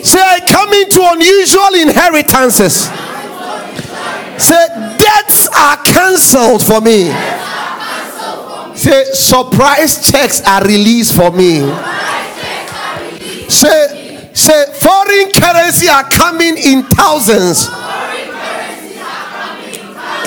Say, 0.03 0.19
I 0.19 0.39
come 0.47 0.73
into 0.73 1.01
unusual 1.03 1.73
inheritances. 1.75 2.89
Say, 4.41 4.67
debts 4.97 5.47
are 5.55 5.77
cancelled 5.83 6.63
for 6.63 6.81
me. 6.81 7.11
Say, 8.75 9.03
surprise 9.13 10.09
checks 10.09 10.41
are 10.47 10.63
released 10.63 11.15
for 11.15 11.29
me. 11.31 11.59
Say, 13.47 14.29
say, 14.33 14.65
foreign 14.73 15.31
currency 15.31 15.87
are 15.87 16.05
coming 16.09 16.57
in 16.57 16.83
thousands, 16.83 17.67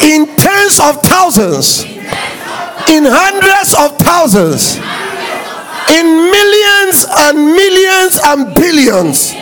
in 0.03 0.27
tens 0.37 0.79
of 0.79 1.03
thousands, 1.03 1.83
in 2.89 3.03
hundreds 3.09 3.75
of 3.75 3.99
thousands, 3.99 4.77
in 5.91 6.07
millions 6.31 7.07
and 7.11 7.39
millions 7.39 8.20
and 8.22 8.55
billions. 8.55 9.35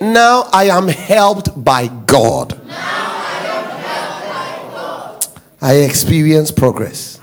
Now 0.00 0.48
I 0.50 0.64
am 0.64 0.88
helped 0.88 1.62
by 1.62 1.88
God. 2.06 2.58
I 5.62 5.74
experience 5.86 6.50
progress. 6.50 7.18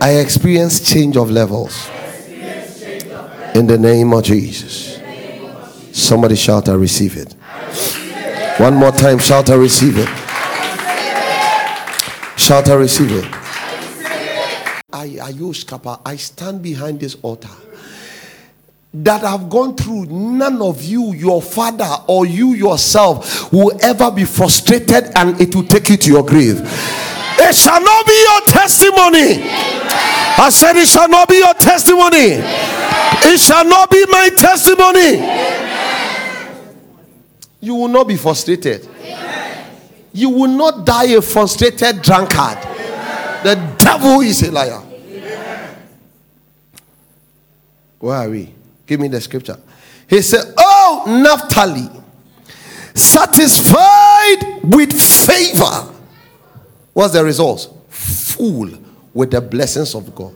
I 0.00 0.18
experience 0.20 0.80
change 0.86 1.16
of 1.16 1.30
levels. 1.30 1.88
In 3.54 3.66
the 3.66 3.78
name 3.78 4.12
of 4.12 4.24
Jesus. 4.24 5.00
Somebody 5.92 6.36
shout, 6.36 6.68
I 6.68 6.74
receive 6.74 7.16
it. 7.16 7.32
One 8.60 8.74
more 8.74 8.92
time, 8.92 9.18
shout, 9.18 9.48
I 9.48 9.54
receive 9.54 9.96
it. 9.96 10.08
Shout, 12.38 12.68
I 12.68 12.74
receive 12.74 13.12
it. 13.12 13.24
I, 14.92 15.08
Ayush 15.08 15.66
Kappa, 15.66 16.00
I 16.04 16.16
stand 16.16 16.62
behind 16.62 17.00
this 17.00 17.16
altar 17.22 17.48
that 18.94 19.22
have 19.22 19.48
gone 19.48 19.74
through, 19.74 20.04
none 20.06 20.60
of 20.60 20.82
you, 20.82 21.12
your 21.12 21.40
father, 21.40 21.88
or 22.06 22.26
you 22.26 22.52
yourself 22.54 23.50
will 23.52 23.72
ever 23.82 24.10
be 24.10 24.24
frustrated 24.24 25.10
and 25.16 25.40
it 25.40 25.54
will 25.54 25.64
take 25.64 25.88
you 25.88 25.96
to 25.96 26.10
your 26.10 26.24
grave. 26.24 26.60
It 26.60 27.54
shall 27.54 27.80
not 27.82 28.06
be 28.06 28.26
your 28.28 28.40
testimony. 28.52 29.48
I 30.38 30.50
said, 30.50 30.76
It 30.76 30.88
shall 30.88 31.08
not 31.08 31.28
be 31.28 31.36
your 31.36 31.54
testimony. 31.54 32.40
It 33.24 33.38
shall 33.38 33.64
not 33.64 33.90
be 33.90 34.04
my 34.08 34.28
testimony. 34.36 35.18
You 37.60 37.74
will 37.76 37.88
not 37.88 38.08
be 38.08 38.16
frustrated. 38.16 38.88
You 40.12 40.28
will 40.28 40.48
not 40.48 40.84
die 40.84 41.12
a 41.14 41.22
frustrated 41.22 42.02
drunkard. 42.02 42.58
The 43.44 43.74
devil 43.78 44.20
is 44.20 44.42
a 44.42 44.52
liar. 44.52 44.80
Where 47.98 48.16
are 48.16 48.28
we? 48.28 48.52
Give 48.86 49.00
me 49.00 49.08
the 49.08 49.20
scripture. 49.20 49.58
He 50.08 50.22
said, 50.22 50.52
Oh, 50.56 51.04
Naphtali, 51.06 51.88
satisfied 52.94 54.60
with 54.64 54.92
favor. 54.92 55.92
What's 56.92 57.14
the 57.14 57.24
result? 57.24 57.86
Full 57.88 58.70
with 59.14 59.30
the 59.30 59.40
blessings 59.40 59.94
of 59.94 60.14
God. 60.14 60.34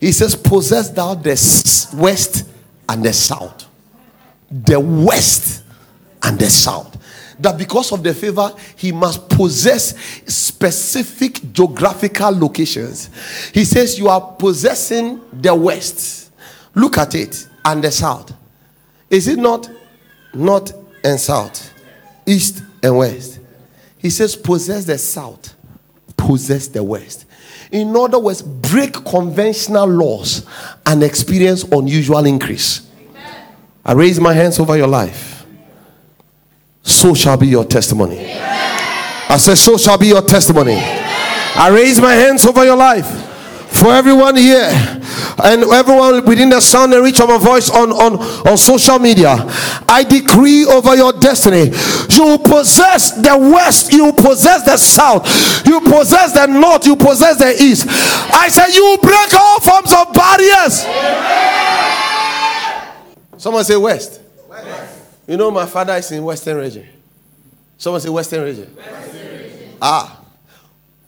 He 0.00 0.12
says, 0.12 0.36
Possess 0.36 0.90
thou 0.90 1.14
the 1.14 1.30
west 1.96 2.48
and 2.88 3.04
the 3.04 3.12
south. 3.12 3.66
The 4.50 4.78
west 4.78 5.64
and 6.22 6.38
the 6.38 6.50
south. 6.50 6.94
That 7.38 7.58
because 7.58 7.92
of 7.92 8.02
the 8.02 8.14
favor, 8.14 8.52
he 8.76 8.92
must 8.92 9.28
possess 9.28 9.94
specific 10.26 11.52
geographical 11.52 12.30
locations. 12.30 13.10
He 13.52 13.64
says, 13.64 13.98
You 13.98 14.08
are 14.08 14.20
possessing 14.20 15.20
the 15.32 15.54
west. 15.54 16.32
Look 16.74 16.98
at 16.98 17.14
it 17.14 17.48
and 17.66 17.82
the 17.82 17.90
south. 17.90 18.32
Is 19.10 19.28
it 19.28 19.38
not 19.38 19.68
north 20.32 20.72
and 21.04 21.18
south, 21.20 21.72
east 22.24 22.62
and 22.82 22.96
west? 22.96 23.40
He 23.98 24.08
says, 24.08 24.36
possess 24.36 24.84
the 24.84 24.96
south, 24.96 25.54
possess 26.16 26.68
the 26.68 26.82
west. 26.82 27.26
In 27.72 27.94
other 27.96 28.20
words, 28.20 28.40
break 28.40 28.92
conventional 29.04 29.86
laws 29.88 30.46
and 30.86 31.02
experience 31.02 31.64
unusual 31.64 32.24
increase. 32.24 32.88
I 33.84 33.92
raise 33.92 34.20
my 34.20 34.32
hands 34.32 34.60
over 34.60 34.76
your 34.76 34.86
life. 34.86 35.44
So 36.82 37.14
shall 37.14 37.36
be 37.36 37.48
your 37.48 37.64
testimony. 37.64 38.18
I 38.30 39.36
said, 39.38 39.56
So 39.56 39.76
shall 39.76 39.98
be 39.98 40.06
your 40.08 40.22
testimony. 40.22 40.76
I 40.78 41.70
raise 41.72 42.00
my 42.00 42.12
hands 42.12 42.46
over 42.46 42.64
your 42.64 42.76
life 42.76 43.35
for 43.76 43.92
everyone 43.92 44.36
here 44.36 44.68
and 45.44 45.62
everyone 45.64 46.24
within 46.24 46.48
the 46.48 46.60
sound 46.60 46.92
and 46.94 47.04
reach 47.04 47.20
of 47.20 47.28
my 47.28 47.38
voice 47.38 47.70
on, 47.70 47.90
on, 47.92 48.16
on 48.48 48.56
social 48.56 48.98
media, 48.98 49.36
I 49.88 50.04
decree 50.08 50.64
over 50.64 50.94
your 50.96 51.12
destiny. 51.12 51.70
You 52.10 52.38
possess 52.38 53.12
the 53.12 53.36
west, 53.38 53.92
you 53.92 54.12
possess 54.12 54.64
the 54.64 54.76
south, 54.76 55.26
you 55.66 55.80
possess 55.80 56.32
the 56.32 56.46
north, 56.46 56.86
you 56.86 56.96
possess 56.96 57.38
the 57.38 57.54
east. 57.62 57.86
I 58.32 58.48
say 58.48 58.72
you 58.74 58.98
break 59.02 59.34
all 59.34 59.60
forms 59.60 59.92
of 59.92 60.12
barriers. 60.14 60.86
Someone 63.40 63.64
say 63.64 63.76
west. 63.76 64.20
west. 64.48 64.98
You 65.28 65.36
know 65.36 65.50
my 65.50 65.66
father 65.66 65.94
is 65.94 66.10
in 66.12 66.22
western 66.24 66.56
region. 66.56 66.86
Someone 67.78 68.00
say 68.00 68.08
western 68.08 68.42
region. 68.44 68.74
Western 68.74 69.28
region. 69.42 69.74
Ah. 69.82 70.22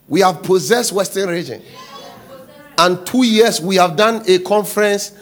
We 0.07 0.21
have 0.21 0.43
possessed 0.43 0.93
western 0.93 1.29
region 1.29 1.63
and 2.79 3.05
two 3.07 3.25
years 3.25 3.61
we 3.61 3.77
have 3.77 3.97
done 3.97 4.23
a 4.27 4.39
conference 4.39 5.13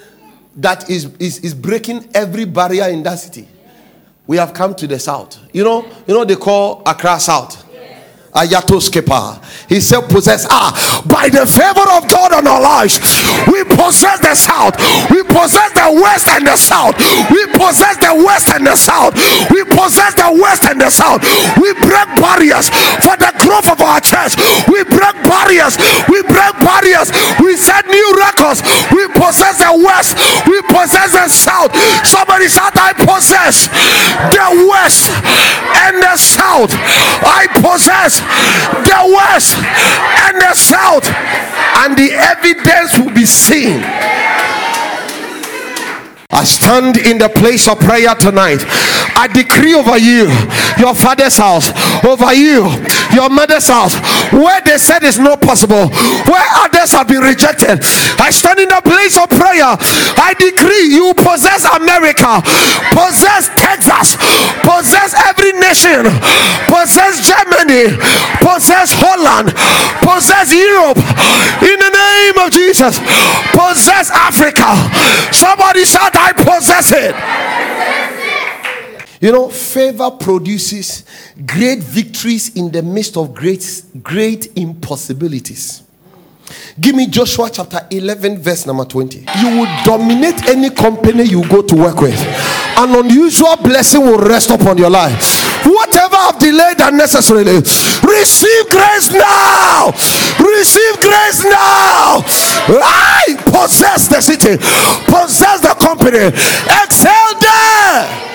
that 0.56 0.88
is, 0.88 1.06
is, 1.18 1.38
is 1.40 1.54
breaking 1.54 2.08
every 2.14 2.44
barrier 2.44 2.84
in 2.88 3.02
that 3.02 3.16
city. 3.18 3.48
We 4.26 4.36
have 4.38 4.54
come 4.54 4.74
to 4.76 4.86
the 4.86 4.98
south. 4.98 5.38
You 5.52 5.64
know, 5.64 5.84
you 6.06 6.14
know 6.14 6.24
they 6.24 6.36
call 6.36 6.82
Accra 6.86 7.18
South. 7.20 7.64
Ayatos 8.34 8.90
Kepa. 8.90 9.40
He 9.68 9.80
said, 9.80 10.08
possess. 10.08 10.46
Ah, 10.50 10.70
by 11.06 11.28
the 11.28 11.46
favor 11.46 11.86
of 11.96 12.06
God 12.10 12.32
on 12.32 12.46
our 12.46 12.60
lives, 12.60 13.00
we 13.48 13.64
possess 13.64 14.20
the 14.20 14.34
south. 14.34 14.76
We 15.10 15.22
possess 15.24 15.72
the 15.72 15.88
west 15.96 16.28
and 16.28 16.46
the 16.46 16.56
south. 16.56 16.94
We 17.30 17.46
possess 17.56 17.96
the 17.98 18.12
west 18.12 18.48
and 18.52 18.66
the 18.66 18.76
south. 18.76 19.14
We 19.50 19.64
possess 19.64 20.14
the 20.14 20.30
west 20.36 20.64
and 20.68 20.80
the 20.80 20.90
south. 20.90 21.24
We 21.56 21.72
break 21.80 22.08
barriers 22.20 22.68
for 23.00 23.16
the 23.16 23.32
growth 23.40 23.68
of 23.72 23.80
our 23.80 24.00
church. 24.00 24.36
We 24.68 24.84
break 24.84 25.16
barriers. 25.24 25.78
We 26.08 26.22
break 26.26 26.54
barriers. 26.60 27.10
We 27.40 27.56
set 27.56 27.86
new 27.88 28.08
records. 28.20 28.60
We 28.92 29.08
possess 29.16 29.58
the 29.64 29.72
west. 29.80 30.18
We 30.46 30.60
possess 30.68 31.12
the 31.16 31.28
south. 31.28 31.72
Somebody 32.06 32.48
shout, 32.48 32.76
I 32.76 32.92
possess 32.92 33.66
the 34.30 34.48
west 34.68 35.10
and 35.88 36.02
the 36.02 36.16
south. 36.16 36.72
I 37.24 37.48
possess 37.64 38.25
the 38.84 39.00
west 39.14 39.56
and 40.26 40.40
the 40.40 40.54
south, 40.54 41.06
and 41.84 41.96
the 41.96 42.12
evidence 42.12 42.98
will 42.98 43.14
be 43.14 43.24
seen. 43.26 43.82
I 46.30 46.44
stand 46.44 46.98
in 46.98 47.18
the 47.18 47.30
place 47.30 47.66
of 47.66 47.80
prayer 47.80 48.14
tonight. 48.14 48.60
I 49.16 49.26
decree 49.32 49.72
over 49.72 49.96
you, 49.96 50.28
your 50.76 50.94
father's 50.94 51.38
house, 51.38 51.72
over 52.04 52.34
you, 52.34 52.68
your 53.16 53.32
mother's 53.32 53.72
house, 53.72 53.96
where 54.28 54.60
they 54.60 54.76
said 54.76 55.00
it's 55.00 55.16
not 55.16 55.40
possible, 55.40 55.88
where 56.28 56.46
others 56.60 56.92
have 56.92 57.08
been 57.08 57.24
rejected. 57.24 57.80
I 58.20 58.28
stand 58.28 58.60
in 58.60 58.68
the 58.68 58.84
place 58.84 59.16
of 59.16 59.32
prayer. 59.32 59.72
I 60.20 60.36
decree 60.36 60.92
you 60.92 61.16
possess 61.16 61.64
America, 61.64 62.44
possess 62.92 63.48
Texas, 63.56 64.20
possess 64.60 65.16
every 65.24 65.56
nation, 65.56 66.04
possess 66.68 67.24
Germany, 67.24 67.96
possess 68.44 68.92
Holland, 69.00 69.56
possess 70.04 70.52
Europe 70.52 71.00
in 71.64 71.76
the 71.80 71.92
name 71.96 72.36
of 72.44 72.52
Jesus, 72.52 73.00
possess 73.56 74.12
Africa. 74.12 74.76
Somebody 75.32 75.88
shout, 75.88 76.12
I 76.12 76.36
possess 76.36 76.92
it. 76.92 77.16
You 79.20 79.32
know, 79.32 79.48
favor 79.48 80.10
produces 80.10 81.04
great 81.46 81.80
victories 81.80 82.54
in 82.54 82.70
the 82.70 82.82
midst 82.82 83.16
of 83.16 83.34
great, 83.34 83.82
great 84.02 84.56
impossibilities. 84.56 85.82
Give 86.78 86.94
me 86.94 87.06
Joshua 87.06 87.50
chapter 87.50 87.80
11, 87.90 88.38
verse 88.38 88.66
number 88.66 88.84
20. 88.84 89.18
You 89.40 89.58
will 89.58 89.84
dominate 89.84 90.46
any 90.48 90.70
company 90.70 91.24
you 91.24 91.46
go 91.48 91.62
to 91.62 91.74
work 91.74 92.00
with. 92.00 92.18
An 92.76 92.94
unusual 92.94 93.56
blessing 93.56 94.02
will 94.02 94.18
rest 94.18 94.50
upon 94.50 94.76
your 94.78 94.90
life. 94.90 95.64
Whatever 95.64 96.16
I've 96.16 96.38
delayed 96.38 96.78
unnecessarily, 96.78 97.56
receive 98.04 98.68
grace 98.70 99.10
now. 99.10 99.90
Receive 100.38 101.00
grace 101.00 101.42
now. 101.44 102.22
I 102.68 103.34
possess 103.46 104.06
the 104.08 104.20
city, 104.20 104.56
possess 105.10 105.62
the 105.62 105.74
company, 105.80 106.28
excel 106.28 107.40
there. 107.40 108.26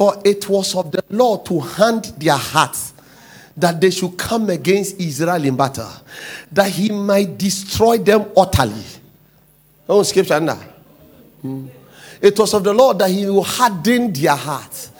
For 0.00 0.16
it 0.24 0.48
was 0.48 0.74
of 0.76 0.90
the 0.90 1.04
Lord 1.10 1.44
to 1.44 1.60
hand 1.60 2.14
their 2.16 2.38
hearts 2.38 2.94
that 3.54 3.78
they 3.78 3.90
should 3.90 4.16
come 4.16 4.48
against 4.48 4.98
Israel 4.98 5.44
in 5.44 5.54
battle, 5.54 5.92
that 6.50 6.70
he 6.70 6.88
might 6.88 7.36
destroy 7.36 7.98
them 7.98 8.24
utterly. 8.34 8.82
Oh, 9.86 10.02
scripture 10.02 10.40
now. 10.40 10.58
Hmm. 11.42 11.66
It 12.22 12.38
was 12.38 12.54
of 12.54 12.64
the 12.64 12.72
Lord 12.72 12.98
that 12.98 13.10
he 13.10 13.26
will 13.26 13.44
harden 13.44 14.10
their 14.10 14.36
hearts, 14.36 14.90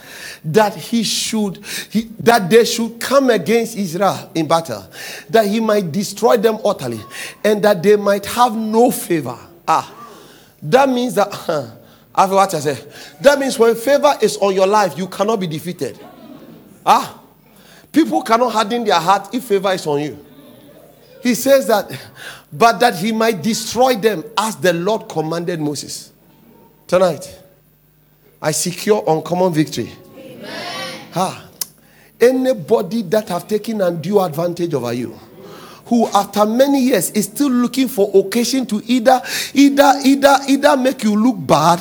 that 0.45 0.77
he 0.77 1.03
should, 1.03 1.65
he, 1.89 2.03
that 2.19 2.51
they 2.51 2.67
should 2.67 3.01
come 3.01 3.31
against 3.31 3.79
Israel 3.79 4.31
in 4.35 4.47
battle, 4.47 4.87
that 5.31 5.47
he 5.47 5.61
might 5.61 5.91
destroy 5.91 6.37
them 6.37 6.59
utterly, 6.63 7.01
and 7.43 7.63
that 7.63 7.83
they 7.83 7.97
might 7.97 8.27
have 8.27 8.55
no 8.55 8.91
favor. 8.91 9.39
Ah, 9.67 9.95
that 10.61 10.91
means 10.91 11.15
that. 11.15 11.33
Huh, 11.33 11.69
After 12.15 12.35
what 12.35 12.55
I 12.55 12.61
say, 12.61 12.85
that 13.21 13.39
means 13.39 13.59
when 13.59 13.75
favor 13.77 14.15
is 14.21 14.37
on 14.39 14.55
your 14.55 14.67
life, 14.67 14.99
you 14.99 15.07
cannot 15.07 15.39
be 15.41 15.47
defeated. 15.47 15.99
Ah, 16.85 17.21
people 17.93 18.23
cannot 18.23 18.53
harden 18.53 18.85
their 18.85 18.99
heart 18.99 19.35
if 19.35 19.45
favor 19.45 19.73
is 19.73 19.87
on 19.87 20.01
you. 20.01 20.27
He 21.23 21.35
says 21.35 21.67
that, 21.69 21.91
but 22.53 22.81
that 22.81 22.97
he 22.97 23.13
might 23.13 23.43
destroy 23.43 23.95
them 23.95 24.25
as 24.37 24.57
the 24.57 24.73
Lord 24.73 25.09
commanded 25.09 25.61
Moses. 25.61 26.13
Tonight, 26.87 27.39
I 28.43 28.51
secure 28.53 29.05
uncommon 29.07 29.53
victory. 29.53 29.93
Amen. 30.17 31.11
Ah, 31.15 31.49
anybody 32.21 33.03
that 33.03 33.29
have 33.29 33.47
taken 33.47 33.81
undue 33.81 34.19
advantage 34.21 34.75
over 34.75 34.93
you 34.93 35.19
who 35.91 36.07
after 36.15 36.47
many 36.47 36.81
years 36.81 37.11
is 37.11 37.25
still 37.25 37.51
looking 37.51 37.89
for 37.89 38.09
occasion 38.15 38.65
to 38.65 38.81
either 38.87 39.21
either 39.53 39.93
either 40.05 40.37
either 40.49 40.77
make 40.77 41.03
you 41.03 41.17
look 41.17 41.37
bad 41.45 41.81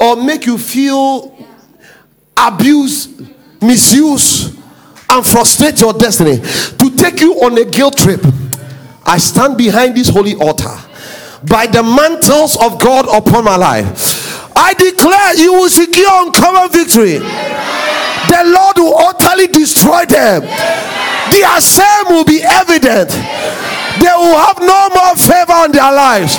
or 0.00 0.16
make 0.16 0.44
you 0.44 0.58
feel 0.58 1.38
abused, 2.36 3.22
misuse 3.62 4.56
and 5.08 5.24
frustrate 5.24 5.80
your 5.80 5.92
destiny. 5.92 6.38
To 6.38 6.96
take 6.96 7.20
you 7.20 7.34
on 7.44 7.56
a 7.56 7.64
guilt 7.64 7.96
trip 7.96 8.20
i 9.06 9.18
stand 9.18 9.56
behind 9.56 9.94
this 9.94 10.08
holy 10.08 10.34
altar 10.34 10.74
by 11.48 11.66
the 11.66 11.82
mantles 11.82 12.56
of 12.56 12.80
god 12.80 13.06
upon 13.14 13.44
my 13.44 13.56
life. 13.56 14.56
I 14.56 14.72
declare 14.74 15.34
you 15.36 15.52
will 15.52 15.68
secure 15.68 16.26
uncommon 16.26 16.70
victory 16.72 17.18
the 18.34 18.42
lord 18.50 18.76
will 18.78 18.98
utterly 18.98 19.46
destroy 19.46 20.04
them 20.06 20.42
their 21.30 21.60
shame 21.60 22.06
will 22.08 22.24
be 22.24 22.42
evident. 22.42 23.10
They 23.10 24.12
will 24.16 24.36
have 24.38 24.58
no 24.60 24.88
more 24.94 25.16
favor 25.16 25.52
on 25.52 25.72
their 25.72 25.92
lives. 25.92 26.36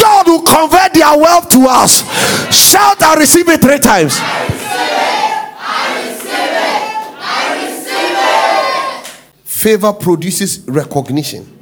God 0.00 0.26
will 0.26 0.42
convert 0.42 0.94
their 0.94 1.16
wealth 1.18 1.48
to 1.50 1.66
us. 1.68 2.00
Shout, 2.54 3.02
I 3.02 3.16
receive 3.18 3.48
it 3.48 3.60
three 3.60 3.78
times. 3.78 4.18
Favor 9.44 9.92
produces 9.92 10.60
recognition. 10.68 11.54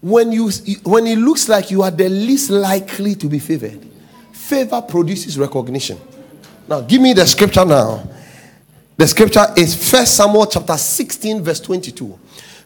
When 0.00 0.30
you 0.32 0.50
when 0.84 1.06
it 1.06 1.18
looks 1.18 1.48
like 1.48 1.70
you 1.70 1.82
are 1.82 1.90
the 1.90 2.08
least 2.08 2.50
likely 2.50 3.14
to 3.16 3.26
be 3.26 3.38
favored, 3.38 3.84
favor 4.32 4.82
produces 4.82 5.38
recognition. 5.38 5.98
Now, 6.68 6.80
give 6.80 7.00
me 7.00 7.12
the 7.12 7.26
scripture 7.26 7.64
now. 7.64 8.08
The 8.96 9.06
scripture 9.06 9.46
is 9.56 9.90
First 9.90 10.16
Samuel 10.16 10.46
chapter 10.46 10.76
16, 10.76 11.42
verse 11.42 11.60
22. 11.60 12.18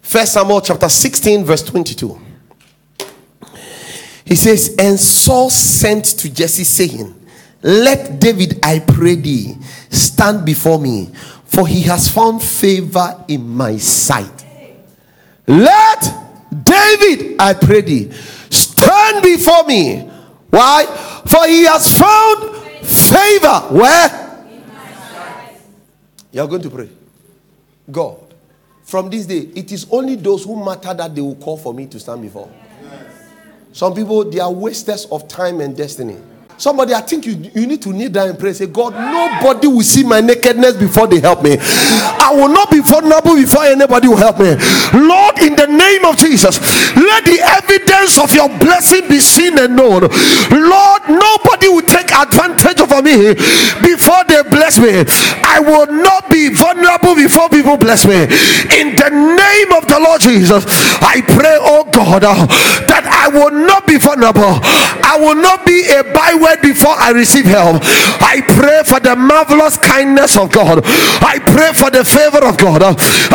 First 0.02 0.34
Samuel 0.34 0.60
chapter 0.60 0.88
16, 0.88 1.44
verse 1.44 1.62
22. 1.62 2.20
He 4.24 4.36
says, 4.36 4.76
And 4.78 5.00
Saul 5.00 5.50
sent 5.50 6.04
to 6.18 6.30
Jesse, 6.30 6.64
saying, 6.64 7.14
Let 7.62 8.20
David, 8.20 8.60
I 8.62 8.78
pray 8.80 9.16
thee, 9.16 9.56
stand 9.90 10.44
before 10.44 10.78
me, 10.78 11.06
for 11.44 11.66
he 11.66 11.82
has 11.82 12.08
found 12.08 12.42
favor 12.42 13.24
in 13.26 13.48
my 13.48 13.78
sight. 13.78 14.44
Let 15.46 16.14
David, 16.62 17.36
I 17.40 17.54
pray 17.54 17.80
thee, 17.80 18.12
stand 18.12 19.24
before 19.24 19.64
me. 19.64 20.00
Why? 20.50 20.84
For 21.26 21.46
he 21.46 21.64
has 21.64 21.98
found 21.98 22.57
favor. 22.88 23.60
Where? 23.70 24.28
You 26.32 26.42
are 26.42 26.48
going 26.48 26.62
to 26.62 26.70
pray. 26.70 26.88
God, 27.90 28.34
from 28.82 29.10
this 29.10 29.26
day, 29.26 29.48
it 29.54 29.72
is 29.72 29.86
only 29.90 30.16
those 30.16 30.44
who 30.44 30.62
matter 30.62 30.92
that 30.94 31.14
they 31.14 31.20
will 31.20 31.36
call 31.36 31.56
for 31.56 31.72
me 31.72 31.86
to 31.86 32.00
stand 32.00 32.22
before. 32.22 32.50
Some 33.72 33.94
people, 33.94 34.24
they 34.24 34.40
are 34.40 34.52
wasters 34.52 35.06
of 35.06 35.28
time 35.28 35.60
and 35.60 35.76
destiny. 35.76 36.16
Somebody, 36.58 36.92
I 36.92 37.00
think 37.02 37.24
you, 37.24 37.34
you 37.54 37.66
need 37.68 37.80
to 37.82 37.92
kneel 37.92 38.10
down 38.10 38.30
and 38.30 38.38
pray. 38.38 38.52
Say, 38.52 38.66
God, 38.66 38.90
nobody 38.92 39.68
will 39.68 39.82
see 39.86 40.02
my 40.02 40.20
nakedness 40.20 40.74
before 40.76 41.06
they 41.06 41.20
help 41.20 41.40
me. 41.42 41.56
I 41.60 42.34
will 42.34 42.48
not 42.48 42.68
be 42.68 42.80
vulnerable 42.80 43.36
before 43.36 43.62
anybody 43.62 44.08
will 44.08 44.16
help 44.18 44.40
me. 44.40 44.58
Lord, 44.90 45.38
in 45.38 45.54
the 45.54 45.70
name 45.70 46.04
of 46.04 46.18
Jesus, 46.18 46.58
let 46.98 47.22
the 47.24 47.38
evidence 47.38 48.18
of 48.18 48.34
your 48.34 48.50
blessing 48.58 49.06
be 49.08 49.20
seen 49.20 49.56
and 49.56 49.76
known. 49.76 50.10
Lord, 50.50 51.02
nobody 51.06 51.70
will 51.70 51.86
take 51.86 52.10
advantage 52.10 52.82
of 52.82 52.90
me 53.06 53.38
before 53.86 54.26
they 54.26 54.42
bless 54.50 54.82
me. 54.82 55.06
I 55.46 55.62
will 55.62 55.86
not 55.86 56.28
be 56.28 56.50
vulnerable 56.50 57.14
before 57.14 57.48
people 57.48 57.76
bless 57.78 58.02
me. 58.04 58.26
In 58.74 58.98
the 58.98 59.10
name 59.14 59.70
of 59.78 59.86
the 59.86 60.02
Lord 60.02 60.20
Jesus, 60.22 60.66
I 60.98 61.22
pray, 61.22 61.54
oh 61.62 61.86
God, 61.94 62.24
uh, 62.26 62.46
I 63.28 63.30
will 63.30 63.50
not 63.50 63.86
be 63.86 63.98
vulnerable. 63.98 64.56
I 65.04 65.20
will 65.20 65.34
not 65.34 65.66
be 65.66 65.84
a 65.84 66.02
byword 66.02 66.62
before 66.62 66.96
I 66.96 67.10
receive 67.12 67.44
help. 67.44 67.84
I 68.24 68.40
pray 68.40 68.80
for 68.88 69.00
the 69.00 69.16
marvelous 69.16 69.76
kindness 69.76 70.38
of 70.38 70.50
God. 70.50 70.80
I 71.20 71.36
pray 71.36 71.76
for 71.76 71.90
the 71.90 72.08
favor 72.08 72.40
of 72.40 72.56
God. 72.56 72.80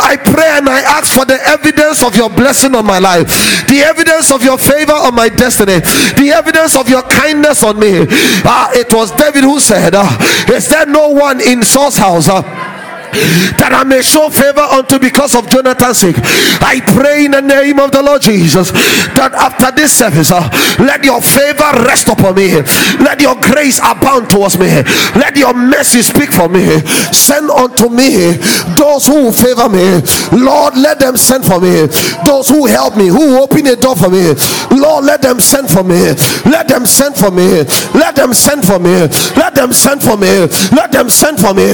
I 0.02 0.18
pray 0.18 0.50
and 0.58 0.68
I 0.68 0.82
ask 0.98 1.14
for 1.14 1.24
the 1.24 1.38
evidence 1.46 2.02
of 2.02 2.16
your 2.16 2.28
blessing 2.28 2.74
on 2.74 2.84
my 2.84 2.98
life, 2.98 3.28
the 3.68 3.86
evidence 3.86 4.32
of 4.32 4.42
your 4.42 4.58
favor 4.58 4.98
on 4.98 5.14
my 5.14 5.28
destiny, 5.28 5.78
the 6.18 6.32
evidence 6.34 6.74
of 6.76 6.88
your 6.88 7.02
kindness 7.02 7.62
on 7.62 7.78
me. 7.78 8.02
Uh, 8.42 8.70
it 8.74 8.92
was 8.92 9.12
David 9.12 9.44
who 9.44 9.60
said, 9.60 9.94
uh, 9.94 10.10
Is 10.50 10.68
there 10.68 10.86
no 10.86 11.10
one 11.10 11.40
in 11.40 11.62
Saul's 11.62 11.96
house? 11.96 12.28
Uh, 12.28 12.42
that 13.58 13.70
I 13.72 13.84
may 13.84 14.02
show 14.02 14.30
favor 14.30 14.60
unto 14.60 14.98
because 14.98 15.34
of 15.34 15.48
Jonathan's 15.48 15.98
sake. 15.98 16.16
I 16.62 16.80
pray 16.94 17.24
in 17.26 17.32
the 17.32 17.42
name 17.42 17.78
of 17.78 17.92
the 17.92 18.02
Lord 18.02 18.22
Jesus 18.22 18.70
that 19.14 19.32
after 19.34 19.70
this 19.70 19.92
service, 19.92 20.30
uh, 20.30 20.42
let 20.78 21.04
your 21.04 21.20
favor 21.20 21.70
rest 21.86 22.08
upon 22.08 22.34
me. 22.36 22.62
Let 23.02 23.20
your 23.20 23.36
grace 23.40 23.78
abound 23.78 24.30
towards 24.30 24.58
me. 24.58 24.68
Let 25.14 25.36
your 25.36 25.54
mercy 25.54 26.02
speak 26.02 26.32
for 26.32 26.48
me. 26.48 26.80
Send 27.12 27.50
unto 27.50 27.88
me 27.88 28.36
those 28.76 29.06
who 29.06 29.30
favor 29.32 29.68
me. 29.68 30.00
Lord, 30.32 30.76
let 30.76 30.98
them 30.98 31.16
send 31.16 31.44
for 31.44 31.60
me. 31.60 31.86
Those 32.24 32.48
who 32.48 32.66
help 32.66 32.96
me, 32.96 33.08
who 33.08 33.40
open 33.42 33.66
a 33.66 33.76
door 33.76 33.96
for 33.96 34.08
me. 34.10 34.34
Lord, 34.70 35.04
let 35.04 35.22
them 35.22 35.40
send 35.40 35.70
for 35.70 35.84
me. 35.84 36.14
Let 36.48 36.68
them 36.68 36.86
send 36.86 37.16
for 37.16 37.30
me. 37.30 37.64
Let 37.94 38.16
them 38.16 38.32
send 38.34 38.64
for 38.64 38.78
me. 38.78 39.06
Let 39.36 39.54
them 39.54 39.72
send 39.72 40.02
for 40.02 40.16
me. 40.16 40.48
Let 40.72 40.92
them 40.92 41.10
send 41.10 41.38
for 41.38 41.54
me. 41.54 41.64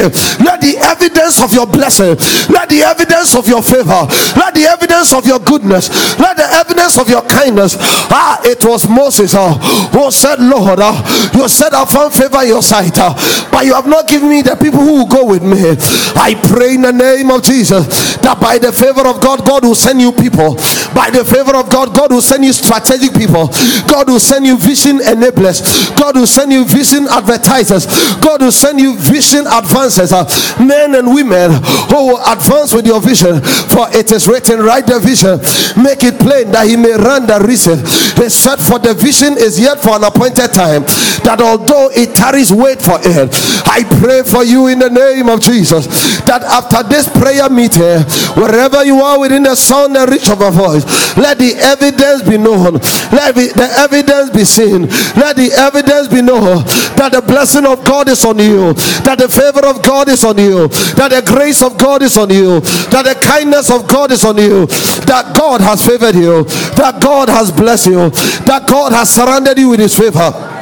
Let 0.45 0.61
the 0.61 0.76
evidence 0.82 1.30
evidence 1.31 1.43
of 1.43 1.55
your 1.55 1.66
blessing, 1.66 2.16
let 2.53 2.68
the 2.68 2.83
evidence 2.83 3.37
of 3.37 3.47
your 3.47 3.62
favor, 3.62 4.03
let 4.35 4.55
the 4.55 4.66
evidence 4.66 5.12
of 5.14 5.26
your 5.26 5.39
goodness, 5.39 6.18
let 6.18 6.37
the 6.37 6.47
evidence 6.59 6.99
of 6.99 7.09
your 7.09 7.22
kindness. 7.22 7.76
Ah, 8.11 8.41
it 8.43 8.64
was 8.64 8.89
Moses 8.89 9.35
uh, 9.35 9.55
who 9.95 10.11
said, 10.11 10.41
Lord, 10.41 10.81
uh, 10.83 11.31
you 11.35 11.47
said 11.49 11.72
I 11.72 11.85
found 11.87 12.12
favor 12.12 12.43
in 12.43 12.49
your 12.49 12.62
sight, 12.62 12.99
uh, 12.99 13.14
but 13.53 13.64
you 13.64 13.74
have 13.74 13.87
not 13.87 14.09
given 14.09 14.28
me 14.28 14.43
the 14.43 14.57
people 14.57 14.81
who 14.81 15.05
will 15.05 15.07
go 15.07 15.24
with 15.24 15.43
me. 15.43 15.76
I 16.18 16.35
pray 16.51 16.74
in 16.74 16.83
the 16.83 16.93
name 16.93 17.31
of 17.31 17.43
Jesus 17.43 18.16
that 18.18 18.39
by 18.41 18.59
the 18.59 18.72
favor 18.72 19.07
of 19.07 19.20
God, 19.22 19.47
God 19.47 19.62
will 19.64 19.78
send 19.78 20.01
you 20.01 20.11
people. 20.11 20.57
By 20.95 21.11
the 21.14 21.22
favor 21.24 21.55
of 21.55 21.70
God, 21.70 21.95
God 21.95 22.11
will 22.11 22.22
send 22.22 22.45
you 22.45 22.53
strategic 22.53 23.14
people. 23.14 23.47
God 23.87 24.09
will 24.09 24.20
send 24.20 24.47
you 24.47 24.59
vision 24.59 24.99
enablers. 24.99 25.95
God 25.97 26.16
will 26.16 26.26
send 26.26 26.51
you 26.53 26.64
vision 26.66 27.07
advertisers. 27.07 27.87
God 28.18 28.43
will 28.43 28.53
send 28.53 28.81
you 28.81 28.99
vision 28.99 29.47
advancers, 29.47 30.11
uh, 30.12 30.26
men 30.59 30.95
and 30.95 31.07
women 31.07 31.20
women 31.23 31.53
who 31.89 32.14
will 32.14 32.23
advance 32.25 32.73
with 32.73 32.87
your 32.87 33.01
vision. 33.01 33.41
For 33.43 33.89
it 33.93 34.12
is 34.12 34.27
written, 34.27 34.61
write 34.61 34.87
the 34.87 34.99
vision, 34.99 35.39
make 35.83 36.03
it 36.03 36.18
plain 36.18 36.51
that 36.53 36.66
he 36.66 36.77
may 36.77 36.97
run 36.97 37.27
the 37.27 37.39
reason. 37.45 37.79
He 38.16 38.29
said, 38.29 38.57
For 38.57 38.79
the 38.79 38.95
vision 38.95 39.37
is 39.37 39.61
yet 39.61 39.81
for 39.81 39.97
an 39.97 40.05
appointed 40.05 40.53
time, 40.53 40.83
that 41.25 41.41
although 41.41 41.91
it 41.93 42.16
tarries, 42.16 42.53
wait 42.53 42.81
for 42.81 42.99
it. 43.03 43.31
I 43.68 43.85
pray 44.01 44.23
for 44.23 44.45
you 44.45 44.66
in 44.68 44.79
the 44.79 44.91
name 44.91 45.29
of 45.29 45.41
Jesus 45.41 45.87
that 46.25 46.43
after 46.43 46.83
this 46.87 47.09
prayer 47.09 47.49
meeting, 47.51 48.03
wherever 48.35 48.85
you 48.85 49.01
are 49.01 49.18
within 49.18 49.43
the 49.43 49.55
sound 49.55 49.97
and 49.97 50.11
reach 50.11 50.29
of 50.31 50.41
a 50.41 50.51
voice, 50.51 50.85
let 51.16 51.39
the 51.39 51.55
evidence 51.59 52.23
be 52.23 52.39
known, 52.39 52.75
let 53.12 53.35
the 53.35 53.51
evidence 53.79 54.31
be 54.31 54.45
seen, 54.45 54.87
let 55.18 55.37
the 55.37 55.51
evidence 55.57 56.09
be 56.09 56.23
known 56.23 56.64
that 56.97 57.12
the 57.12 57.23
blessing 57.23 57.66
of 57.66 57.85
God 57.85 58.09
is 58.09 58.25
on 58.25 58.39
you, 58.39 58.73
that 59.03 59.18
the 59.18 59.29
favor 59.29 59.66
of 59.66 59.83
God 59.83 60.09
is 60.09 60.25
on 60.25 60.39
you, 60.39 60.68
that 61.01 61.09
the 61.09 61.23
grace 61.23 61.63
of 61.63 61.79
God 61.79 62.03
is 62.03 62.19
on 62.19 62.29
you, 62.29 62.61
that 62.93 63.09
the 63.09 63.17
kindness 63.25 63.71
of 63.71 63.89
God 63.89 64.13
is 64.13 64.23
on 64.23 64.37
you, 64.37 64.67
that 65.09 65.35
God 65.35 65.63
has 65.63 65.81
favored 65.81 66.15
you, 66.15 66.45
that 66.77 67.01
God 67.01 67.31
has 67.31 67.51
blessed 67.51 67.87
you, 67.87 68.11
that 68.45 68.67
God 68.69 68.93
has 68.93 69.09
surrounded 69.09 69.57
you 69.57 69.71
with 69.71 69.81
his 69.81 69.97
favor. 69.97 70.60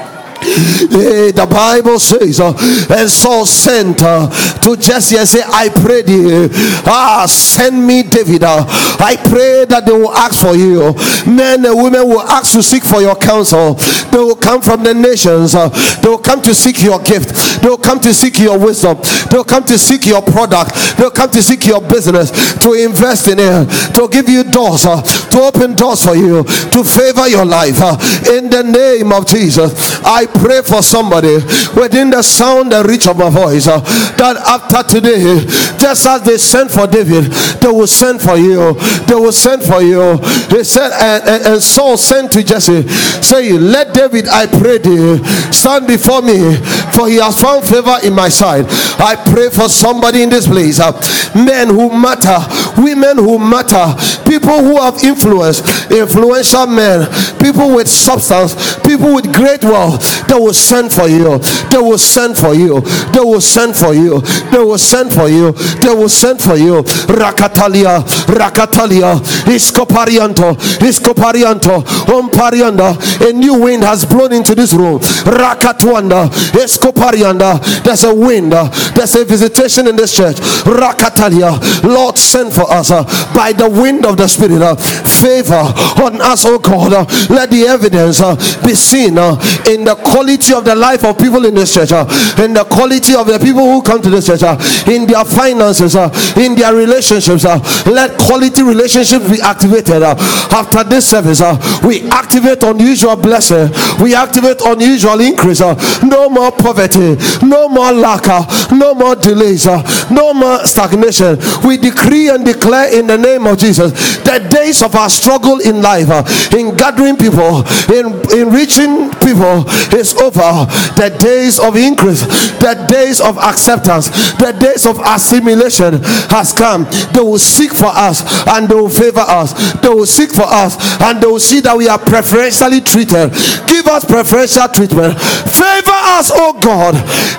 Hey, 0.49 1.30
the 1.32 1.46
Bible 1.46 1.99
says, 1.99 2.40
uh, 2.40 2.53
and 2.90 3.11
Saul 3.11 3.44
sent 3.46 4.03
uh, 4.03 4.28
to 4.62 4.76
Jesse 4.76 5.16
and 5.16 5.28
said, 5.28 5.44
I 5.46 5.68
pray 5.68 6.03
thee, 6.03 6.49
ah, 6.86 7.26
send 7.28 7.86
me 7.86 8.03
David. 8.03 8.44
Uh, 8.44 8.64
I 9.01 9.16
pray 9.28 9.64
that 9.66 9.84
they 9.86 9.92
will 9.92 10.12
ask 10.12 10.40
for 10.40 10.57
you. 10.57 10.94
Men 11.26 11.64
and 11.64 11.76
women 11.76 12.09
will 12.09 12.22
ask 12.22 12.53
to 12.53 12.62
seek 12.62 12.84
for 12.84 13.01
your 13.01 13.16
counsel. 13.16 13.74
They 14.11 14.18
will 14.18 14.36
come 14.36 14.62
from 14.62 14.82
the 14.82 14.94
nations. 14.94 15.55
Uh, 15.55 15.68
they 16.03 16.09
will 16.09 16.18
come 16.18 16.40
to 16.42 16.55
seek 16.55 16.82
your 16.82 17.01
gift. 17.01 17.62
They 17.62 17.68
will 17.68 17.78
come 17.78 18.01
to 18.01 18.14
seek 18.14 18.38
your 18.38 18.59
wisdom. 18.59 18.99
They 19.30 19.36
will 19.36 19.44
come 19.44 19.64
to 19.64 19.78
seek 19.78 20.07
your 20.07 20.22
product. 20.22 20.74
They 20.96 21.05
will 21.05 21.11
come 21.11 21.30
to 21.30 21.42
seek 21.42 21.66
your 21.66 21.80
business, 21.80 22.30
to 22.59 22.72
invest 22.72 23.28
in 23.28 23.38
it, 23.38 23.94
to 23.94 24.09
give 24.11 24.28
you 24.28 24.44
doors, 24.44 24.86
uh, 24.86 25.03
to 25.03 25.38
open 25.40 25.74
doors 25.74 26.03
for 26.05 26.16
you, 26.16 26.44
to 26.44 26.84
favor 26.84 27.28
your 27.28 27.44
life. 27.44 27.76
Uh, 27.80 27.96
in 28.32 28.49
the 28.51 28.62
name 28.62 29.12
of 29.12 29.26
Jesus, 29.26 30.01
I 30.05 30.26
pray 30.41 30.62
for 30.62 30.82
somebody 30.82 31.34
within 31.74 32.11
the 32.11 32.22
sound 32.22 32.72
and 32.72 32.89
reach 32.89 33.07
of 33.07 33.18
my 33.18 33.30
voice 33.30 33.66
uh, 33.66 33.80
that 34.16 34.36
after 34.47 34.99
today, 34.99 35.45
just 35.78 36.07
as 36.07 36.22
they 36.22 36.39
sent 36.39 36.70
for 36.70 36.86
David, 36.86 37.24
they 37.61 37.68
will 37.68 37.86
send 37.86 38.20
for 38.20 38.36
you. 38.36 38.74
They 39.07 39.14
will 39.14 39.32
send 39.32 39.62
for 39.62 39.82
you. 39.82 40.16
They 40.49 40.64
said, 40.64 40.91
and, 40.93 41.28
and, 41.28 41.47
and 41.55 41.62
Saul 41.62 41.97
sent 41.97 42.32
to 42.32 42.43
Jesse, 42.43 42.89
saying, 43.22 43.61
Let 43.61 43.95
David, 43.95 44.28
I 44.28 44.47
pray 44.47 44.78
thee, 44.78 45.18
stand 45.53 45.86
before 45.86 46.22
me, 46.22 46.57
for 46.95 47.09
he 47.09 47.16
has 47.16 47.41
found 47.41 47.66
favor 47.66 47.99
in 48.05 48.14
my 48.14 48.28
sight. 48.28 48.66
I 48.99 49.16
pray 49.32 49.51
for 49.51 49.68
somebody 49.68 50.22
in 50.22 50.30
this 50.30 50.47
place, 50.47 50.80
uh, 50.80 50.93
men 51.34 51.68
who 51.68 51.91
matter, 51.91 52.39
women 52.80 53.18
who 53.18 53.39
matter, 53.39 53.95
people 54.28 54.59
who 54.62 54.80
have 54.80 55.03
influence, 55.03 55.61
influential 55.91 56.66
men, 56.66 57.07
people 57.39 57.74
with 57.74 57.89
substance, 57.89 58.55
people 58.80 59.14
with 59.14 59.32
great 59.34 59.62
wealth 59.62 60.27
they 60.28 60.34
will 60.34 60.54
send 60.54 60.92
for 60.92 61.08
you. 61.08 61.38
They 61.70 61.78
will 61.78 61.98
send 61.98 62.36
for 62.36 62.54
you. 62.54 62.80
They 63.12 63.20
will 63.20 63.40
send 63.40 63.76
for 63.76 63.94
you. 63.94 64.20
They 64.52 64.58
will 64.58 64.78
send 64.78 65.12
for 65.12 65.28
you. 65.28 65.52
They 65.52 65.94
will 65.94 66.08
send 66.08 66.40
for 66.40 66.56
you. 66.56 66.82
Rakatalia, 67.08 68.00
Rakatalia, 68.28 69.18
Iscoparianto, 69.46 70.54
Iscoparianto, 70.80 71.82
Omparianda. 72.06 73.28
A 73.28 73.32
new 73.32 73.60
wind 73.60 73.82
has 73.84 74.04
blown 74.04 74.32
into 74.32 74.54
this 74.54 74.72
room. 74.72 74.98
Rakatuanda, 74.98 76.28
Escoparianda. 76.52 77.82
There's 77.82 78.04
a 78.04 78.14
wind. 78.14 78.52
There's 78.52 79.14
a 79.16 79.24
visitation 79.24 79.86
in 79.88 79.96
this 79.96 80.14
church. 80.16 80.36
Rakatalia. 80.66 81.82
Lord, 81.84 82.18
send 82.18 82.52
for 82.52 82.70
us 82.70 82.90
uh, 82.90 83.04
by 83.34 83.52
the 83.52 83.68
wind 83.68 84.04
of 84.04 84.16
the 84.16 84.26
Spirit. 84.28 84.62
Uh, 84.62 84.76
favor 84.76 85.54
on 86.02 86.20
us, 86.20 86.44
oh 86.46 86.58
God. 86.58 86.92
Uh, 86.92 87.04
let 87.34 87.50
the 87.50 87.64
evidence 87.66 88.20
uh, 88.20 88.34
be 88.64 88.74
seen 88.74 89.18
uh, 89.18 89.32
in 89.68 89.84
the 89.84 89.94
quality 90.18 90.52
of 90.52 90.64
the 90.64 90.74
life 90.74 91.04
of 91.04 91.16
people 91.16 91.44
in 91.46 91.54
this 91.54 91.72
church, 91.72 91.92
uh, 91.92 92.02
in 92.42 92.52
the 92.52 92.64
quality 92.64 93.14
of 93.14 93.26
the 93.28 93.38
people 93.38 93.62
who 93.62 93.80
come 93.80 94.02
to 94.02 94.10
this 94.10 94.26
church, 94.26 94.42
uh, 94.42 94.58
in 94.90 95.06
their 95.06 95.24
finances, 95.24 95.94
uh, 95.94 96.10
in 96.36 96.56
their 96.56 96.74
relationships. 96.74 97.44
Uh, 97.44 97.62
let 97.86 98.18
quality 98.18 98.62
relationships 98.62 99.30
be 99.30 99.40
activated. 99.40 100.02
Uh, 100.02 100.16
after 100.50 100.82
this 100.82 101.06
service, 101.06 101.40
uh, 101.40 101.54
we 101.86 102.02
activate 102.10 102.64
unusual 102.64 103.14
blessing, 103.14 103.70
we 104.02 104.12
activate 104.14 104.60
unusual 104.62 105.20
increase. 105.20 105.60
Uh, 105.60 105.78
no 106.02 106.28
more 106.28 106.50
poverty, 106.50 107.14
no 107.46 107.68
more 107.68 107.92
lack, 107.92 108.26
uh, 108.26 108.42
no 108.74 108.94
more 108.94 109.14
delays, 109.14 109.68
uh, 109.68 109.78
no 110.10 110.34
more 110.34 110.66
stagnation. 110.66 111.38
We 111.62 111.76
decree 111.76 112.28
and 112.28 112.44
declare 112.44 112.90
in 112.90 113.06
the 113.06 113.16
name 113.16 113.46
of 113.46 113.58
Jesus 113.58 113.92
the 114.26 114.42
days 114.50 114.82
of 114.82 114.96
our 114.96 115.08
struggle 115.08 115.60
in 115.60 115.80
life, 115.80 116.10
uh, 116.10 116.26
in 116.58 116.74
gathering 116.74 117.16
people, 117.16 117.62
in, 117.86 118.18
in 118.34 118.50
reaching 118.50 119.10
people, 119.22 119.62
is 119.99 120.14
over. 120.14 120.64
The 120.96 121.14
days 121.18 121.59
of 121.59 121.76
increase, 121.76 122.22
the 122.59 122.86
days 122.88 123.20
of 123.20 123.36
acceptance, 123.38 124.09
the 124.38 124.53
days 124.59 124.86
of 124.86 124.99
assimilation 125.05 126.01
has 126.30 126.53
come. 126.53 126.84
They 127.12 127.20
will 127.20 127.38
seek 127.38 127.72
for 127.72 127.90
us 127.90 128.22
and 128.49 128.68
they 128.68 128.74
will 128.74 128.88
favor 128.88 129.20
us. 129.26 129.53
They 129.80 129.88
will 129.88 130.07
seek 130.07 130.30
for 130.32 130.46
us 130.46 130.76
and 131.03 131.22
they 131.22 131.26
will 131.26 131.40
see 131.40 131.61
that 131.61 131.76
we 131.76 131.88
are 131.88 131.99
preferentially 131.99 132.80
treated. 132.80 133.30
Give 133.66 133.86
us 133.86 134.05
preferential 134.05 134.68
treatment. 134.68 135.18
Favor 135.20 135.99
us, 136.16 136.30
oh 136.32 136.59
God, 136.61 136.94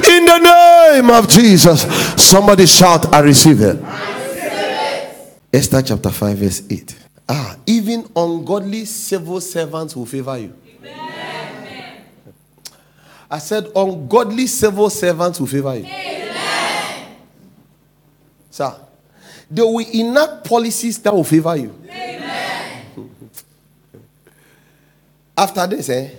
in 0.09 0.25
the 0.25 0.39
name 0.39 1.09
of 1.09 1.27
Jesus. 1.29 1.83
Somebody 2.21 2.65
shout, 2.65 3.13
I 3.13 3.19
receive 3.21 3.61
it. 3.61 3.77
Esther 5.51 5.81
chapter 5.81 6.09
5, 6.11 6.37
verse 6.37 6.61
8. 6.69 6.95
Ah, 7.27 7.57
even 7.65 8.07
ungodly 8.15 8.85
civil 8.85 9.41
servants 9.41 9.95
will 9.95 10.05
favor 10.05 10.37
you. 10.37 10.53
I 13.29 13.37
said, 13.37 13.67
ungodly 13.75 14.47
civil 14.47 14.89
servants 14.89 15.39
will 15.39 15.47
favor 15.47 15.75
you. 15.75 15.85
Amen. 15.85 17.15
Sir, 18.49 18.75
they 19.51 19.61
will 19.61 19.85
enact 19.93 20.45
policies 20.45 20.97
that 20.99 21.13
will 21.13 21.23
favor 21.23 21.55
you. 21.55 21.75
Amen. 21.87 22.85
After 25.37 25.67
this, 25.67 25.89
eh? 25.89 26.09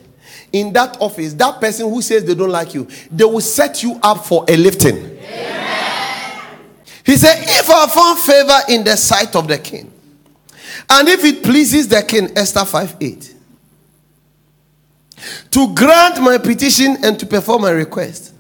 In 0.52 0.72
that 0.72 0.96
office, 1.00 1.34
that 1.34 1.60
person 1.60 1.88
who 1.88 2.00
says 2.02 2.24
they 2.24 2.34
don't 2.34 2.50
like 2.50 2.74
you, 2.74 2.88
they 3.10 3.24
will 3.24 3.40
set 3.40 3.82
you 3.82 3.98
up 4.02 4.24
for 4.24 4.44
a 4.48 4.56
lifting. 4.56 4.96
Amen. 4.96 6.42
He 7.04 7.16
said, 7.16 7.36
If 7.40 7.68
I 7.70 7.86
found 7.88 8.18
favor 8.18 8.58
in 8.68 8.84
the 8.84 8.96
sight 8.96 9.34
of 9.34 9.48
the 9.48 9.58
king, 9.58 9.92
and 10.88 11.08
if 11.08 11.24
it 11.24 11.42
pleases 11.42 11.86
the 11.88 12.02
king, 12.02 12.30
Esther 12.36 12.64
5 12.64 12.96
8, 13.00 13.34
to 15.50 15.74
grant 15.74 16.20
my 16.22 16.38
petition 16.38 16.96
and 17.04 17.18
to 17.18 17.26
perform 17.26 17.62
my 17.62 17.70
request, 17.70 18.34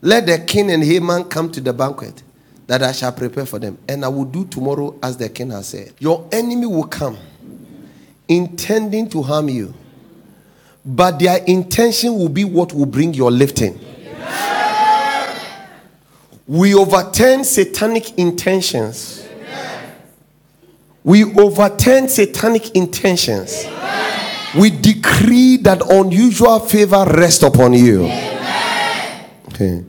let 0.00 0.26
the 0.26 0.38
king 0.38 0.70
and 0.70 0.82
Haman 0.82 1.24
come 1.24 1.50
to 1.52 1.60
the 1.60 1.72
banquet 1.72 2.22
that 2.66 2.82
I 2.82 2.92
shall 2.92 3.12
prepare 3.12 3.46
for 3.46 3.58
them. 3.58 3.78
And 3.88 4.04
I 4.04 4.08
will 4.08 4.24
do 4.24 4.44
tomorrow 4.44 4.96
as 5.02 5.16
the 5.16 5.28
king 5.28 5.50
has 5.50 5.68
said. 5.68 5.94
Your 5.98 6.28
enemy 6.30 6.66
will 6.66 6.86
come 6.86 7.16
intending 8.28 9.08
to 9.10 9.22
harm 9.22 9.48
you, 9.48 9.74
but 10.84 11.18
their 11.18 11.42
intention 11.44 12.14
will 12.14 12.28
be 12.28 12.44
what 12.44 12.72
will 12.72 12.86
bring 12.86 13.14
your 13.14 13.30
lifting. 13.30 13.78
We 16.46 16.74
overturn 16.74 17.44
satanic 17.44 18.18
intentions 18.18 19.28
we 21.08 21.24
overturn 21.24 22.06
satanic 22.06 22.76
intentions. 22.76 23.64
Amen. 23.64 24.27
We 24.58 24.70
decree 24.70 25.58
that 25.58 25.82
unusual 25.88 26.58
favor 26.60 27.04
rest 27.04 27.44
upon 27.44 27.74
you. 27.74 28.06
Amen. 28.06 29.30
Okay. 29.48 29.84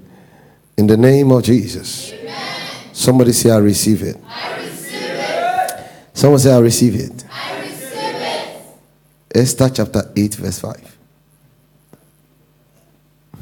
In 0.77 0.87
the 0.87 0.95
name 0.95 1.31
of 1.31 1.43
Jesus. 1.43 2.13
Amen. 2.13 2.93
Somebody 2.93 3.31
say, 3.31 3.49
I 3.49 3.57
receive 3.57 4.03
it. 4.03 4.17
I 4.27 4.61
receive 4.61 5.01
it. 5.01 5.89
Someone 6.13 6.39
say, 6.39 6.53
I 6.53 6.59
receive 6.59 6.95
it. 6.95 7.25
I 7.31 7.61
receive 7.61 7.93
it. 7.93 8.61
Esther 9.35 9.69
chapter 9.69 10.11
8, 10.15 10.35
verse 10.35 10.59
5. 10.59 10.97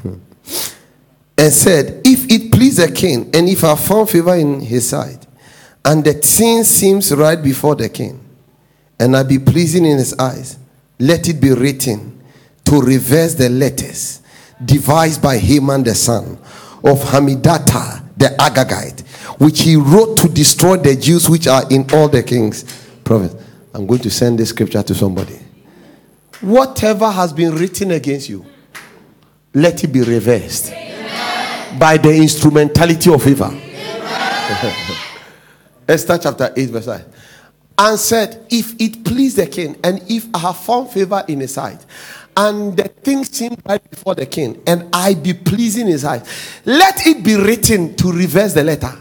Hmm. 0.02 0.14
And 1.36 1.52
said, 1.52 2.00
If 2.04 2.30
it 2.30 2.50
please 2.52 2.78
the 2.78 2.90
king, 2.90 3.30
and 3.34 3.48
if 3.48 3.64
I 3.64 3.76
found 3.76 4.08
favor 4.08 4.34
in 4.34 4.60
his 4.60 4.88
sight, 4.88 5.26
and 5.84 6.02
the 6.04 6.14
thing 6.14 6.64
seems 6.64 7.14
right 7.14 7.40
before 7.42 7.74
the 7.74 7.88
king, 7.88 8.24
and 8.98 9.16
I 9.16 9.22
be 9.22 9.38
pleasing 9.38 9.84
in 9.84 9.98
his 9.98 10.14
eyes, 10.18 10.58
let 10.98 11.28
it 11.28 11.40
be 11.40 11.52
written 11.52 12.22
to 12.64 12.80
reverse 12.80 13.34
the 13.34 13.48
letters 13.48 14.20
devised 14.64 15.22
by 15.22 15.38
Haman 15.38 15.84
the 15.84 15.94
son 15.94 16.38
of 16.84 17.00
Hammedatha 17.02 18.04
the 18.16 18.26
Agagite, 18.38 19.00
which 19.40 19.60
he 19.62 19.76
wrote 19.76 20.16
to 20.18 20.28
destroy 20.28 20.76
the 20.76 20.96
Jews 20.96 21.28
which 21.28 21.46
are 21.46 21.62
in 21.70 21.86
all 21.92 22.08
the 22.08 22.22
king's 22.22 22.64
province. 23.04 23.34
I'm 23.72 23.86
going 23.86 24.00
to 24.00 24.10
send 24.10 24.38
this 24.38 24.48
scripture 24.48 24.82
to 24.82 24.94
somebody. 24.94 25.38
Whatever 26.40 27.10
has 27.10 27.32
been 27.32 27.54
written 27.54 27.92
against 27.92 28.28
you, 28.28 28.44
let 29.54 29.82
it 29.84 29.88
be 29.88 30.02
reversed 30.02 30.72
Amen. 30.72 31.78
by 31.78 31.96
the 31.96 32.14
instrumentality 32.14 33.12
of 33.12 33.22
favor. 33.22 33.50
Esther 35.88 36.18
chapter 36.18 36.52
8, 36.56 36.70
verse 36.70 36.86
9. 36.86 37.04
And 37.78 37.98
said, 37.98 38.44
If 38.50 38.74
it 38.80 39.04
please 39.04 39.36
the 39.36 39.46
king, 39.46 39.76
and 39.84 40.02
if 40.08 40.26
I 40.34 40.38
have 40.38 40.58
found 40.58 40.90
favor 40.90 41.24
in 41.28 41.40
his 41.40 41.54
sight, 41.54 41.84
and 42.36 42.76
the 42.76 42.84
thing 42.88 43.24
seemed 43.24 43.60
right 43.66 43.90
before 43.90 44.14
the 44.14 44.26
king, 44.26 44.60
and 44.66 44.88
I 44.92 45.14
be 45.14 45.32
pleasing 45.32 45.86
his 45.86 46.04
eyes, 46.04 46.28
let 46.64 47.06
it 47.06 47.24
be 47.24 47.36
written 47.36 47.94
to 47.96 48.12
reverse 48.12 48.54
the 48.54 48.64
letter, 48.64 48.92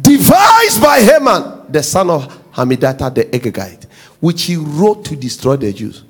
devised 0.00 0.82
by 0.82 1.00
Haman, 1.00 1.70
the 1.72 1.82
son 1.82 2.10
of 2.10 2.52
Hammedatha 2.52 3.14
the 3.14 3.24
Agagite, 3.24 3.84
which 4.20 4.44
he 4.44 4.56
wrote 4.56 5.04
to 5.06 5.16
destroy 5.16 5.56
the 5.56 5.72
Jews. 5.72 6.04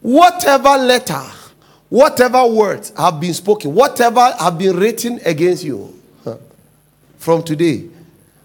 Whatever 0.00 0.70
letter, 0.70 1.22
whatever 1.88 2.46
words 2.46 2.92
have 2.96 3.20
been 3.20 3.34
spoken, 3.34 3.74
whatever 3.74 4.32
have 4.38 4.58
been 4.58 4.76
written 4.76 5.20
against 5.24 5.64
you, 5.64 5.98
from 7.18 7.42
today, 7.44 7.88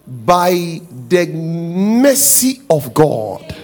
by 0.08 0.80
the 1.08 1.26
mercy 1.26 2.62
of 2.70 2.94
God, 2.94 3.54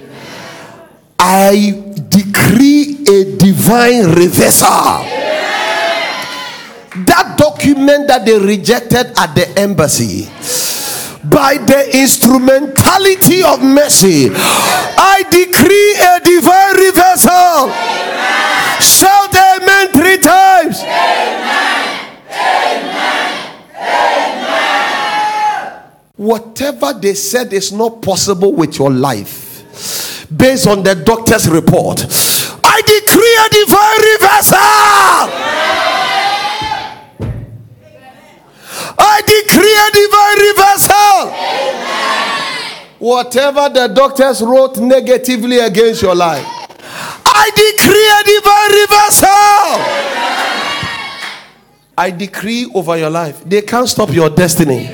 I 1.19 1.83
decree 2.09 3.01
a 3.09 3.37
divine 3.37 4.13
reversal. 4.13 5.09
That 7.07 7.35
document 7.39 8.07
that 8.09 8.25
they 8.25 8.39
rejected 8.39 9.13
at 9.17 9.35
the 9.35 9.49
embassy, 9.59 10.29
by 11.25 11.57
the 11.57 11.91
instrumentality 11.97 13.43
of 13.43 13.63
mercy, 13.63 14.29
I 14.31 15.25
decree 15.33 15.97
a 15.97 16.21
divine 16.21 16.77
reversal. 16.77 17.73
Shout 18.85 19.35
amen 19.35 19.89
three 19.93 20.19
times. 20.19 20.83
Amen. 20.83 22.05
Amen. 22.29 23.33
Amen. 23.81 24.45
Whatever 26.25 26.95
they 26.95 27.13
said 27.13 27.53
is 27.53 27.71
not 27.71 28.01
possible 28.01 28.55
with 28.55 28.79
your 28.79 28.91
life, 28.91 30.25
based 30.35 30.67
on 30.67 30.83
the 30.83 30.95
doctor's 30.95 31.47
report, 31.47 32.01
I 32.65 32.81
decree 32.81 33.37
a 33.45 33.49
divine 33.53 34.01
reversal. 34.09 34.57
I 38.97 39.21
decree 39.29 39.77
a 39.77 39.91
divine 40.01 40.39
reversal. 40.49 41.29
Whatever 43.01 43.69
the 43.69 43.89
doctors 43.95 44.41
wrote 44.41 44.79
negatively 44.79 45.59
against 45.59 46.01
your 46.01 46.15
life, 46.15 46.47
I 46.47 47.51
decree 47.55 48.09
a 48.09 48.25
divine 48.33 48.71
reversal. 48.81 49.29
I 51.99 52.11
decree 52.11 52.71
over 52.75 52.97
your 52.97 53.11
life, 53.11 53.45
they 53.45 53.61
can't 53.61 53.91
stop 53.91 54.11
your 54.11 54.31
destiny. 54.31 54.89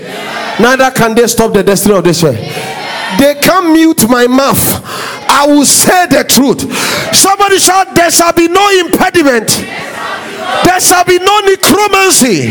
Neither 0.58 0.90
can 0.90 1.14
they 1.14 1.26
stop 1.26 1.52
the 1.52 1.62
destiny 1.62 1.94
of 1.96 2.04
this 2.04 2.22
way. 2.22 2.36
They 3.18 3.34
can't 3.36 3.72
mute 3.72 4.08
my 4.08 4.26
mouth. 4.26 4.82
I 5.28 5.46
will 5.46 5.66
say 5.66 6.06
the 6.06 6.24
truth. 6.24 6.66
Somebody 7.14 7.58
shout, 7.58 7.94
There 7.94 8.10
shall 8.10 8.32
be 8.32 8.48
no 8.48 8.64
impediment. 8.80 9.48
There 10.64 10.80
shall 10.80 11.04
be 11.04 11.18
no 11.18 11.40
necromancy. 11.40 12.50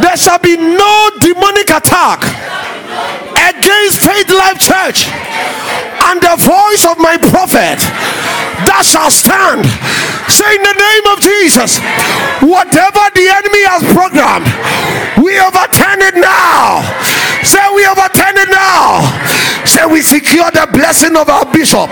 There 0.00 0.16
shall 0.16 0.38
be 0.38 0.56
no 0.56 1.10
demonic 1.20 1.70
attack 1.70 2.22
against 3.36 4.00
Faith 4.00 4.30
Life 4.30 4.58
Church 4.60 5.08
and 6.08 6.20
the 6.22 6.36
voice 6.38 6.86
of 6.86 6.98
my 6.98 7.16
prophet 7.18 7.78
that 8.66 8.82
shall 8.86 9.10
stand. 9.10 9.66
Say 10.30 10.46
in 10.56 10.62
the 10.62 10.76
name 10.76 11.04
of 11.12 11.18
Jesus, 11.20 11.80
whatever 12.44 13.02
the 13.14 13.26
enemy 13.26 13.62
has 13.68 13.82
programmed, 13.92 14.48
we 15.20 15.36
overturn 15.40 16.00
it 16.04 16.16
now. 16.16 16.84
Say 17.48 17.64
we 17.74 17.86
overturn 17.88 18.36
it 18.36 18.50
now. 18.52 19.00
Say 19.64 19.86
we 19.86 20.02
secure 20.02 20.50
the 20.50 20.68
blessing 20.70 21.16
of 21.16 21.28
our 21.28 21.44
bishop. 21.50 21.88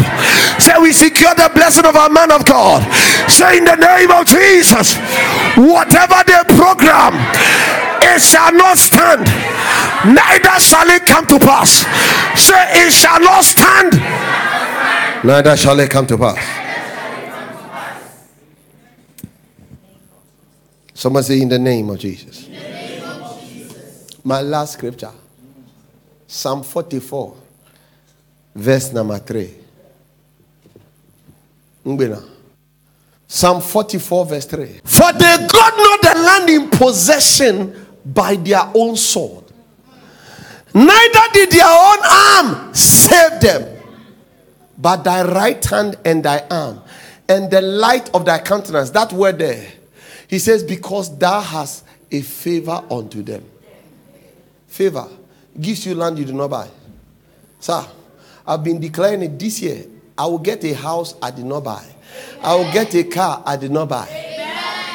Say 0.61 0.77
we 0.81 0.93
secure 0.93 1.35
the 1.35 1.51
blessing 1.55 1.87
of 1.87 1.97
our 1.97 2.11
man 2.11 2.31
of 2.31 2.45
God. 2.45 2.85
Say 3.31 3.59
in 3.59 3.65
the 3.65 3.77
name 3.77 4.11
of 4.11 4.27
Jesus, 4.27 4.97
whatever 5.57 6.21
they 6.29 6.41
program, 6.53 7.17
it 8.05 8.21
shall 8.21 8.53
not 8.53 8.77
stand, 8.77 9.25
neither 10.13 10.61
shall 10.61 10.89
it 10.89 11.07
come 11.07 11.27
to 11.27 11.39
pass. 11.39 11.89
Say 12.37 12.87
it 12.87 12.93
shall 12.93 13.21
not 13.21 13.45
stand, 13.45 13.97
neither 15.25 15.57
shall 15.57 15.81
it 15.81 15.91
come 15.91 16.07
to 16.07 16.19
pass. 16.19 16.39
Someone 20.93 21.23
say 21.23 21.41
in 21.41 21.49
the. 21.49 21.59
Name 21.59 21.91
of 21.91 21.99
Jesus. 21.99 22.49
My 24.25 24.41
last 24.41 24.75
scripture. 24.75 25.13
Psalm 26.27 26.63
44, 26.63 27.37
verse 28.55 28.93
number 28.93 29.19
3. 29.19 29.55
Psalm 33.29 33.61
44, 33.61 34.27
verse 34.27 34.47
3. 34.47 34.81
For 34.85 35.13
they 35.13 35.47
got 35.47 35.77
not 35.77 36.03
the 36.03 36.21
land 36.21 36.51
in 36.51 36.71
possession 36.71 37.87
by 38.05 38.35
their 38.37 38.71
own 38.75 38.97
sword, 38.97 39.45
neither 40.75 41.21
did 41.33 41.51
their 41.51 41.67
own 41.67 41.99
arm 42.11 42.75
save 42.75 43.41
them, 43.41 43.83
but 44.79 45.05
thy 45.05 45.23
right 45.23 45.65
hand 45.65 45.97
and 46.05 46.25
thy 46.25 46.45
arm, 46.51 46.81
and 47.29 47.51
the 47.51 47.61
light 47.61 48.13
of 48.15 48.25
thy 48.25 48.39
countenance. 48.39 48.91
That 48.91 49.13
word 49.13 49.39
there. 49.39 49.73
He 50.29 50.41
says, 50.41 50.65
Because 50.65 51.17
thou 51.17 51.41
hast 51.41 51.85
a 52.11 52.21
favor 52.21 52.83
unto 52.91 53.23
them. 53.23 53.45
Favor 54.67 55.09
gives 55.61 55.87
you 55.87 55.95
land 55.95 56.19
you 56.19 56.25
do 56.25 56.33
not 56.33 56.51
buy. 56.51 56.69
Sir, 57.61 57.85
I've 58.47 58.63
been 58.63 58.81
declaring 58.81 59.23
it 59.23 59.39
this 59.39 59.61
year. 59.61 59.85
I 60.17 60.27
will 60.27 60.39
get 60.39 60.65
a 60.65 60.73
house 60.75 61.15
I 61.21 61.31
did 61.31 61.45
not 61.45 61.65
buy. 61.65 61.85
I 62.43 62.55
will 62.55 62.71
get 62.73 62.95
a 62.95 63.05
car 63.05 63.43
I 63.45 63.57
did 63.57 63.71
not 63.71 63.89
buy. 63.89 64.09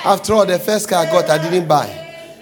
After 0.04 0.34
all, 0.34 0.46
the 0.46 0.58
first 0.58 0.90
car 0.90 1.06
I 1.06 1.12
got, 1.12 1.30
I 1.30 1.38
didn't 1.50 1.68
buy. 1.68 1.98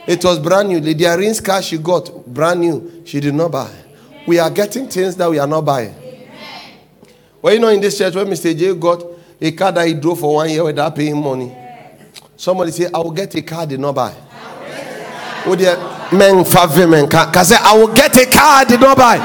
It 0.07 0.23
was 0.23 0.39
brand 0.39 0.69
new. 0.69 0.79
Lydia 0.79 1.17
Rin's 1.17 1.41
car 1.41 1.61
she 1.61 1.77
got, 1.77 2.25
brand 2.25 2.61
new, 2.61 3.03
she 3.05 3.19
did 3.19 3.33
not 3.33 3.51
buy. 3.51 3.69
We 4.25 4.39
are 4.39 4.49
getting 4.49 4.87
things 4.87 5.15
that 5.17 5.29
we 5.29 5.39
are 5.39 5.47
not 5.47 5.61
buying. 5.65 5.93
Well, 7.41 7.53
you 7.53 7.59
know, 7.59 7.69
in 7.69 7.81
this 7.81 7.97
church, 7.97 8.15
when 8.15 8.27
Mr. 8.27 8.57
J 8.57 8.73
got 8.75 9.03
a 9.41 9.51
car 9.51 9.71
that 9.71 9.87
he 9.87 9.93
drove 9.93 10.19
for 10.19 10.35
one 10.35 10.49
year 10.49 10.63
without 10.63 10.95
paying 10.95 11.21
money, 11.21 11.55
somebody 12.35 12.71
say, 12.71 12.87
I 12.93 12.97
will 12.99 13.11
get 13.11 13.33
a 13.35 13.41
car 13.41 13.61
I 13.61 13.65
did 13.65 13.79
not 13.79 13.95
buy. 13.95 14.13
Oh, 15.45 15.55
dear, 15.57 15.75
men, 16.11 16.43
five 16.45 16.75
women, 16.77 17.07
can 17.07 17.45
say, 17.45 17.55
I 17.59 17.77
will 17.77 17.93
get 17.93 18.15
a 18.17 18.25
car 18.25 18.61
I 18.61 18.65
did 18.65 18.79
not 18.79 18.97
buy. 18.97 19.17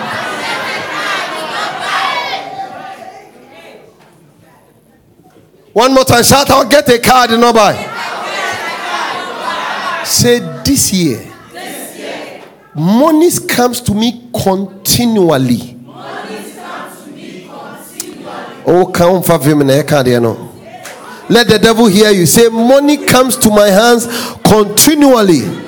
One 5.73 5.93
more 5.93 6.05
time, 6.05 6.23
shout, 6.23 6.49
I'll 6.51 6.69
get 6.69 6.89
a 6.89 6.99
car 7.01 7.25
I 7.25 7.27
did 7.27 7.41
not 7.41 7.55
buy. 7.55 7.75
Say 10.05 10.39
this 10.65 10.93
year, 10.93 11.21
year. 11.99 12.43
money 12.75 13.31
comes 13.49 13.81
to 13.81 13.95
me 13.95 14.31
continually. 14.33 15.75
Oh, 18.67 18.87
come 18.87 19.23
for 19.23 19.39
women, 19.39 19.71
eh, 19.71 19.83
can't 19.83 20.07
know. 20.23 20.51
Let 21.29 21.49
the 21.49 21.59
devil 21.59 21.87
hear 21.87 22.11
you. 22.11 22.27
Say, 22.27 22.49
money 22.49 22.99
comes 23.07 23.37
to 23.39 23.51
my 23.51 23.69
hands 23.69 24.07
continually. 24.45 25.64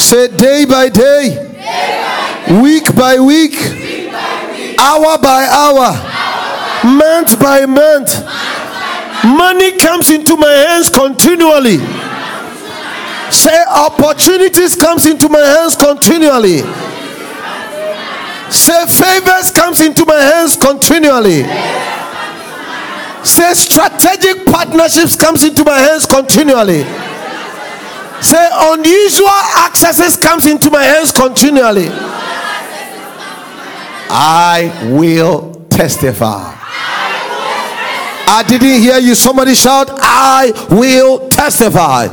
Say, 0.00 0.28
day 0.36 0.64
by 0.64 0.88
day, 0.88 1.28
day 1.36 2.46
by 2.48 2.62
week, 2.62 2.94
by 2.96 3.20
week, 3.20 3.52
week 3.52 4.10
by 4.10 4.54
week, 4.56 4.80
hour 4.80 5.18
by 5.18 5.44
hour, 5.46 5.92
hour 5.92 6.96
month 6.96 7.38
by 7.38 7.66
month. 7.66 8.24
Money 9.22 9.76
comes 9.78 10.10
into 10.10 10.36
my 10.36 10.50
hands 10.50 10.88
continually. 10.88 11.76
Say, 13.30 13.62
opportunities 13.68 14.74
comes 14.74 15.06
into 15.06 15.28
my 15.28 15.38
hands 15.38 15.76
continually. 15.76 16.62
Say, 18.50 18.86
favors 18.86 19.50
comes 19.52 19.80
into 19.82 20.04
my 20.06 20.18
hands 20.18 20.56
continually. 20.56 21.44
Say, 23.22 23.52
strategic 23.52 24.46
partnerships 24.46 25.14
comes 25.14 25.44
into 25.44 25.62
my 25.62 25.78
hands 25.78 26.06
continually. 26.06 26.84
Say, 28.20 28.48
unusual 28.52 29.28
accesses 29.66 30.16
comes 30.16 30.46
into 30.46 30.70
my 30.70 30.82
hands 30.82 31.12
continually. 31.12 31.88
I 34.12 34.90
will 34.92 35.54
testify. 35.70 36.54
I 38.32 38.44
didn't 38.46 38.80
hear 38.80 38.98
you. 38.98 39.14
Somebody 39.14 39.54
shout, 39.54 39.88
I 39.90 40.52
will 40.70 41.28
testify. 41.30 42.08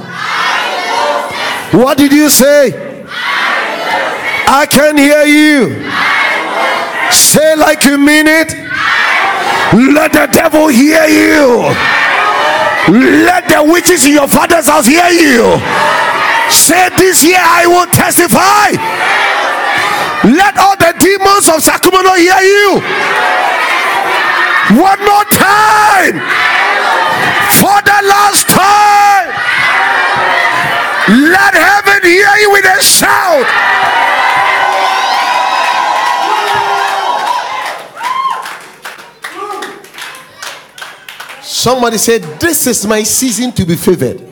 What 1.77 1.97
did 1.97 2.11
you 2.11 2.29
say? 2.29 3.03
I, 3.05 4.61
I 4.61 4.65
can 4.65 4.97
hear 4.97 5.23
you. 5.25 5.83
Say 7.11 7.55
like 7.55 7.83
you 7.83 7.97
mean 7.97 8.25
it. 8.27 8.53
Let 9.93 10.13
the 10.13 10.27
devil 10.31 10.69
hear 10.69 11.05
you. 11.05 11.75
Let 12.89 13.49
the 13.49 13.63
witches 13.67 14.07
in 14.07 14.13
your 14.13 14.27
father's 14.27 14.67
house 14.67 14.87
hear 14.87 15.11
you. 15.11 15.59
Say 16.49 16.87
this 16.95 17.23
year 17.23 17.39
I 17.39 17.67
will 17.67 17.87
testify. 17.91 18.71
Let 20.23 20.57
all 20.57 20.77
the 20.79 20.95
demons 20.99 21.49
of 21.51 21.61
Sacramento 21.61 22.15
hear 22.15 22.39
you. 22.39 22.79
One 24.79 24.99
more 25.03 25.27
time. 25.35 26.15
For 27.59 27.77
the 27.83 27.99
last 28.07 28.47
time. 28.47 29.27
Let 31.11 31.53
heaven 31.55 32.03
hear 32.03 32.35
you 32.39 32.51
with 32.51 32.65
a 32.65 32.81
shout. 32.81 33.66
Somebody 41.67 41.97
said, 41.97 42.21
This 42.39 42.65
is 42.65 42.87
my 42.87 43.03
season 43.03 43.51
to 43.51 43.65
be 43.65 43.75
favored. 43.75 44.26